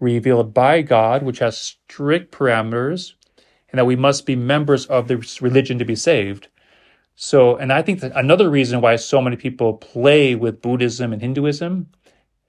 revealed 0.00 0.52
by 0.52 0.82
god 0.82 1.22
which 1.22 1.38
has 1.38 1.56
strict 1.56 2.32
parameters 2.32 3.14
and 3.70 3.78
that 3.78 3.86
we 3.86 3.96
must 3.96 4.26
be 4.26 4.34
members 4.34 4.86
of 4.86 5.06
this 5.06 5.40
religion 5.40 5.78
to 5.78 5.84
be 5.84 5.94
saved 5.94 6.48
so 7.14 7.56
and 7.56 7.72
i 7.72 7.80
think 7.82 8.00
that 8.00 8.12
another 8.14 8.50
reason 8.50 8.80
why 8.80 8.96
so 8.96 9.20
many 9.20 9.36
people 9.36 9.74
play 9.74 10.34
with 10.34 10.62
buddhism 10.62 11.12
and 11.12 11.22
hinduism 11.22 11.86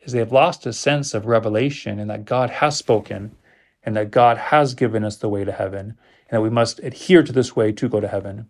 is 0.01 0.13
they 0.13 0.19
have 0.19 0.31
lost 0.31 0.65
a 0.65 0.73
sense 0.73 1.13
of 1.13 1.25
revelation 1.25 1.99
and 1.99 2.09
that 2.09 2.25
God 2.25 2.49
has 2.49 2.77
spoken 2.77 3.35
and 3.83 3.95
that 3.95 4.11
God 4.11 4.37
has 4.37 4.73
given 4.73 5.03
us 5.03 5.17
the 5.17 5.29
way 5.29 5.43
to 5.43 5.51
heaven 5.51 5.97
and 6.29 6.31
that 6.37 6.41
we 6.41 6.49
must 6.49 6.79
adhere 6.79 7.23
to 7.23 7.31
this 7.31 7.55
way 7.55 7.71
to 7.71 7.89
go 7.89 7.99
to 7.99 8.07
heaven. 8.07 8.47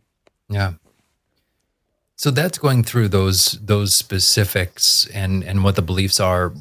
Yeah. 0.50 0.74
So 2.16 2.32
that's 2.32 2.58
going 2.58 2.84
through 2.84 3.10
those 3.10 3.54
those 3.54 3.96
specifics 3.96 5.08
and 5.14 5.44
and 5.44 5.64
what 5.64 5.76
the 5.76 5.82
beliefs 5.82 6.20
are. 6.20 6.54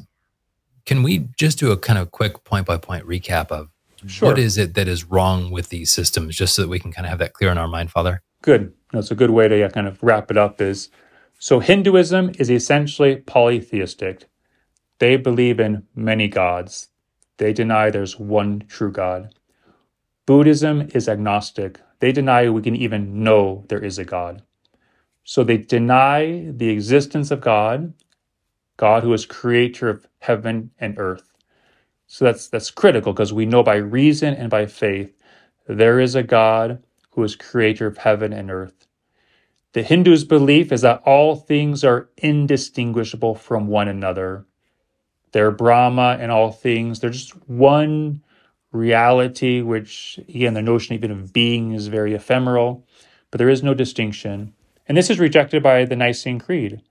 Can 0.85 1.03
we 1.03 1.27
just 1.37 1.59
do 1.59 1.71
a 1.71 1.77
kind 1.77 1.99
of 1.99 2.11
quick 2.11 2.43
point 2.43 2.65
by 2.65 2.77
point 2.77 3.05
recap 3.05 3.51
of 3.51 3.69
sure. 4.05 4.29
what 4.29 4.39
is 4.39 4.57
it 4.57 4.73
that 4.75 4.87
is 4.87 5.03
wrong 5.05 5.51
with 5.51 5.69
these 5.69 5.91
systems, 5.91 6.35
just 6.35 6.55
so 6.55 6.63
that 6.63 6.69
we 6.69 6.79
can 6.79 6.91
kind 6.91 7.05
of 7.05 7.09
have 7.09 7.19
that 7.19 7.33
clear 7.33 7.51
in 7.51 7.57
our 7.57 7.67
mind, 7.67 7.91
Father? 7.91 8.21
Good. 8.41 8.73
That's 8.91 9.11
a 9.11 9.15
good 9.15 9.31
way 9.31 9.47
to 9.47 9.69
kind 9.69 9.87
of 9.87 10.01
wrap 10.03 10.31
it 10.31 10.37
up. 10.37 10.59
Is 10.61 10.89
so 11.39 11.59
Hinduism 11.59 12.31
is 12.37 12.51
essentially 12.51 13.17
polytheistic. 13.17 14.27
They 14.99 15.17
believe 15.17 15.59
in 15.59 15.87
many 15.95 16.27
gods. 16.27 16.89
They 17.37 17.53
deny 17.53 17.89
there's 17.89 18.19
one 18.19 18.63
true 18.67 18.91
God. 18.91 19.33
Buddhism 20.27 20.89
is 20.93 21.09
agnostic. 21.09 21.79
They 21.99 22.11
deny 22.11 22.49
we 22.49 22.61
can 22.61 22.75
even 22.75 23.23
know 23.23 23.65
there 23.69 23.83
is 23.83 23.97
a 23.97 24.05
God. 24.05 24.43
So 25.23 25.43
they 25.43 25.57
deny 25.57 26.51
the 26.51 26.69
existence 26.69 27.31
of 27.31 27.41
God, 27.41 27.93
God 28.81 29.03
who 29.03 29.13
is 29.13 29.27
creator 29.27 29.89
of 29.89 30.07
heaven 30.17 30.71
and 30.79 30.97
earth. 30.97 31.31
So 32.07 32.25
that's 32.25 32.47
that's 32.47 32.71
critical 32.71 33.13
because 33.13 33.31
we 33.31 33.45
know 33.45 33.61
by 33.61 33.75
reason 33.75 34.33
and 34.33 34.49
by 34.49 34.65
faith 34.65 35.15
there 35.67 35.99
is 35.99 36.15
a 36.15 36.23
God 36.23 36.81
who 37.11 37.23
is 37.23 37.35
creator 37.35 37.85
of 37.85 37.99
heaven 37.99 38.33
and 38.33 38.49
earth. 38.49 38.87
The 39.73 39.83
Hindus' 39.83 40.23
belief 40.23 40.71
is 40.71 40.81
that 40.81 41.03
all 41.05 41.35
things 41.35 41.83
are 41.83 42.09
indistinguishable 42.17 43.35
from 43.35 43.67
one 43.67 43.87
another. 43.87 44.47
They're 45.31 45.51
Brahma 45.51 46.17
and 46.19 46.31
all 46.31 46.51
things. 46.51 46.99
They're 46.99 47.11
just 47.11 47.33
one 47.47 48.23
reality, 48.71 49.61
which, 49.61 50.19
again, 50.27 50.55
the 50.55 50.63
notion 50.63 50.95
even 50.95 51.11
of 51.11 51.31
being 51.31 51.71
is 51.73 51.85
very 51.85 52.15
ephemeral, 52.15 52.83
but 53.29 53.37
there 53.37 53.49
is 53.49 53.61
no 53.61 53.75
distinction. 53.75 54.53
And 54.87 54.97
this 54.97 55.11
is 55.11 55.19
rejected 55.19 55.61
by 55.61 55.85
the 55.85 55.95
Nicene 55.95 56.39
Creed. 56.39 56.81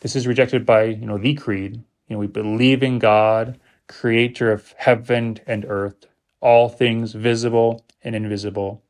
This 0.00 0.14
is 0.14 0.26
rejected 0.26 0.64
by, 0.64 0.84
you 0.84 1.06
know, 1.06 1.18
the 1.18 1.34
Creed. 1.34 1.82
You 2.06 2.16
know, 2.16 2.18
we 2.18 2.26
believe 2.26 2.82
in 2.82 2.98
God, 2.98 3.58
creator 3.88 4.52
of 4.52 4.74
heaven 4.78 5.38
and 5.46 5.64
earth, 5.68 6.06
all 6.40 6.68
things 6.68 7.12
visible 7.12 7.84
and 8.02 8.14
invisible. 8.14 8.82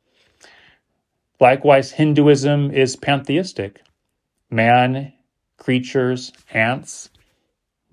Likewise, 1.39 1.91
Hinduism 1.91 2.71
is 2.71 2.95
pantheistic. 2.95 3.81
Man, 4.51 5.13
creatures, 5.57 6.31
ants, 6.51 7.09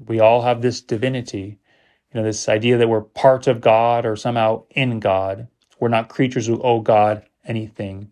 we 0.05 0.21
all 0.21 0.43
have 0.43 0.63
this 0.63 0.81
divinity, 0.81 1.59
you 2.13 2.21
know, 2.21 2.23
this 2.23 2.49
idea 2.49 2.77
that 2.77 2.89
we're 2.89 3.01
part 3.01 3.47
of 3.47 3.61
God 3.61 4.05
or 4.05 4.17
somehow 4.17 4.65
in 4.71 5.01
God. 5.01 5.49
We're 5.81 5.89
not 5.89 6.09
creatures 6.09 6.47
who 6.47 6.61
owe 6.63 6.81
God 6.81 7.25
anything. 7.45 8.11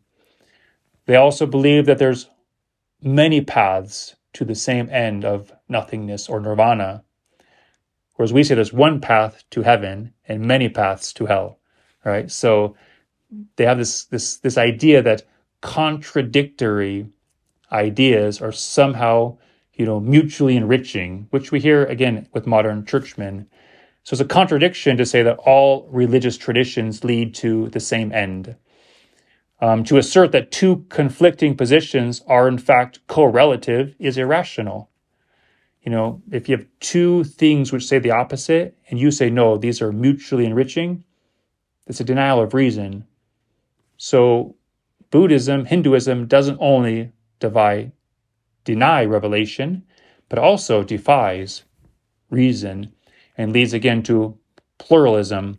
They 1.07 1.16
also 1.16 1.46
believe 1.46 1.86
that 1.86 1.98
there's 1.98 2.28
many 3.02 3.40
paths 3.42 4.16
to 4.35 4.45
the 4.45 4.55
same 4.55 4.89
end 4.91 5.24
of 5.24 5.53
nothingness 5.68 6.28
or 6.28 6.41
nirvana. 6.41 7.05
Whereas 8.14 8.32
we 8.32 8.45
say 8.45 8.55
there's 8.55 8.72
one 8.72 9.01
path 9.01 9.43
to 9.51 9.62
heaven 9.62 10.14
and 10.28 10.43
many 10.43 10.68
paths 10.68 11.12
to 11.14 11.26
hell. 11.26 11.59
Right? 12.05 12.30
So 12.30 12.76
they 13.57 13.64
have 13.64 13.78
this 13.78 14.05
this 14.05 14.37
this 14.39 14.59
idea 14.59 15.03
that 15.03 15.22
contradictory 15.61 17.09
ideas 17.72 18.41
are 18.43 18.53
somehow 18.53 19.39
you 19.74 19.85
know, 19.85 20.01
mutually 20.01 20.57
enriching, 20.57 21.26
which 21.30 21.51
we 21.51 21.61
hear 21.61 21.85
again 21.87 22.28
with 22.32 22.47
modern 22.47 22.85
churchmen. 22.85 23.47
So 24.05 24.14
it's 24.14 24.20
a 24.20 24.24
contradiction 24.24 24.97
to 24.97 25.07
say 25.07 25.22
that 25.22 25.39
all 25.39 25.89
religious 25.91 26.37
traditions 26.37 27.05
lead 27.05 27.35
to 27.37 27.68
the 27.70 27.80
same 27.80 28.12
end. 28.12 28.55
Um, 29.61 29.84
to 29.84 29.96
assert 29.96 30.32
that 30.32 30.50
two 30.50 30.84
conflicting 30.88 31.57
positions 31.57 32.22
are 32.26 32.48
in 32.48 32.59
fact 32.59 33.07
correlative 33.07 33.94
is 33.98 34.18
irrational. 34.18 34.90
You 35.82 35.92
know, 35.92 36.22
if 36.30 36.48
you 36.48 36.57
have 36.57 36.66
two 36.80 37.24
things 37.24 37.72
which 37.72 37.86
say 37.86 37.98
the 37.98 38.11
opposite 38.11 38.76
and 38.88 38.98
you 38.98 39.11
say 39.11 39.30
no, 39.30 39.57
these 39.57 39.80
are 39.80 39.92
mutually 39.92 40.44
enriching, 40.44 41.05
it's 41.86 42.00
a 42.00 42.05
denial 42.05 42.40
of 42.40 42.55
reason. 42.55 43.07
So 43.96 44.57
Buddhism, 45.11 45.66
Hinduism 45.66 46.26
doesn't 46.26 46.59
only 46.61 47.12
divide, 47.38 47.92
deny 48.64 49.05
revelation, 49.05 49.84
but 50.28 50.38
also 50.38 50.82
defies 50.82 51.64
reason 52.30 52.92
and 53.36 53.52
leads 53.52 53.72
again 53.72 54.02
to 54.05 54.38
pluralism. 54.78 55.59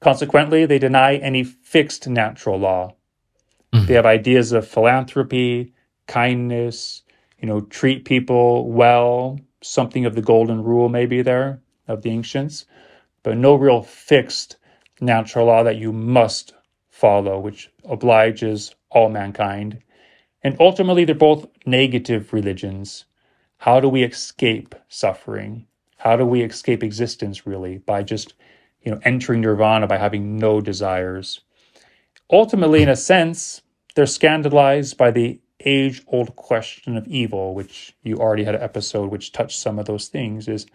Consequently, 0.00 0.66
they 0.66 0.78
deny 0.78 1.16
any 1.16 1.44
fixed 1.74 2.06
natural 2.06 2.56
law. 2.56 2.94
Mm-hmm. 3.72 3.86
They 3.86 3.94
have 3.94 4.06
ideas 4.06 4.52
of 4.52 4.68
philanthropy, 4.68 5.74
kindness, 6.06 7.02
you 7.40 7.48
know, 7.48 7.62
treat 7.62 8.04
people 8.04 8.70
well, 8.70 9.40
something 9.60 10.06
of 10.06 10.14
the 10.14 10.22
golden 10.22 10.62
rule 10.62 10.88
maybe 10.88 11.20
there 11.20 11.60
of 11.88 12.02
the 12.02 12.10
ancients, 12.10 12.66
but 13.24 13.36
no 13.36 13.56
real 13.56 13.82
fixed 13.82 14.56
natural 15.00 15.46
law 15.46 15.64
that 15.64 15.74
you 15.74 15.92
must 15.92 16.54
follow, 16.90 17.40
which 17.40 17.72
obliges 17.82 18.72
all 18.90 19.08
mankind. 19.08 19.82
And 20.44 20.56
ultimately, 20.60 21.04
they're 21.04 21.16
both 21.16 21.48
negative 21.66 22.32
religions. 22.32 23.04
How 23.56 23.80
do 23.80 23.88
we 23.88 24.04
escape 24.04 24.76
suffering? 24.86 25.66
How 25.96 26.16
do 26.16 26.24
we 26.24 26.42
escape 26.42 26.84
existence 26.84 27.48
really? 27.48 27.78
By 27.78 28.04
just, 28.04 28.34
you 28.80 28.92
know, 28.92 29.00
entering 29.02 29.40
nirvana 29.40 29.88
by 29.88 29.98
having 29.98 30.36
no 30.36 30.60
desires. 30.60 31.40
Ultimately, 32.30 32.82
in 32.82 32.88
a 32.88 32.96
sense, 32.96 33.62
they're 33.94 34.06
scandalized 34.06 34.96
by 34.96 35.10
the 35.10 35.40
age 35.60 36.02
old 36.06 36.36
question 36.36 36.96
of 36.96 37.06
evil, 37.06 37.54
which 37.54 37.94
you 38.02 38.16
already 38.16 38.44
had 38.44 38.54
an 38.54 38.62
episode 38.62 39.10
which 39.10 39.32
touched 39.32 39.58
some 39.58 39.78
of 39.78 39.86
those 39.86 40.08
things, 40.08 40.48
is 40.48 40.66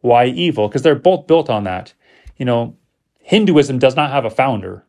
why 0.00 0.26
evil? 0.26 0.68
Because 0.68 0.82
they're 0.82 0.94
both 0.94 1.26
built 1.26 1.50
on 1.50 1.64
that. 1.64 1.94
You 2.36 2.44
know, 2.44 2.76
Hinduism 3.20 3.78
does 3.78 3.96
not 3.96 4.10
have 4.10 4.24
a 4.24 4.30
founder. 4.30 4.84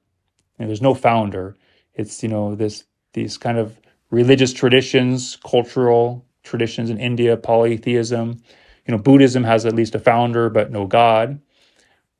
there's 0.58 0.82
no 0.82 0.94
founder. 0.94 1.56
It's, 1.94 2.22
you 2.22 2.30
know, 2.30 2.56
this 2.56 2.84
these 3.14 3.38
kind 3.38 3.58
of 3.58 3.80
religious 4.12 4.54
traditions, 4.54 5.38
cultural 5.38 6.26
traditions 6.44 6.90
in 6.90 7.00
India, 7.00 7.36
polytheism. 7.36 8.42
You 8.86 8.92
know, 8.92 8.98
Buddhism 9.00 9.44
has 9.44 9.66
at 9.66 9.74
least 9.74 9.96
a 9.96 10.00
founder, 10.00 10.50
but 10.50 10.72
no 10.72 10.86
God. 10.86 11.42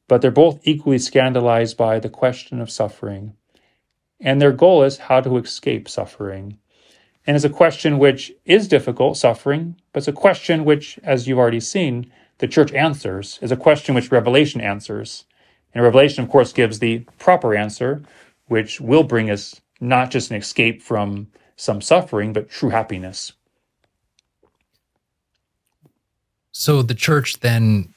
But 0.08 0.22
they're 0.22 0.32
both 0.32 0.60
equally 0.64 0.98
scandalized 0.98 1.78
by 1.78 2.00
the 2.00 2.10
question 2.10 2.60
of 2.62 2.72
suffering. 2.72 3.34
And 4.20 4.42
their 4.42 4.52
goal 4.52 4.84
is 4.84 4.98
how 4.98 5.22
to 5.22 5.38
escape 5.38 5.88
suffering. 5.88 6.58
And 7.26 7.36
it's 7.36 7.46
a 7.46 7.50
question 7.50 8.00
which 8.00 8.32
is 8.46 8.68
difficult, 8.68 9.18
suffering, 9.18 9.76
but 9.92 10.00
it's 10.00 10.08
a 10.08 10.14
question 10.14 10.64
which, 10.66 10.98
as 11.04 11.28
you've 11.28 11.38
already 11.38 11.60
seen, 11.60 12.12
the 12.38 12.48
church 12.48 12.72
answers, 12.74 13.38
is 13.42 13.52
a 13.52 13.58
question 13.58 13.96
which 13.96 14.12
Revelation 14.12 14.62
answers. 14.62 15.26
And 15.74 15.84
Revelation, 15.84 16.24
of 16.24 16.30
course, 16.30 16.54
gives 16.54 16.80
the 16.80 17.00
proper 17.20 17.54
answer, 17.54 18.02
which 18.48 18.80
will 18.80 19.04
bring 19.04 19.30
us 19.30 19.60
not 19.82 20.10
just 20.10 20.32
an 20.32 20.38
escape 20.38 20.82
from 20.82 21.28
some 21.58 21.82
suffering, 21.82 22.34
but 22.34 22.50
true 22.50 22.70
happiness. 22.70 23.34
So 26.52 26.82
the 26.82 26.96
church 26.96 27.42
then 27.42 27.94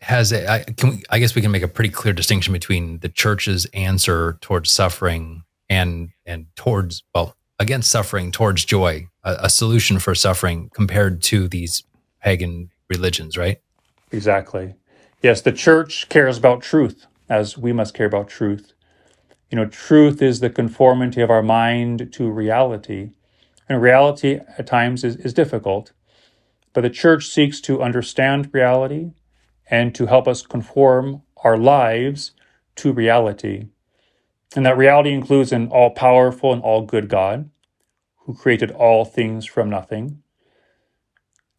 has 0.00 0.32
a, 0.32 0.48
I, 0.48 0.64
we, 0.84 1.02
I 1.10 1.18
guess 1.18 1.34
we 1.34 1.42
can 1.42 1.50
make 1.50 1.62
a 1.62 1.68
pretty 1.68 1.90
clear 1.90 2.12
distinction 2.12 2.52
between 2.52 2.98
the 2.98 3.08
church's 3.08 3.64
answer 3.72 4.38
towards 4.40 4.70
suffering 4.70 5.42
and 5.68 6.10
and 6.24 6.46
towards 6.56 7.02
well 7.14 7.36
against 7.58 7.90
suffering 7.90 8.30
towards 8.30 8.64
joy, 8.64 9.08
a, 9.24 9.36
a 9.42 9.50
solution 9.50 9.98
for 9.98 10.14
suffering 10.14 10.70
compared 10.74 11.22
to 11.22 11.48
these 11.48 11.84
pagan 12.22 12.70
religions, 12.88 13.36
right? 13.36 13.58
Exactly. 14.12 14.74
Yes, 15.22 15.40
the 15.40 15.52
church 15.52 16.08
cares 16.08 16.38
about 16.38 16.62
truth 16.62 17.06
as 17.28 17.56
we 17.56 17.72
must 17.72 17.94
care 17.94 18.06
about 18.06 18.28
truth. 18.28 18.72
You 19.50 19.56
know, 19.56 19.66
truth 19.66 20.20
is 20.20 20.40
the 20.40 20.50
conformity 20.50 21.20
of 21.20 21.30
our 21.30 21.42
mind 21.42 22.12
to 22.12 22.30
reality. 22.30 23.10
And 23.68 23.80
reality 23.80 24.40
at 24.58 24.66
times 24.66 25.02
is, 25.02 25.16
is 25.16 25.32
difficult. 25.32 25.92
But 26.72 26.82
the 26.82 26.90
church 26.90 27.26
seeks 27.26 27.60
to 27.62 27.82
understand 27.82 28.50
reality 28.52 29.12
and 29.70 29.94
to 29.94 30.06
help 30.06 30.28
us 30.28 30.42
conform 30.42 31.22
our 31.42 31.56
lives 31.56 32.32
to 32.76 32.92
reality. 32.92 33.68
And 34.54 34.64
that 34.64 34.76
reality 34.76 35.12
includes 35.12 35.52
an 35.52 35.68
all 35.68 35.90
powerful 35.90 36.52
and 36.52 36.62
all 36.62 36.82
good 36.82 37.08
God 37.08 37.50
who 38.20 38.34
created 38.34 38.70
all 38.70 39.04
things 39.04 39.46
from 39.46 39.70
nothing. 39.70 40.22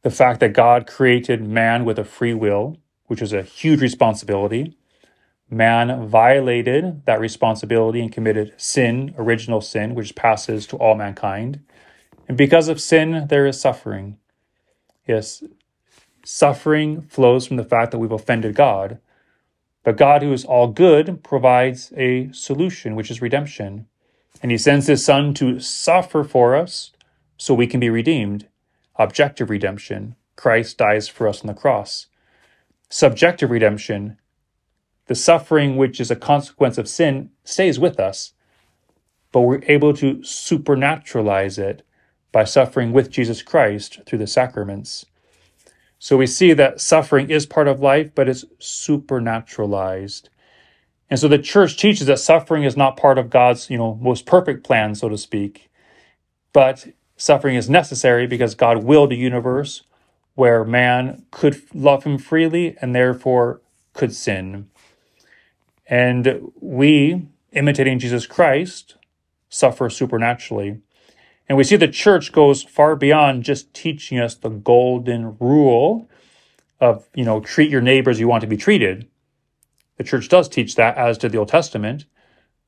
The 0.03 0.09
fact 0.09 0.39
that 0.39 0.53
God 0.53 0.88
created 0.88 1.41
man 1.41 1.85
with 1.85 1.99
a 1.99 2.03
free 2.05 2.33
will, 2.33 2.77
which 3.05 3.21
is 3.21 3.33
a 3.33 3.41
huge 3.41 3.81
responsibility. 3.81 4.77
Man 5.49 6.07
violated 6.07 7.05
that 7.05 7.19
responsibility 7.19 8.01
and 8.01 8.11
committed 8.11 8.53
sin, 8.57 9.13
original 9.17 9.61
sin, 9.61 9.95
which 9.95 10.15
passes 10.15 10.67
to 10.67 10.77
all 10.77 10.95
mankind. 10.95 11.61
And 12.27 12.38
because 12.38 12.67
of 12.67 12.81
sin, 12.81 13.27
there 13.29 13.45
is 13.47 13.59
suffering. 13.59 14.17
Yes, 15.07 15.43
suffering 16.25 17.03
flows 17.03 17.47
from 17.47 17.55
the 17.55 17.63
fact 17.63 17.91
that 17.91 17.99
we've 17.99 18.11
offended 18.11 18.55
God. 18.55 18.99
But 19.88 19.95
God, 19.95 20.21
who 20.21 20.33
is 20.33 20.43
all 20.43 20.67
good, 20.67 21.23
provides 21.23 21.93
a 21.95 22.29
solution, 22.33 22.93
which 22.93 23.09
is 23.09 23.21
redemption. 23.21 23.88
And 24.41 24.51
he 24.51 24.57
sends 24.57 24.88
his 24.88 25.05
son 25.05 25.33
to 25.35 25.61
suffer 25.61 26.25
for 26.25 26.57
us 26.57 26.91
so 27.38 27.53
we 27.53 27.67
can 27.67 27.79
be 27.79 27.89
redeemed. 27.89 28.49
Objective 28.97 29.49
redemption. 29.49 30.17
Christ 30.35 30.77
dies 30.77 31.07
for 31.07 31.25
us 31.25 31.39
on 31.39 31.47
the 31.47 31.53
cross. 31.53 32.07
Subjective 32.89 33.49
redemption. 33.49 34.17
The 35.05 35.15
suffering 35.15 35.77
which 35.77 36.01
is 36.01 36.11
a 36.11 36.17
consequence 36.17 36.77
of 36.77 36.89
sin 36.89 37.29
stays 37.45 37.79
with 37.79 37.97
us, 37.97 38.33
but 39.31 39.43
we're 39.43 39.63
able 39.69 39.93
to 39.93 40.15
supernaturalize 40.15 41.57
it 41.57 41.88
by 42.33 42.43
suffering 42.43 42.91
with 42.91 43.09
Jesus 43.09 43.41
Christ 43.41 44.01
through 44.05 44.19
the 44.19 44.27
sacraments. 44.27 45.05
So 45.99 46.17
we 46.17 46.27
see 46.27 46.53
that 46.53 46.79
suffering 46.79 47.29
is 47.29 47.45
part 47.45 47.67
of 47.67 47.79
life, 47.79 48.11
but 48.13 48.29
it's 48.29 48.45
supernaturalized. 48.59 50.29
And 51.09 51.19
so 51.19 51.27
the 51.27 51.39
church 51.39 51.77
teaches 51.77 52.07
that 52.07 52.19
suffering 52.19 52.63
is 52.63 52.77
not 52.77 52.97
part 52.97 53.17
of 53.17 53.29
God's, 53.29 53.69
you 53.69 53.77
know, 53.77 53.95
most 54.01 54.25
perfect 54.25 54.63
plan, 54.63 54.93
so 54.93 55.09
to 55.09 55.17
speak. 55.17 55.69
But 56.53 56.87
suffering 57.15 57.55
is 57.55 57.69
necessary 57.69 58.27
because 58.27 58.55
God 58.55 58.83
willed 58.83 59.11
a 59.11 59.15
universe 59.15 59.83
where 60.35 60.63
man 60.63 61.25
could 61.31 61.61
love 61.73 62.03
him 62.03 62.17
freely 62.17 62.77
and 62.79 62.93
therefore 62.93 63.61
could 63.93 64.13
sin. 64.13 64.69
And 65.87 66.51
we, 66.59 67.27
imitating 67.53 67.97
Jesus 67.97 68.27
Christ, 68.27 68.97
suffer 69.49 69.89
supernaturally. 69.89 70.81
And 71.49 71.57
we 71.57 71.63
see 71.63 71.75
the 71.77 71.87
church 71.87 72.31
goes 72.31 72.63
far 72.63 72.95
beyond 72.95 73.43
just 73.43 73.73
teaching 73.73 74.19
us 74.19 74.35
the 74.35 74.49
golden 74.49 75.37
rule 75.39 76.09
of, 76.79 77.07
you 77.15 77.23
know, 77.23 77.39
treat 77.39 77.71
your 77.71 77.81
neighbors 77.81 78.19
you 78.19 78.27
want 78.27 78.41
to 78.41 78.47
be 78.47 78.57
treated. 78.57 79.07
The 79.97 80.03
church 80.03 80.29
does 80.29 80.49
teach 80.49 80.75
that, 80.75 80.97
as 80.97 81.17
did 81.17 81.31
the 81.31 81.37
Old 81.37 81.47
Testament. 81.47 82.05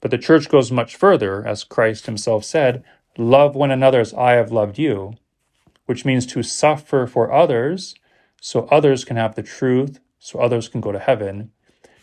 But 0.01 0.11
the 0.11 0.17
church 0.17 0.49
goes 0.49 0.71
much 0.71 0.95
further, 0.95 1.45
as 1.45 1.63
Christ 1.63 2.05
himself 2.05 2.45
said, 2.45 2.83
love 3.17 3.53
one 3.53 3.69
another 3.69 3.99
as 3.99 4.13
I 4.13 4.31
have 4.33 4.51
loved 4.51 4.79
you, 4.79 5.13
which 5.85 6.05
means 6.05 6.25
to 6.27 6.41
suffer 6.41 7.05
for 7.05 7.31
others 7.31 7.95
so 8.41 8.65
others 8.67 9.03
can 9.03 9.17
have 9.17 9.35
the 9.35 9.43
truth, 9.43 9.99
so 10.17 10.39
others 10.39 10.69
can 10.69 10.79
go 10.79 10.93
to 10.93 10.99
heaven. 10.99 11.51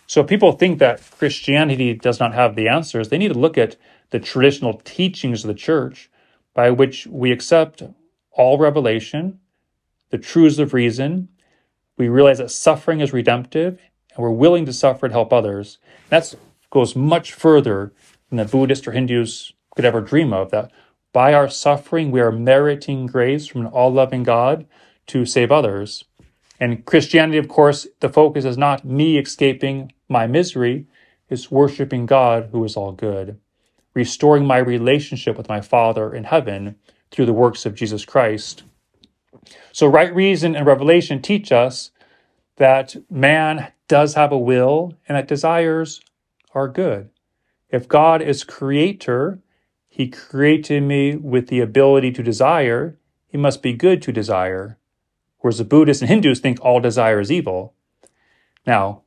So 0.06 0.22
people 0.22 0.52
think 0.52 0.78
that 0.78 1.02
Christianity 1.10 1.94
does 1.94 2.20
not 2.20 2.34
have 2.34 2.54
the 2.54 2.68
answers, 2.68 3.08
they 3.08 3.18
need 3.18 3.32
to 3.32 3.38
look 3.38 3.56
at 3.56 3.76
the 4.10 4.20
traditional 4.20 4.74
teachings 4.84 5.42
of 5.42 5.48
the 5.48 5.54
church 5.54 6.10
by 6.56 6.70
which 6.70 7.06
we 7.08 7.30
accept 7.30 7.82
all 8.32 8.56
revelation, 8.56 9.38
the 10.08 10.16
truths 10.16 10.58
of 10.58 10.72
reason. 10.72 11.28
We 11.98 12.08
realize 12.08 12.38
that 12.38 12.50
suffering 12.50 13.00
is 13.00 13.12
redemptive, 13.12 13.78
and 14.14 14.22
we're 14.22 14.30
willing 14.30 14.64
to 14.64 14.72
suffer 14.72 15.06
to 15.06 15.12
help 15.12 15.34
others. 15.34 15.78
That 16.08 16.34
goes 16.70 16.96
much 16.96 17.34
further 17.34 17.92
than 18.30 18.38
the 18.38 18.46
Buddhists 18.46 18.88
or 18.88 18.92
Hindus 18.92 19.52
could 19.74 19.84
ever 19.84 20.00
dream 20.00 20.32
of. 20.32 20.50
That 20.50 20.72
by 21.12 21.34
our 21.34 21.50
suffering, 21.50 22.10
we 22.10 22.22
are 22.22 22.32
meriting 22.32 23.06
grace 23.06 23.46
from 23.46 23.60
an 23.60 23.66
all 23.66 23.92
loving 23.92 24.22
God 24.22 24.66
to 25.08 25.26
save 25.26 25.52
others. 25.52 26.04
And 26.58 26.86
Christianity, 26.86 27.36
of 27.36 27.48
course, 27.48 27.86
the 28.00 28.08
focus 28.08 28.46
is 28.46 28.56
not 28.56 28.82
me 28.82 29.18
escaping 29.18 29.92
my 30.08 30.26
misery, 30.26 30.86
it's 31.28 31.50
worshiping 31.50 32.06
God 32.06 32.48
who 32.50 32.64
is 32.64 32.76
all 32.76 32.92
good 32.92 33.38
restoring 33.96 34.44
my 34.44 34.58
relationship 34.58 35.38
with 35.38 35.48
my 35.48 35.62
Father 35.62 36.14
in 36.14 36.24
heaven 36.24 36.76
through 37.10 37.24
the 37.24 37.32
works 37.32 37.64
of 37.64 37.74
Jesus 37.74 38.04
Christ. 38.04 38.62
So, 39.72 39.86
right 39.86 40.14
reason 40.14 40.54
and 40.54 40.66
revelation 40.66 41.22
teach 41.22 41.50
us 41.50 41.90
that 42.56 42.94
man 43.10 43.72
does 43.88 44.14
have 44.14 44.32
a 44.32 44.38
will 44.38 44.92
and 45.08 45.16
that 45.16 45.26
desires 45.26 46.02
are 46.54 46.68
good. 46.68 47.08
If 47.70 47.88
God 47.88 48.20
is 48.20 48.44
creator 48.44 49.40
He 49.88 50.08
created 50.08 50.82
me 50.82 51.16
with 51.16 51.48
the 51.48 51.60
ability 51.60 52.12
to 52.12 52.22
desire. 52.22 52.98
He 53.26 53.38
must 53.38 53.62
be 53.62 53.72
good 53.72 54.02
to 54.02 54.12
desire. 54.12 54.78
Whereas 55.38 55.56
the 55.56 55.64
Buddhists 55.64 56.02
and 56.02 56.10
Hindus 56.10 56.38
think 56.40 56.58
all 56.60 56.80
desire 56.80 57.18
is 57.18 57.32
evil. 57.32 57.72
Now, 58.66 59.04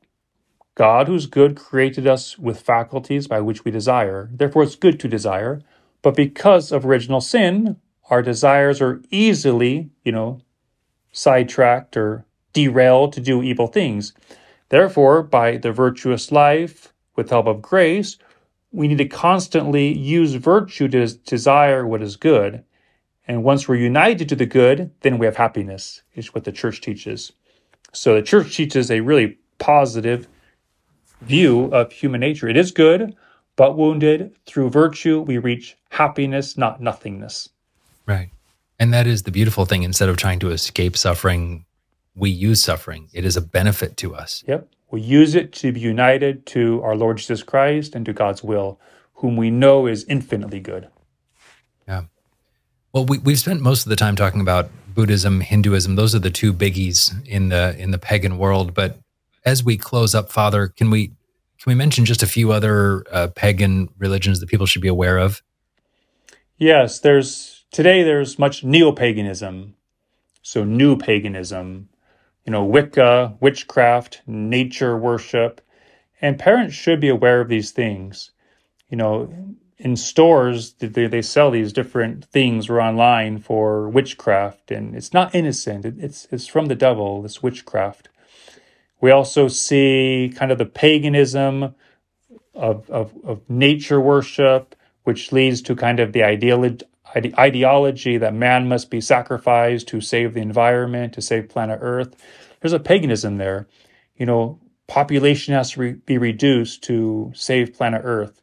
God, 0.80 1.08
who's 1.08 1.26
good, 1.26 1.56
created 1.56 2.06
us 2.06 2.38
with 2.38 2.62
faculties 2.62 3.28
by 3.28 3.42
which 3.42 3.66
we 3.66 3.70
desire. 3.70 4.30
Therefore, 4.32 4.62
it's 4.62 4.76
good 4.76 4.98
to 5.00 5.08
desire. 5.08 5.60
But 6.00 6.16
because 6.16 6.72
of 6.72 6.86
original 6.86 7.20
sin, 7.20 7.76
our 8.08 8.22
desires 8.22 8.80
are 8.80 9.02
easily, 9.10 9.90
you 10.04 10.12
know, 10.12 10.40
sidetracked 11.12 11.98
or 11.98 12.24
derailed 12.54 13.12
to 13.12 13.20
do 13.20 13.42
evil 13.42 13.66
things. 13.66 14.14
Therefore, 14.70 15.22
by 15.22 15.58
the 15.58 15.70
virtuous 15.70 16.32
life, 16.32 16.94
with 17.14 17.28
help 17.28 17.46
of 17.46 17.60
grace, 17.60 18.16
we 18.72 18.88
need 18.88 18.96
to 18.96 19.04
constantly 19.04 19.92
use 19.92 20.32
virtue 20.32 20.88
to 20.88 21.06
desire 21.08 21.86
what 21.86 22.00
is 22.00 22.16
good. 22.16 22.64
And 23.28 23.44
once 23.44 23.68
we're 23.68 23.76
united 23.76 24.30
to 24.30 24.34
the 24.34 24.46
good, 24.46 24.92
then 25.02 25.18
we 25.18 25.26
have 25.26 25.36
happiness, 25.36 26.00
is 26.14 26.32
what 26.32 26.44
the 26.44 26.52
church 26.52 26.80
teaches. 26.80 27.32
So 27.92 28.14
the 28.14 28.22
church 28.22 28.56
teaches 28.56 28.90
a 28.90 29.00
really 29.00 29.36
positive 29.58 30.26
view 31.22 31.66
of 31.72 31.92
human 31.92 32.20
nature. 32.20 32.48
It 32.48 32.56
is 32.56 32.70
good, 32.70 33.14
but 33.56 33.76
wounded. 33.76 34.34
Through 34.46 34.70
virtue, 34.70 35.20
we 35.20 35.38
reach 35.38 35.76
happiness, 35.90 36.56
not 36.56 36.80
nothingness. 36.80 37.48
Right. 38.06 38.30
And 38.78 38.94
that 38.94 39.06
is 39.06 39.24
the 39.24 39.30
beautiful 39.30 39.66
thing. 39.66 39.82
Instead 39.82 40.08
of 40.08 40.16
trying 40.16 40.38
to 40.40 40.50
escape 40.50 40.96
suffering, 40.96 41.66
we 42.14 42.30
use 42.30 42.62
suffering. 42.62 43.08
It 43.12 43.24
is 43.24 43.36
a 43.36 43.40
benefit 43.40 43.96
to 43.98 44.14
us. 44.14 44.42
Yep. 44.46 44.68
We 44.90 45.00
use 45.00 45.34
it 45.34 45.52
to 45.54 45.72
be 45.72 45.80
united 45.80 46.46
to 46.46 46.82
our 46.82 46.96
Lord 46.96 47.18
Jesus 47.18 47.42
Christ 47.42 47.94
and 47.94 48.04
to 48.06 48.12
God's 48.12 48.42
will, 48.42 48.80
whom 49.14 49.36
we 49.36 49.50
know 49.50 49.86
is 49.86 50.04
infinitely 50.04 50.60
good. 50.60 50.88
Yeah. 51.86 52.04
Well, 52.92 53.04
we, 53.04 53.18
we've 53.18 53.38
spent 53.38 53.60
most 53.60 53.86
of 53.86 53.90
the 53.90 53.96
time 53.96 54.16
talking 54.16 54.40
about 54.40 54.70
Buddhism, 54.94 55.40
Hinduism. 55.40 55.94
Those 55.94 56.14
are 56.14 56.18
the 56.18 56.30
two 56.30 56.52
biggies 56.52 57.14
in 57.26 57.50
the 57.50 57.76
in 57.78 57.92
the 57.92 57.98
pagan 57.98 58.38
world. 58.38 58.74
But 58.74 58.98
as 59.44 59.64
we 59.64 59.76
close 59.76 60.14
up, 60.14 60.30
Father, 60.30 60.68
can 60.68 60.90
we 60.90 61.08
can 61.08 61.70
we 61.70 61.74
mention 61.74 62.04
just 62.04 62.22
a 62.22 62.26
few 62.26 62.52
other 62.52 63.04
uh, 63.12 63.28
pagan 63.34 63.88
religions 63.98 64.40
that 64.40 64.48
people 64.48 64.66
should 64.66 64.82
be 64.82 64.88
aware 64.88 65.18
of? 65.18 65.42
Yes, 66.56 67.00
there's 67.00 67.64
today 67.70 68.02
there's 68.02 68.38
much 68.38 68.64
neo-paganism, 68.64 69.74
so 70.42 70.64
new 70.64 70.96
paganism, 70.96 71.88
you 72.44 72.52
know, 72.52 72.64
Wicca, 72.64 73.36
witchcraft, 73.40 74.22
nature 74.26 74.96
worship, 74.96 75.60
and 76.20 76.38
parents 76.38 76.74
should 76.74 77.00
be 77.00 77.08
aware 77.08 77.40
of 77.40 77.48
these 77.48 77.70
things. 77.70 78.30
You 78.90 78.96
know, 78.96 79.56
in 79.78 79.96
stores 79.96 80.74
they, 80.74 81.06
they 81.06 81.22
sell 81.22 81.50
these 81.50 81.72
different 81.72 82.26
things 82.26 82.68
or 82.68 82.80
online 82.80 83.38
for 83.38 83.88
witchcraft, 83.88 84.70
and 84.70 84.94
it's 84.94 85.14
not 85.14 85.34
innocent. 85.34 85.86
it's 85.86 86.28
it's 86.30 86.46
from 86.46 86.66
the 86.66 86.74
devil. 86.74 87.22
This 87.22 87.42
witchcraft. 87.42 88.09
We 89.00 89.10
also 89.10 89.48
see 89.48 90.32
kind 90.36 90.52
of 90.52 90.58
the 90.58 90.66
paganism 90.66 91.74
of, 92.54 92.88
of, 92.90 93.12
of 93.24 93.48
nature 93.48 94.00
worship, 94.00 94.74
which 95.04 95.32
leads 95.32 95.62
to 95.62 95.74
kind 95.74 96.00
of 96.00 96.12
the 96.12 96.24
ideology, 96.24 96.84
ideology 97.16 98.18
that 98.18 98.34
man 98.34 98.68
must 98.68 98.90
be 98.90 99.00
sacrificed 99.00 99.88
to 99.88 100.00
save 100.00 100.34
the 100.34 100.40
environment, 100.40 101.14
to 101.14 101.22
save 101.22 101.48
planet 101.48 101.78
Earth. 101.82 102.14
There's 102.60 102.72
a 102.72 102.78
paganism 102.78 103.38
there. 103.38 103.66
You 104.16 104.26
know, 104.26 104.60
population 104.86 105.54
has 105.54 105.72
to 105.72 105.80
re- 105.80 105.92
be 105.92 106.18
reduced 106.18 106.82
to 106.84 107.32
save 107.34 107.74
planet 107.74 108.02
Earth. 108.04 108.42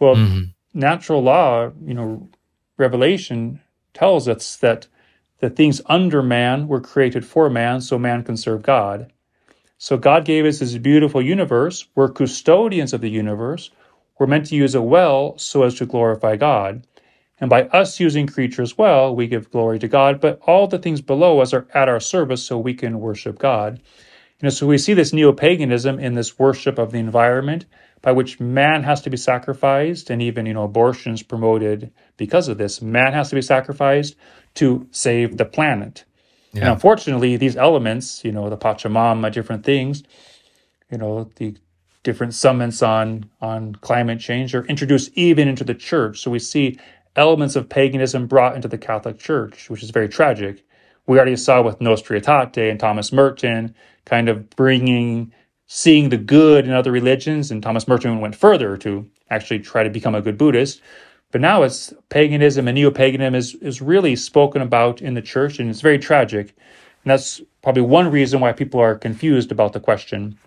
Well, 0.00 0.16
mm-hmm. 0.16 0.42
natural 0.78 1.22
law, 1.22 1.70
you 1.84 1.94
know, 1.94 2.28
Revelation 2.76 3.60
tells 3.92 4.26
us 4.26 4.56
that 4.56 4.88
the 5.38 5.48
things 5.48 5.80
under 5.86 6.22
man 6.22 6.66
were 6.66 6.80
created 6.80 7.24
for 7.24 7.48
man 7.48 7.80
so 7.80 7.98
man 7.98 8.24
can 8.24 8.36
serve 8.36 8.62
God. 8.62 9.12
So 9.78 9.96
God 9.96 10.24
gave 10.24 10.44
us 10.44 10.60
this 10.60 10.76
beautiful 10.76 11.20
universe. 11.20 11.86
We're 11.94 12.08
custodians 12.08 12.92
of 12.92 13.00
the 13.00 13.10
universe. 13.10 13.70
We're 14.18 14.26
meant 14.26 14.46
to 14.46 14.56
use 14.56 14.74
it 14.74 14.82
well 14.82 15.36
so 15.38 15.64
as 15.64 15.74
to 15.76 15.86
glorify 15.86 16.36
God. 16.36 16.86
And 17.40 17.50
by 17.50 17.64
us 17.64 17.98
using 17.98 18.28
creatures 18.28 18.78
well, 18.78 19.14
we 19.14 19.26
give 19.26 19.50
glory 19.50 19.80
to 19.80 19.88
God, 19.88 20.20
but 20.20 20.38
all 20.46 20.68
the 20.68 20.78
things 20.78 21.00
below 21.00 21.40
us 21.40 21.52
are 21.52 21.66
at 21.74 21.88
our 21.88 21.98
service 21.98 22.44
so 22.44 22.56
we 22.56 22.74
can 22.74 23.00
worship 23.00 23.38
God. 23.38 23.80
You 24.40 24.46
know, 24.46 24.50
so 24.50 24.66
we 24.66 24.78
see 24.78 24.94
this 24.94 25.12
neo-paganism 25.12 25.98
in 25.98 26.14
this 26.14 26.38
worship 26.38 26.78
of 26.78 26.92
the 26.92 26.98
environment 26.98 27.66
by 28.02 28.12
which 28.12 28.38
man 28.38 28.84
has 28.84 29.00
to 29.02 29.10
be 29.10 29.16
sacrificed 29.16 30.10
and 30.10 30.22
even, 30.22 30.46
you 30.46 30.54
know, 30.54 30.64
abortions 30.64 31.22
promoted 31.22 31.92
because 32.16 32.48
of 32.48 32.58
this. 32.58 32.80
Man 32.80 33.12
has 33.12 33.30
to 33.30 33.34
be 33.34 33.42
sacrificed 33.42 34.14
to 34.54 34.86
save 34.92 35.36
the 35.36 35.44
planet. 35.44 36.04
Yeah. 36.54 36.62
And 36.62 36.70
unfortunately, 36.70 37.36
these 37.36 37.56
elements, 37.56 38.24
you 38.24 38.32
know, 38.32 38.48
the 38.48 38.56
Pachamama, 38.56 39.32
different 39.32 39.64
things, 39.64 40.04
you 40.90 40.98
know, 40.98 41.30
the 41.36 41.56
different 42.04 42.34
summits 42.34 42.82
on 42.82 43.28
on 43.40 43.74
climate 43.76 44.20
change 44.20 44.54
are 44.54 44.64
introduced 44.66 45.10
even 45.14 45.48
into 45.48 45.64
the 45.64 45.74
church. 45.74 46.20
So 46.20 46.30
we 46.30 46.38
see 46.38 46.78
elements 47.16 47.56
of 47.56 47.68
paganism 47.68 48.26
brought 48.26 48.54
into 48.54 48.68
the 48.68 48.78
Catholic 48.78 49.18
Church, 49.18 49.68
which 49.70 49.82
is 49.82 49.90
very 49.90 50.08
tragic. 50.08 50.64
We 51.06 51.16
already 51.18 51.36
saw 51.36 51.62
with 51.62 51.80
Nostra 51.80 52.20
Aetate 52.20 52.70
and 52.70 52.80
Thomas 52.80 53.12
Merton 53.12 53.74
kind 54.04 54.28
of 54.28 54.48
bringing, 54.50 55.32
seeing 55.66 56.08
the 56.08 56.16
good 56.16 56.66
in 56.66 56.72
other 56.72 56.92
religions, 56.92 57.50
and 57.50 57.62
Thomas 57.62 57.88
Merton 57.88 58.20
went 58.20 58.34
further 58.36 58.76
to 58.78 59.08
actually 59.30 59.60
try 59.60 59.82
to 59.82 59.90
become 59.90 60.14
a 60.14 60.22
good 60.22 60.38
Buddhist. 60.38 60.80
But 61.34 61.40
now 61.40 61.64
it's 61.64 61.92
paganism 62.10 62.68
and 62.68 62.76
neo-paganism 62.76 63.34
is, 63.34 63.56
is 63.56 63.82
really 63.82 64.14
spoken 64.14 64.62
about 64.62 65.02
in 65.02 65.14
the 65.14 65.20
church, 65.20 65.58
and 65.58 65.68
it's 65.68 65.80
very 65.80 65.98
tragic. 65.98 66.50
And 67.02 67.10
that's 67.10 67.40
probably 67.60 67.82
one 67.82 68.08
reason 68.12 68.38
why 68.38 68.52
people 68.52 68.78
are 68.78 68.94
confused 68.94 69.50
about 69.50 69.72
the 69.72 69.80
question. 69.80 70.38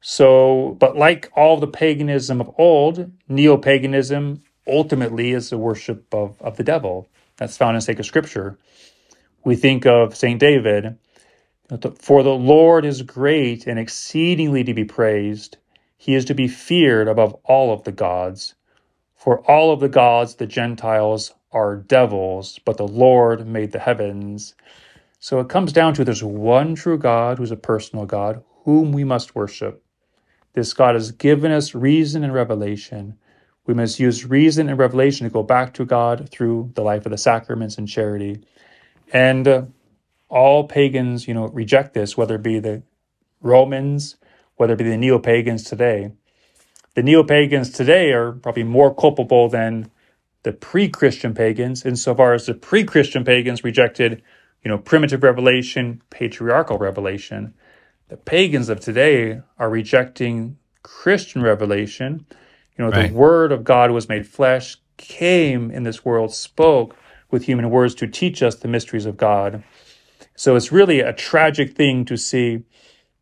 So, 0.00 0.76
but 0.80 0.96
like 0.96 1.30
all 1.36 1.60
the 1.60 1.68
paganism 1.68 2.40
of 2.40 2.52
old, 2.58 3.12
neo-paganism 3.28 4.42
ultimately 4.66 5.30
is 5.30 5.50
the 5.50 5.58
worship 5.58 6.12
of, 6.12 6.42
of 6.42 6.56
the 6.56 6.64
devil. 6.64 7.08
That's 7.36 7.56
found 7.56 7.76
in 7.76 7.80
sacred 7.80 8.06
scripture. 8.06 8.58
We 9.44 9.54
think 9.54 9.86
of 9.86 10.16
St. 10.16 10.40
David, 10.40 10.98
for 12.00 12.24
the 12.24 12.30
Lord 12.34 12.84
is 12.84 13.02
great 13.02 13.68
and 13.68 13.78
exceedingly 13.78 14.64
to 14.64 14.74
be 14.74 14.84
praised. 14.84 15.58
He 15.96 16.16
is 16.16 16.24
to 16.24 16.34
be 16.34 16.48
feared 16.48 17.06
above 17.06 17.36
all 17.44 17.72
of 17.72 17.84
the 17.84 17.92
gods. 17.92 18.56
For 19.26 19.40
all 19.50 19.72
of 19.72 19.80
the 19.80 19.88
gods, 19.88 20.36
the 20.36 20.46
Gentiles, 20.46 21.34
are 21.50 21.74
devils, 21.74 22.60
but 22.64 22.76
the 22.76 22.86
Lord 22.86 23.44
made 23.44 23.72
the 23.72 23.80
heavens. 23.80 24.54
So 25.18 25.40
it 25.40 25.48
comes 25.48 25.72
down 25.72 25.94
to 25.94 26.04
there's 26.04 26.22
one 26.22 26.76
true 26.76 26.96
God 26.96 27.38
who's 27.38 27.50
a 27.50 27.56
personal 27.56 28.06
God, 28.06 28.44
whom 28.62 28.92
we 28.92 29.02
must 29.02 29.34
worship. 29.34 29.82
This 30.52 30.72
God 30.72 30.94
has 30.94 31.10
given 31.10 31.50
us 31.50 31.74
reason 31.74 32.22
and 32.22 32.32
revelation. 32.32 33.18
We 33.66 33.74
must 33.74 33.98
use 33.98 34.24
reason 34.24 34.68
and 34.68 34.78
revelation 34.78 35.26
to 35.26 35.32
go 35.32 35.42
back 35.42 35.74
to 35.74 35.84
God 35.84 36.28
through 36.30 36.70
the 36.76 36.82
life 36.82 37.04
of 37.04 37.10
the 37.10 37.18
sacraments 37.18 37.78
and 37.78 37.88
charity. 37.88 38.44
And 39.12 39.48
uh, 39.48 39.62
all 40.28 40.68
pagans, 40.68 41.26
you 41.26 41.34
know, 41.34 41.48
reject 41.48 41.94
this, 41.94 42.16
whether 42.16 42.36
it 42.36 42.44
be 42.44 42.60
the 42.60 42.84
Romans, 43.40 44.18
whether 44.54 44.74
it 44.74 44.78
be 44.78 44.88
the 44.88 44.96
neo 44.96 45.18
pagans 45.18 45.64
today. 45.64 46.12
The 46.96 47.04
neo 47.04 47.22
pagans 47.22 47.70
today 47.70 48.10
are 48.12 48.32
probably 48.32 48.64
more 48.64 48.92
culpable 48.92 49.48
than 49.48 49.90
the 50.42 50.52
pre 50.52 50.88
Christian 50.88 51.32
pagans, 51.34 51.86
insofar 51.86 52.34
as 52.34 52.46
the 52.46 52.54
pre 52.54 52.82
Christian 52.82 53.24
pagans 53.24 53.62
rejected, 53.62 54.22
you 54.64 54.70
know, 54.70 54.78
primitive 54.78 55.22
revelation, 55.22 56.02
patriarchal 56.10 56.78
revelation. 56.78 57.54
The 58.08 58.16
pagans 58.16 58.68
of 58.68 58.80
today 58.80 59.40
are 59.58 59.70
rejecting 59.70 60.56
Christian 60.82 61.42
revelation 61.42 62.26
you 62.76 62.84
know, 62.84 62.90
right. 62.90 63.08
the 63.08 63.14
Word 63.14 63.52
of 63.52 63.64
God 63.64 63.90
was 63.90 64.08
made 64.08 64.26
flesh, 64.26 64.76
came 64.96 65.70
in 65.70 65.82
this 65.82 66.04
world, 66.04 66.34
spoke 66.34 66.96
with 67.30 67.44
human 67.44 67.70
words 67.70 67.94
to 67.96 68.06
teach 68.06 68.42
us 68.42 68.56
the 68.56 68.68
mysteries 68.68 69.06
of 69.06 69.16
God. 69.16 69.64
So 70.34 70.56
it's 70.56 70.70
really 70.70 71.00
a 71.00 71.12
tragic 71.12 71.74
thing 71.74 72.04
to 72.04 72.16
see 72.16 72.64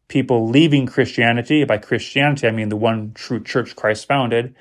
people 0.08 0.48
leaving 0.48 0.86
Christianity. 0.86 1.64
By 1.64 1.78
Christianity, 1.78 2.46
I 2.46 2.50
mean 2.50 2.68
the 2.68 2.76
one 2.76 3.12
true 3.14 3.42
church 3.42 3.76
Christ 3.76 4.06
founded, 4.06 4.54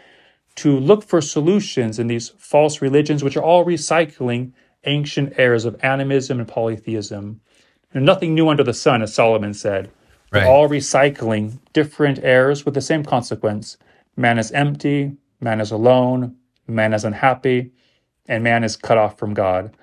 to 0.55 0.79
look 0.79 1.03
for 1.03 1.21
solutions 1.21 1.99
in 1.99 2.07
these 2.07 2.29
false 2.37 2.81
religions, 2.81 3.23
which 3.23 3.37
are 3.37 3.43
all 3.43 3.65
recycling 3.65 4.53
ancient 4.85 5.33
errors 5.37 5.65
of 5.65 5.79
animism 5.83 6.39
and 6.39 6.47
polytheism. 6.47 7.41
And 7.93 8.05
nothing 8.05 8.33
new 8.33 8.49
under 8.49 8.63
the 8.63 8.73
sun, 8.73 9.01
as 9.01 9.13
Solomon 9.13 9.53
said. 9.53 9.91
Right. 10.31 10.47
all 10.47 10.67
recycling 10.67 11.59
different 11.73 12.19
errors 12.23 12.65
with 12.65 12.73
the 12.73 12.81
same 12.81 13.03
consequence. 13.03 13.77
Man 14.17 14.39
is 14.39 14.51
empty, 14.51 15.15
man 15.39 15.61
is 15.61 15.69
alone, 15.69 16.37
man 16.67 16.91
is 16.91 17.05
unhappy, 17.05 17.71
and 18.27 18.43
man 18.43 18.63
is 18.63 18.75
cut 18.75 18.97
off 18.97 19.19
from 19.19 19.35
God. 19.35 19.75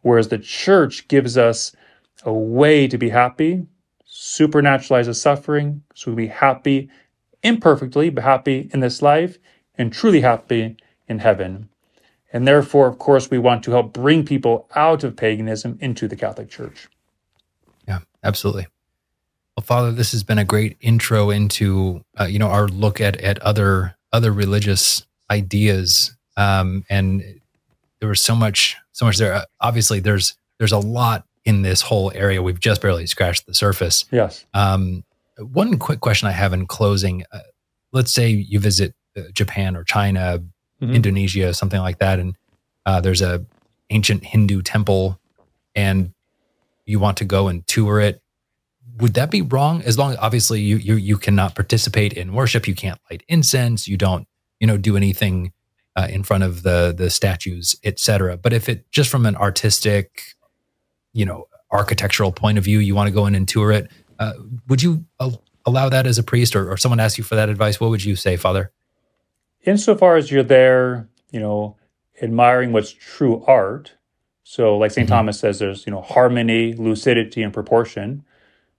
Whereas 0.00 0.28
the 0.28 0.38
church 0.38 1.08
gives 1.08 1.36
us 1.36 1.76
a 2.24 2.32
way 2.32 2.88
to 2.88 2.96
be 2.96 3.10
happy, 3.10 3.66
supernaturalizes 4.10 5.16
suffering, 5.16 5.82
so 5.94 6.10
we'll 6.10 6.16
be 6.16 6.26
happy 6.28 6.88
imperfectly, 7.42 8.10
but 8.10 8.24
happy 8.24 8.70
in 8.72 8.80
this 8.80 9.02
life, 9.02 9.38
and 9.76 9.92
truly 9.92 10.20
happy 10.20 10.76
in 11.06 11.20
heaven. 11.20 11.68
And 12.32 12.46
therefore, 12.46 12.88
of 12.88 12.98
course, 12.98 13.30
we 13.30 13.38
want 13.38 13.62
to 13.64 13.70
help 13.70 13.92
bring 13.92 14.24
people 14.24 14.68
out 14.74 15.04
of 15.04 15.16
paganism 15.16 15.78
into 15.80 16.08
the 16.08 16.16
Catholic 16.16 16.50
Church. 16.50 16.88
Yeah, 17.86 18.00
absolutely. 18.22 18.66
Well, 19.56 19.64
Father, 19.64 19.92
this 19.92 20.12
has 20.12 20.22
been 20.22 20.38
a 20.38 20.44
great 20.44 20.76
intro 20.80 21.30
into 21.30 22.04
uh, 22.20 22.24
you 22.24 22.38
know 22.38 22.48
our 22.48 22.68
look 22.68 23.00
at 23.00 23.16
at 23.20 23.38
other 23.40 23.96
other 24.12 24.32
religious 24.32 25.06
ideas, 25.30 26.16
um, 26.36 26.84
and 26.88 27.40
there 28.00 28.08
was 28.08 28.20
so 28.20 28.36
much 28.36 28.76
so 28.92 29.04
much 29.04 29.16
there. 29.16 29.34
Uh, 29.34 29.44
obviously, 29.60 30.00
there's 30.00 30.36
there's 30.58 30.72
a 30.72 30.78
lot 30.78 31.24
in 31.48 31.62
this 31.62 31.80
whole 31.80 32.12
area. 32.14 32.42
We've 32.42 32.60
just 32.60 32.82
barely 32.82 33.06
scratched 33.06 33.46
the 33.46 33.54
surface. 33.54 34.04
Yes. 34.12 34.44
Um, 34.52 35.02
one 35.38 35.78
quick 35.78 36.00
question 36.00 36.28
I 36.28 36.32
have 36.32 36.52
in 36.52 36.66
closing: 36.66 37.24
uh, 37.32 37.38
Let's 37.90 38.12
say 38.12 38.28
you 38.28 38.60
visit 38.60 38.94
uh, 39.16 39.22
Japan 39.32 39.74
or 39.74 39.82
China, 39.82 40.42
mm-hmm. 40.82 40.94
Indonesia, 40.94 41.54
something 41.54 41.80
like 41.80 42.00
that, 42.00 42.18
and 42.18 42.36
uh, 42.84 43.00
there's 43.00 43.22
a 43.22 43.46
ancient 43.88 44.24
Hindu 44.24 44.60
temple, 44.60 45.18
and 45.74 46.12
you 46.84 46.98
want 46.98 47.16
to 47.16 47.24
go 47.24 47.48
and 47.48 47.66
tour 47.66 47.98
it. 47.98 48.20
Would 48.98 49.14
that 49.14 49.30
be 49.30 49.40
wrong? 49.40 49.80
As 49.82 49.96
long 49.96 50.12
as 50.12 50.18
obviously 50.18 50.60
you 50.60 50.76
you 50.76 50.96
you 50.96 51.16
cannot 51.16 51.54
participate 51.54 52.12
in 52.12 52.34
worship, 52.34 52.68
you 52.68 52.74
can't 52.74 53.00
light 53.10 53.22
incense, 53.26 53.88
you 53.88 53.96
don't 53.96 54.28
you 54.60 54.66
know 54.66 54.76
do 54.76 54.98
anything 54.98 55.54
uh, 55.96 56.08
in 56.10 56.24
front 56.24 56.44
of 56.44 56.62
the 56.62 56.94
the 56.94 57.08
statues, 57.08 57.74
etc. 57.84 58.36
But 58.36 58.52
if 58.52 58.68
it 58.68 58.90
just 58.92 59.08
from 59.08 59.24
an 59.24 59.34
artistic, 59.34 60.34
you 61.18 61.26
know, 61.26 61.48
architectural 61.72 62.30
point 62.30 62.58
of 62.58 62.64
view, 62.64 62.78
you 62.78 62.94
want 62.94 63.08
to 63.08 63.12
go 63.12 63.26
in 63.26 63.34
and 63.34 63.48
tour 63.48 63.72
it, 63.72 63.90
uh, 64.20 64.34
would 64.68 64.80
you 64.80 65.04
allow 65.66 65.88
that 65.88 66.06
as 66.06 66.16
a 66.16 66.22
priest, 66.22 66.54
or, 66.54 66.70
or 66.70 66.76
someone 66.76 67.00
ask 67.00 67.18
you 67.18 67.24
for 67.24 67.34
that 67.34 67.48
advice? 67.48 67.80
What 67.80 67.90
would 67.90 68.04
you 68.04 68.14
say, 68.14 68.36
Father? 68.36 68.70
Insofar 69.64 70.16
as 70.16 70.30
you're 70.30 70.44
there, 70.44 71.08
you 71.32 71.40
know, 71.40 71.76
admiring 72.22 72.72
what's 72.72 72.92
true 72.92 73.44
art. 73.48 73.94
So, 74.44 74.78
like 74.78 74.92
saint 74.92 75.08
mm-hmm. 75.08 75.16
Thomas 75.16 75.40
says, 75.40 75.58
there's 75.58 75.86
you 75.86 75.92
know 75.92 76.02
harmony, 76.02 76.72
lucidity, 76.74 77.42
and 77.42 77.52
proportion. 77.52 78.24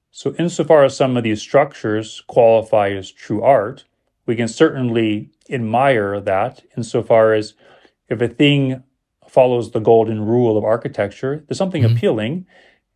So, 0.10 0.34
insofar 0.40 0.86
as 0.86 0.96
some 0.96 1.18
of 1.18 1.24
these 1.24 1.42
structures 1.42 2.24
qualify 2.28 2.92
as 2.92 3.12
true 3.12 3.44
art, 3.44 3.84
we 4.26 4.38
can 4.38 4.48
certainly 4.48 5.30
admire 5.50 6.22
that. 6.22 6.64
Insofar 6.78 7.34
as 7.34 7.54
if 8.08 8.22
a 8.22 8.30
thing 8.30 8.84
follows 9.30 9.72
the 9.72 9.80
golden 9.80 10.26
rule 10.26 10.58
of 10.58 10.64
architecture, 10.64 11.44
there's 11.48 11.58
something 11.58 11.84
mm-hmm. 11.84 11.96
appealing, 11.96 12.46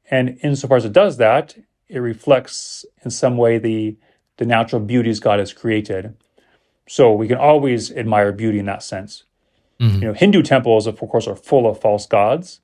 and 0.09 0.37
insofar 0.41 0.77
as 0.77 0.85
it 0.85 0.93
does 0.93 1.17
that, 1.17 1.55
it 1.87 1.99
reflects 1.99 2.85
in 3.03 3.11
some 3.11 3.37
way 3.37 3.57
the 3.57 3.97
the 4.37 4.45
natural 4.45 4.81
beauties 4.81 5.19
God 5.19 5.39
has 5.39 5.53
created. 5.53 6.15
So 6.87 7.13
we 7.13 7.27
can 7.27 7.37
always 7.37 7.91
admire 7.91 8.31
beauty 8.31 8.57
in 8.57 8.65
that 8.65 8.81
sense. 8.81 9.23
Mm-hmm. 9.79 10.01
You 10.01 10.07
know, 10.07 10.13
Hindu 10.13 10.41
temples, 10.41 10.87
of 10.87 10.97
course, 10.97 11.27
are 11.27 11.35
full 11.35 11.67
of 11.67 11.79
false 11.79 12.05
gods, 12.07 12.61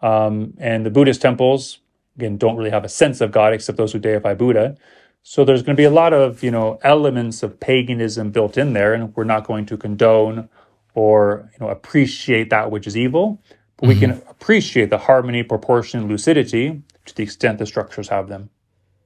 um, 0.00 0.54
and 0.58 0.86
the 0.86 0.90
Buddhist 0.90 1.20
temples 1.20 1.80
again 2.16 2.36
don't 2.36 2.56
really 2.56 2.70
have 2.70 2.84
a 2.84 2.88
sense 2.88 3.20
of 3.20 3.30
God 3.32 3.52
except 3.52 3.78
those 3.78 3.92
who 3.92 3.98
deify 3.98 4.34
Buddha. 4.34 4.76
So 5.22 5.44
there's 5.44 5.62
going 5.62 5.76
to 5.76 5.80
be 5.80 5.84
a 5.84 5.90
lot 5.90 6.12
of 6.12 6.42
you 6.42 6.50
know 6.50 6.78
elements 6.82 7.42
of 7.42 7.58
paganism 7.58 8.30
built 8.30 8.56
in 8.56 8.72
there, 8.72 8.94
and 8.94 9.14
we're 9.16 9.24
not 9.24 9.44
going 9.44 9.66
to 9.66 9.76
condone 9.76 10.48
or 10.96 11.50
you 11.52 11.64
know 11.64 11.70
appreciate 11.70 12.50
that 12.50 12.70
which 12.72 12.86
is 12.86 12.96
evil, 12.96 13.40
but 13.76 13.86
mm-hmm. 13.86 13.88
we 13.88 14.00
can 14.00 14.10
appreciate 14.28 14.90
the 14.90 14.98
harmony, 14.98 15.42
proportion, 15.42 16.08
lucidity 16.08 16.82
to 17.04 17.14
the 17.14 17.22
extent 17.22 17.58
the 17.58 17.66
structures 17.66 18.08
have 18.08 18.28
them. 18.28 18.50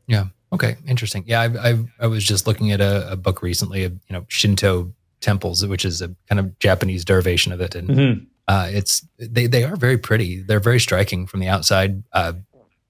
Yeah. 0.06 0.26
Okay. 0.52 0.76
Interesting. 0.86 1.24
Yeah. 1.26 1.42
I, 1.42 1.70
I, 1.70 1.78
I 2.00 2.06
was 2.06 2.24
just 2.24 2.46
looking 2.46 2.72
at 2.72 2.80
a, 2.80 3.12
a, 3.12 3.16
book 3.16 3.42
recently 3.42 3.84
of, 3.84 3.92
you 3.92 4.12
know, 4.12 4.24
Shinto 4.28 4.92
temples, 5.20 5.64
which 5.66 5.84
is 5.84 6.02
a 6.02 6.08
kind 6.28 6.40
of 6.40 6.58
Japanese 6.58 7.04
derivation 7.04 7.52
of 7.52 7.60
it. 7.60 7.74
And 7.74 7.88
mm-hmm. 7.88 8.24
uh, 8.48 8.68
it's, 8.72 9.06
they, 9.18 9.46
they 9.46 9.62
are 9.62 9.76
very 9.76 9.98
pretty. 9.98 10.42
They're 10.42 10.58
very 10.58 10.80
striking 10.80 11.26
from 11.26 11.38
the 11.40 11.46
outside. 11.46 12.02
Uh, 12.12 12.32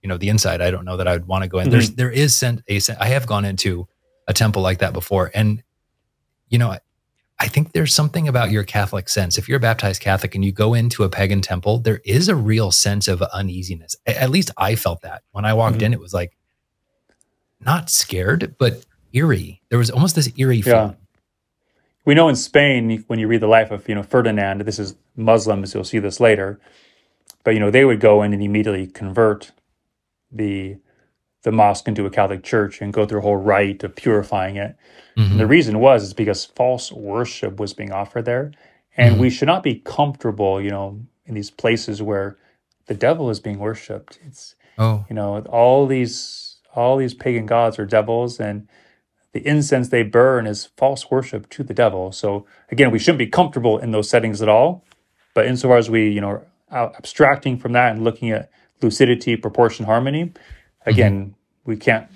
you 0.03 0.09
know, 0.09 0.17
the 0.17 0.31
inside, 0.31 0.63
I 0.63 0.71
don't 0.71 0.87
know 0.87 0.97
that 0.97 1.07
I 1.07 1.13
would 1.13 1.27
want 1.27 1.43
to 1.45 1.49
go 1.49 1.59
in. 1.59 1.65
Mm-hmm. 1.65 1.73
There's, 1.73 1.91
there 1.91 2.11
is 2.11 2.35
sent 2.35 2.63
a, 2.69 2.81
I 2.99 3.07
have 3.09 3.27
gone 3.27 3.45
into 3.45 3.87
a 4.27 4.33
temple 4.33 4.63
like 4.63 4.79
that 4.79 4.95
before. 4.95 5.31
And, 5.35 5.63
you 6.49 6.57
know, 6.57 6.79
I 7.41 7.49
think 7.49 7.73
there's 7.73 7.95
something 7.95 8.29
about 8.29 8.51
your 8.51 8.65
Catholic 8.65 9.09
sense. 9.09 9.39
If 9.39 9.49
you're 9.49 9.57
a 9.57 9.61
baptized 9.61 10.03
Catholic 10.03 10.35
and 10.35 10.45
you 10.45 10.53
go 10.53 10.75
into 10.75 11.05
a 11.05 11.09
pagan 11.09 11.41
temple, 11.41 11.79
there 11.79 12.03
is 12.05 12.29
a 12.29 12.37
real 12.37 12.71
sense 12.71 13.09
of 13.09 13.23
uneasiness. 13.23 13.97
At 14.07 14.29
least 14.29 14.51
I 14.59 14.75
felt 14.75 15.01
that 15.03 15.23
when 15.33 15.47
I 15.47 15.55
walked 15.55 15.77
mm-hmm. 15.77 15.87
in. 15.87 15.93
It 15.95 16.01
was 16.01 16.13
like 16.13 16.37
not 17.59 17.89
scared, 17.89 18.57
but 18.59 18.85
eerie. 19.15 19.63
There 19.71 19.79
was 19.79 19.91
almost 19.91 20.17
this 20.17 20.31
eerie 20.37 20.61
feeling. 20.61 20.91
Yeah. 20.91 20.95
We 22.05 22.15
know 22.15 22.29
in 22.29 22.37
Spain, 22.37 23.05
when 23.07 23.19
you 23.19 23.27
read 23.27 23.41
the 23.41 23.47
life 23.47 23.71
of 23.71 23.89
you 23.89 23.95
know 23.95 24.03
Ferdinand, 24.03 24.61
this 24.63 24.79
is 24.79 24.97
Muslims. 25.17 25.73
You'll 25.73 25.85
see 25.85 25.99
this 25.99 26.21
later, 26.21 26.61
but 27.43 27.55
you 27.55 27.61
know 27.61 27.71
they 27.71 27.87
would 27.87 28.01
go 28.01 28.23
in 28.23 28.35
and 28.35 28.43
immediately 28.43 28.87
convert 28.87 29.53
the 30.31 30.77
the 31.43 31.53
mosque 31.53 31.89
into 31.89 32.07
a 32.07 32.11
Catholic 32.11 32.43
church 32.43 32.81
and 32.81 32.93
go 32.93 33.07
through 33.07 33.21
a 33.21 33.23
whole 33.23 33.37
rite 33.37 33.83
of 33.83 33.97
purifying 33.97 34.57
it. 34.57 34.77
Mm-hmm. 35.17 35.39
the 35.39 35.47
reason 35.47 35.81
was 35.81 36.03
is 36.03 36.15
because 36.15 36.45
false 36.45 36.93
worship 36.93 37.59
was 37.59 37.73
being 37.73 37.93
offered 37.93 38.25
there, 38.25 38.53
and 38.97 39.15
mm-hmm. 39.15 39.23
we 39.23 39.31
should 39.31 39.47
not 39.47 39.63
be 39.63 39.77
comfortable, 39.77 40.61
you 40.61 40.71
know, 40.71 41.01
in 41.27 41.35
these 41.35 41.51
places 41.51 42.01
where 42.01 42.37
the 42.87 42.95
devil 42.95 43.31
is 43.31 43.41
being 43.41 43.59
worshipped. 43.59 44.19
It's 44.27 44.55
oh. 44.79 45.05
you 45.09 45.17
know 45.17 45.41
all 45.43 45.87
these 45.87 46.57
all 46.75 46.97
these 46.97 47.15
pagan 47.15 47.47
gods 47.47 47.79
are 47.79 47.87
devils, 47.87 48.39
and 48.39 48.69
the 49.33 49.47
incense 49.47 49.89
they 49.89 50.03
burn 50.03 50.47
is 50.47 50.67
false 50.77 51.11
worship 51.11 51.49
to 51.51 51.63
the 51.63 51.75
devil. 51.75 52.13
So 52.13 52.47
again, 52.71 52.91
we 52.91 52.99
shouldn't 52.99 53.19
be 53.19 53.27
comfortable 53.27 53.79
in 53.79 53.91
those 53.93 54.09
settings 54.09 54.43
at 54.43 54.49
all. 54.49 54.85
But 55.35 55.47
insofar 55.47 55.77
as 55.77 55.89
we, 55.89 56.11
you 56.11 56.21
know, 56.21 56.45
abstracting 56.73 57.59
from 57.59 57.73
that 57.73 57.93
and 57.93 58.05
looking 58.05 58.31
at 58.31 58.51
lucidity, 58.83 59.37
proportion, 59.37 59.87
harmony, 59.87 60.33
again, 60.87 61.21
mm-hmm. 61.21 61.71
we 61.71 61.77
can't 61.77 62.09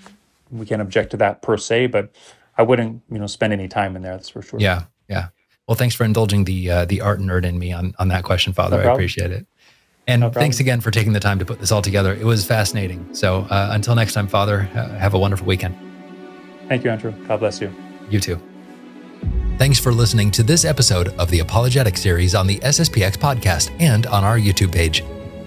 we 0.51 0.65
can't 0.65 0.81
object 0.81 1.11
to 1.11 1.17
that 1.17 1.41
per 1.41 1.57
se, 1.57 1.87
but 1.87 2.11
I 2.57 2.63
wouldn't 2.63 3.01
you 3.11 3.19
know 3.19 3.27
spend 3.27 3.53
any 3.53 3.67
time 3.67 3.95
in 3.95 4.01
there. 4.01 4.13
That's 4.13 4.29
for 4.29 4.41
sure. 4.41 4.59
Yeah, 4.59 4.83
yeah. 5.09 5.27
Well, 5.67 5.75
thanks 5.75 5.95
for 5.95 6.03
indulging 6.03 6.45
the 6.45 6.69
uh, 6.69 6.85
the 6.85 7.01
art 7.01 7.19
nerd 7.19 7.45
in 7.45 7.57
me 7.57 7.73
on 7.73 7.93
on 7.99 8.07
that 8.09 8.23
question, 8.23 8.53
Father. 8.53 8.81
No 8.81 8.89
I 8.89 8.93
appreciate 8.93 9.31
it. 9.31 9.47
And 10.07 10.21
no 10.21 10.29
thanks 10.29 10.59
again 10.59 10.81
for 10.81 10.91
taking 10.91 11.13
the 11.13 11.19
time 11.19 11.39
to 11.39 11.45
put 11.45 11.59
this 11.59 11.71
all 11.71 11.81
together. 11.81 12.13
It 12.13 12.25
was 12.25 12.45
fascinating. 12.45 13.13
So 13.13 13.47
uh, 13.49 13.69
until 13.71 13.95
next 13.95 14.13
time, 14.13 14.27
Father, 14.27 14.69
uh, 14.75 14.89
have 14.99 15.15
a 15.15 15.19
wonderful 15.19 15.47
weekend. 15.47 15.75
Thank 16.67 16.83
you, 16.83 16.91
Andrew. 16.91 17.11
God 17.27 17.39
bless 17.39 17.59
you. 17.59 17.73
You 18.09 18.19
too. 18.19 18.39
Thanks 19.57 19.79
for 19.79 19.91
listening 19.91 20.31
to 20.31 20.43
this 20.43 20.65
episode 20.65 21.07
of 21.17 21.31
the 21.31 21.39
Apologetic 21.39 21.97
series 21.97 22.35
on 22.35 22.45
the 22.45 22.59
SSPX 22.59 23.17
podcast 23.17 23.71
and 23.79 24.05
on 24.07 24.23
our 24.23 24.37
YouTube 24.37 24.71
page 24.71 25.03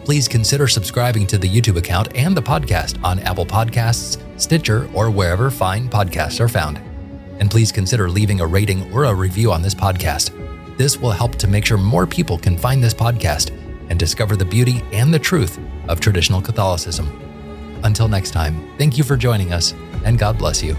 please 0.09 0.27
consider 0.27 0.67
subscribing 0.67 1.27
to 1.27 1.37
the 1.37 1.47
YouTube 1.47 1.77
account 1.77 2.09
and 2.17 2.35
the 2.35 2.41
podcast 2.41 2.99
on 3.05 3.19
Apple 3.19 3.45
Podcasts, 3.45 4.19
Stitcher, 4.41 4.89
or 4.95 5.11
wherever 5.11 5.51
fine 5.51 5.87
podcasts 5.87 6.41
are 6.41 6.49
found. 6.49 6.79
And 7.41 7.51
please 7.51 7.71
consider 7.71 8.09
leaving 8.09 8.41
a 8.41 8.47
rating 8.47 8.91
or 8.91 9.05
a 9.05 9.15
review 9.15 9.53
on 9.53 9.61
this 9.61 9.75
podcast. 9.75 10.33
This 10.79 10.97
will 10.97 11.11
help 11.11 11.35
to 11.35 11.47
make 11.47 11.67
sure 11.67 11.77
more 11.77 12.07
people 12.07 12.39
can 12.39 12.57
find 12.57 12.83
this 12.83 12.95
podcast 12.95 13.51
and 13.91 13.99
discover 13.99 14.35
the 14.35 14.47
beauty 14.47 14.83
and 14.95 15.13
the 15.13 15.19
truth 15.19 15.61
of 15.89 16.01
traditional 16.01 16.41
Catholicism. 16.41 17.07
Until 17.85 18.09
next 18.09 18.31
time, 18.31 18.67
thank 18.79 18.97
you 18.97 19.05
for 19.05 19.19
joining 19.19 19.53
us, 19.53 19.75
and 20.07 20.19
God 20.19 20.39
bless 20.39 20.63
you. 20.63 20.75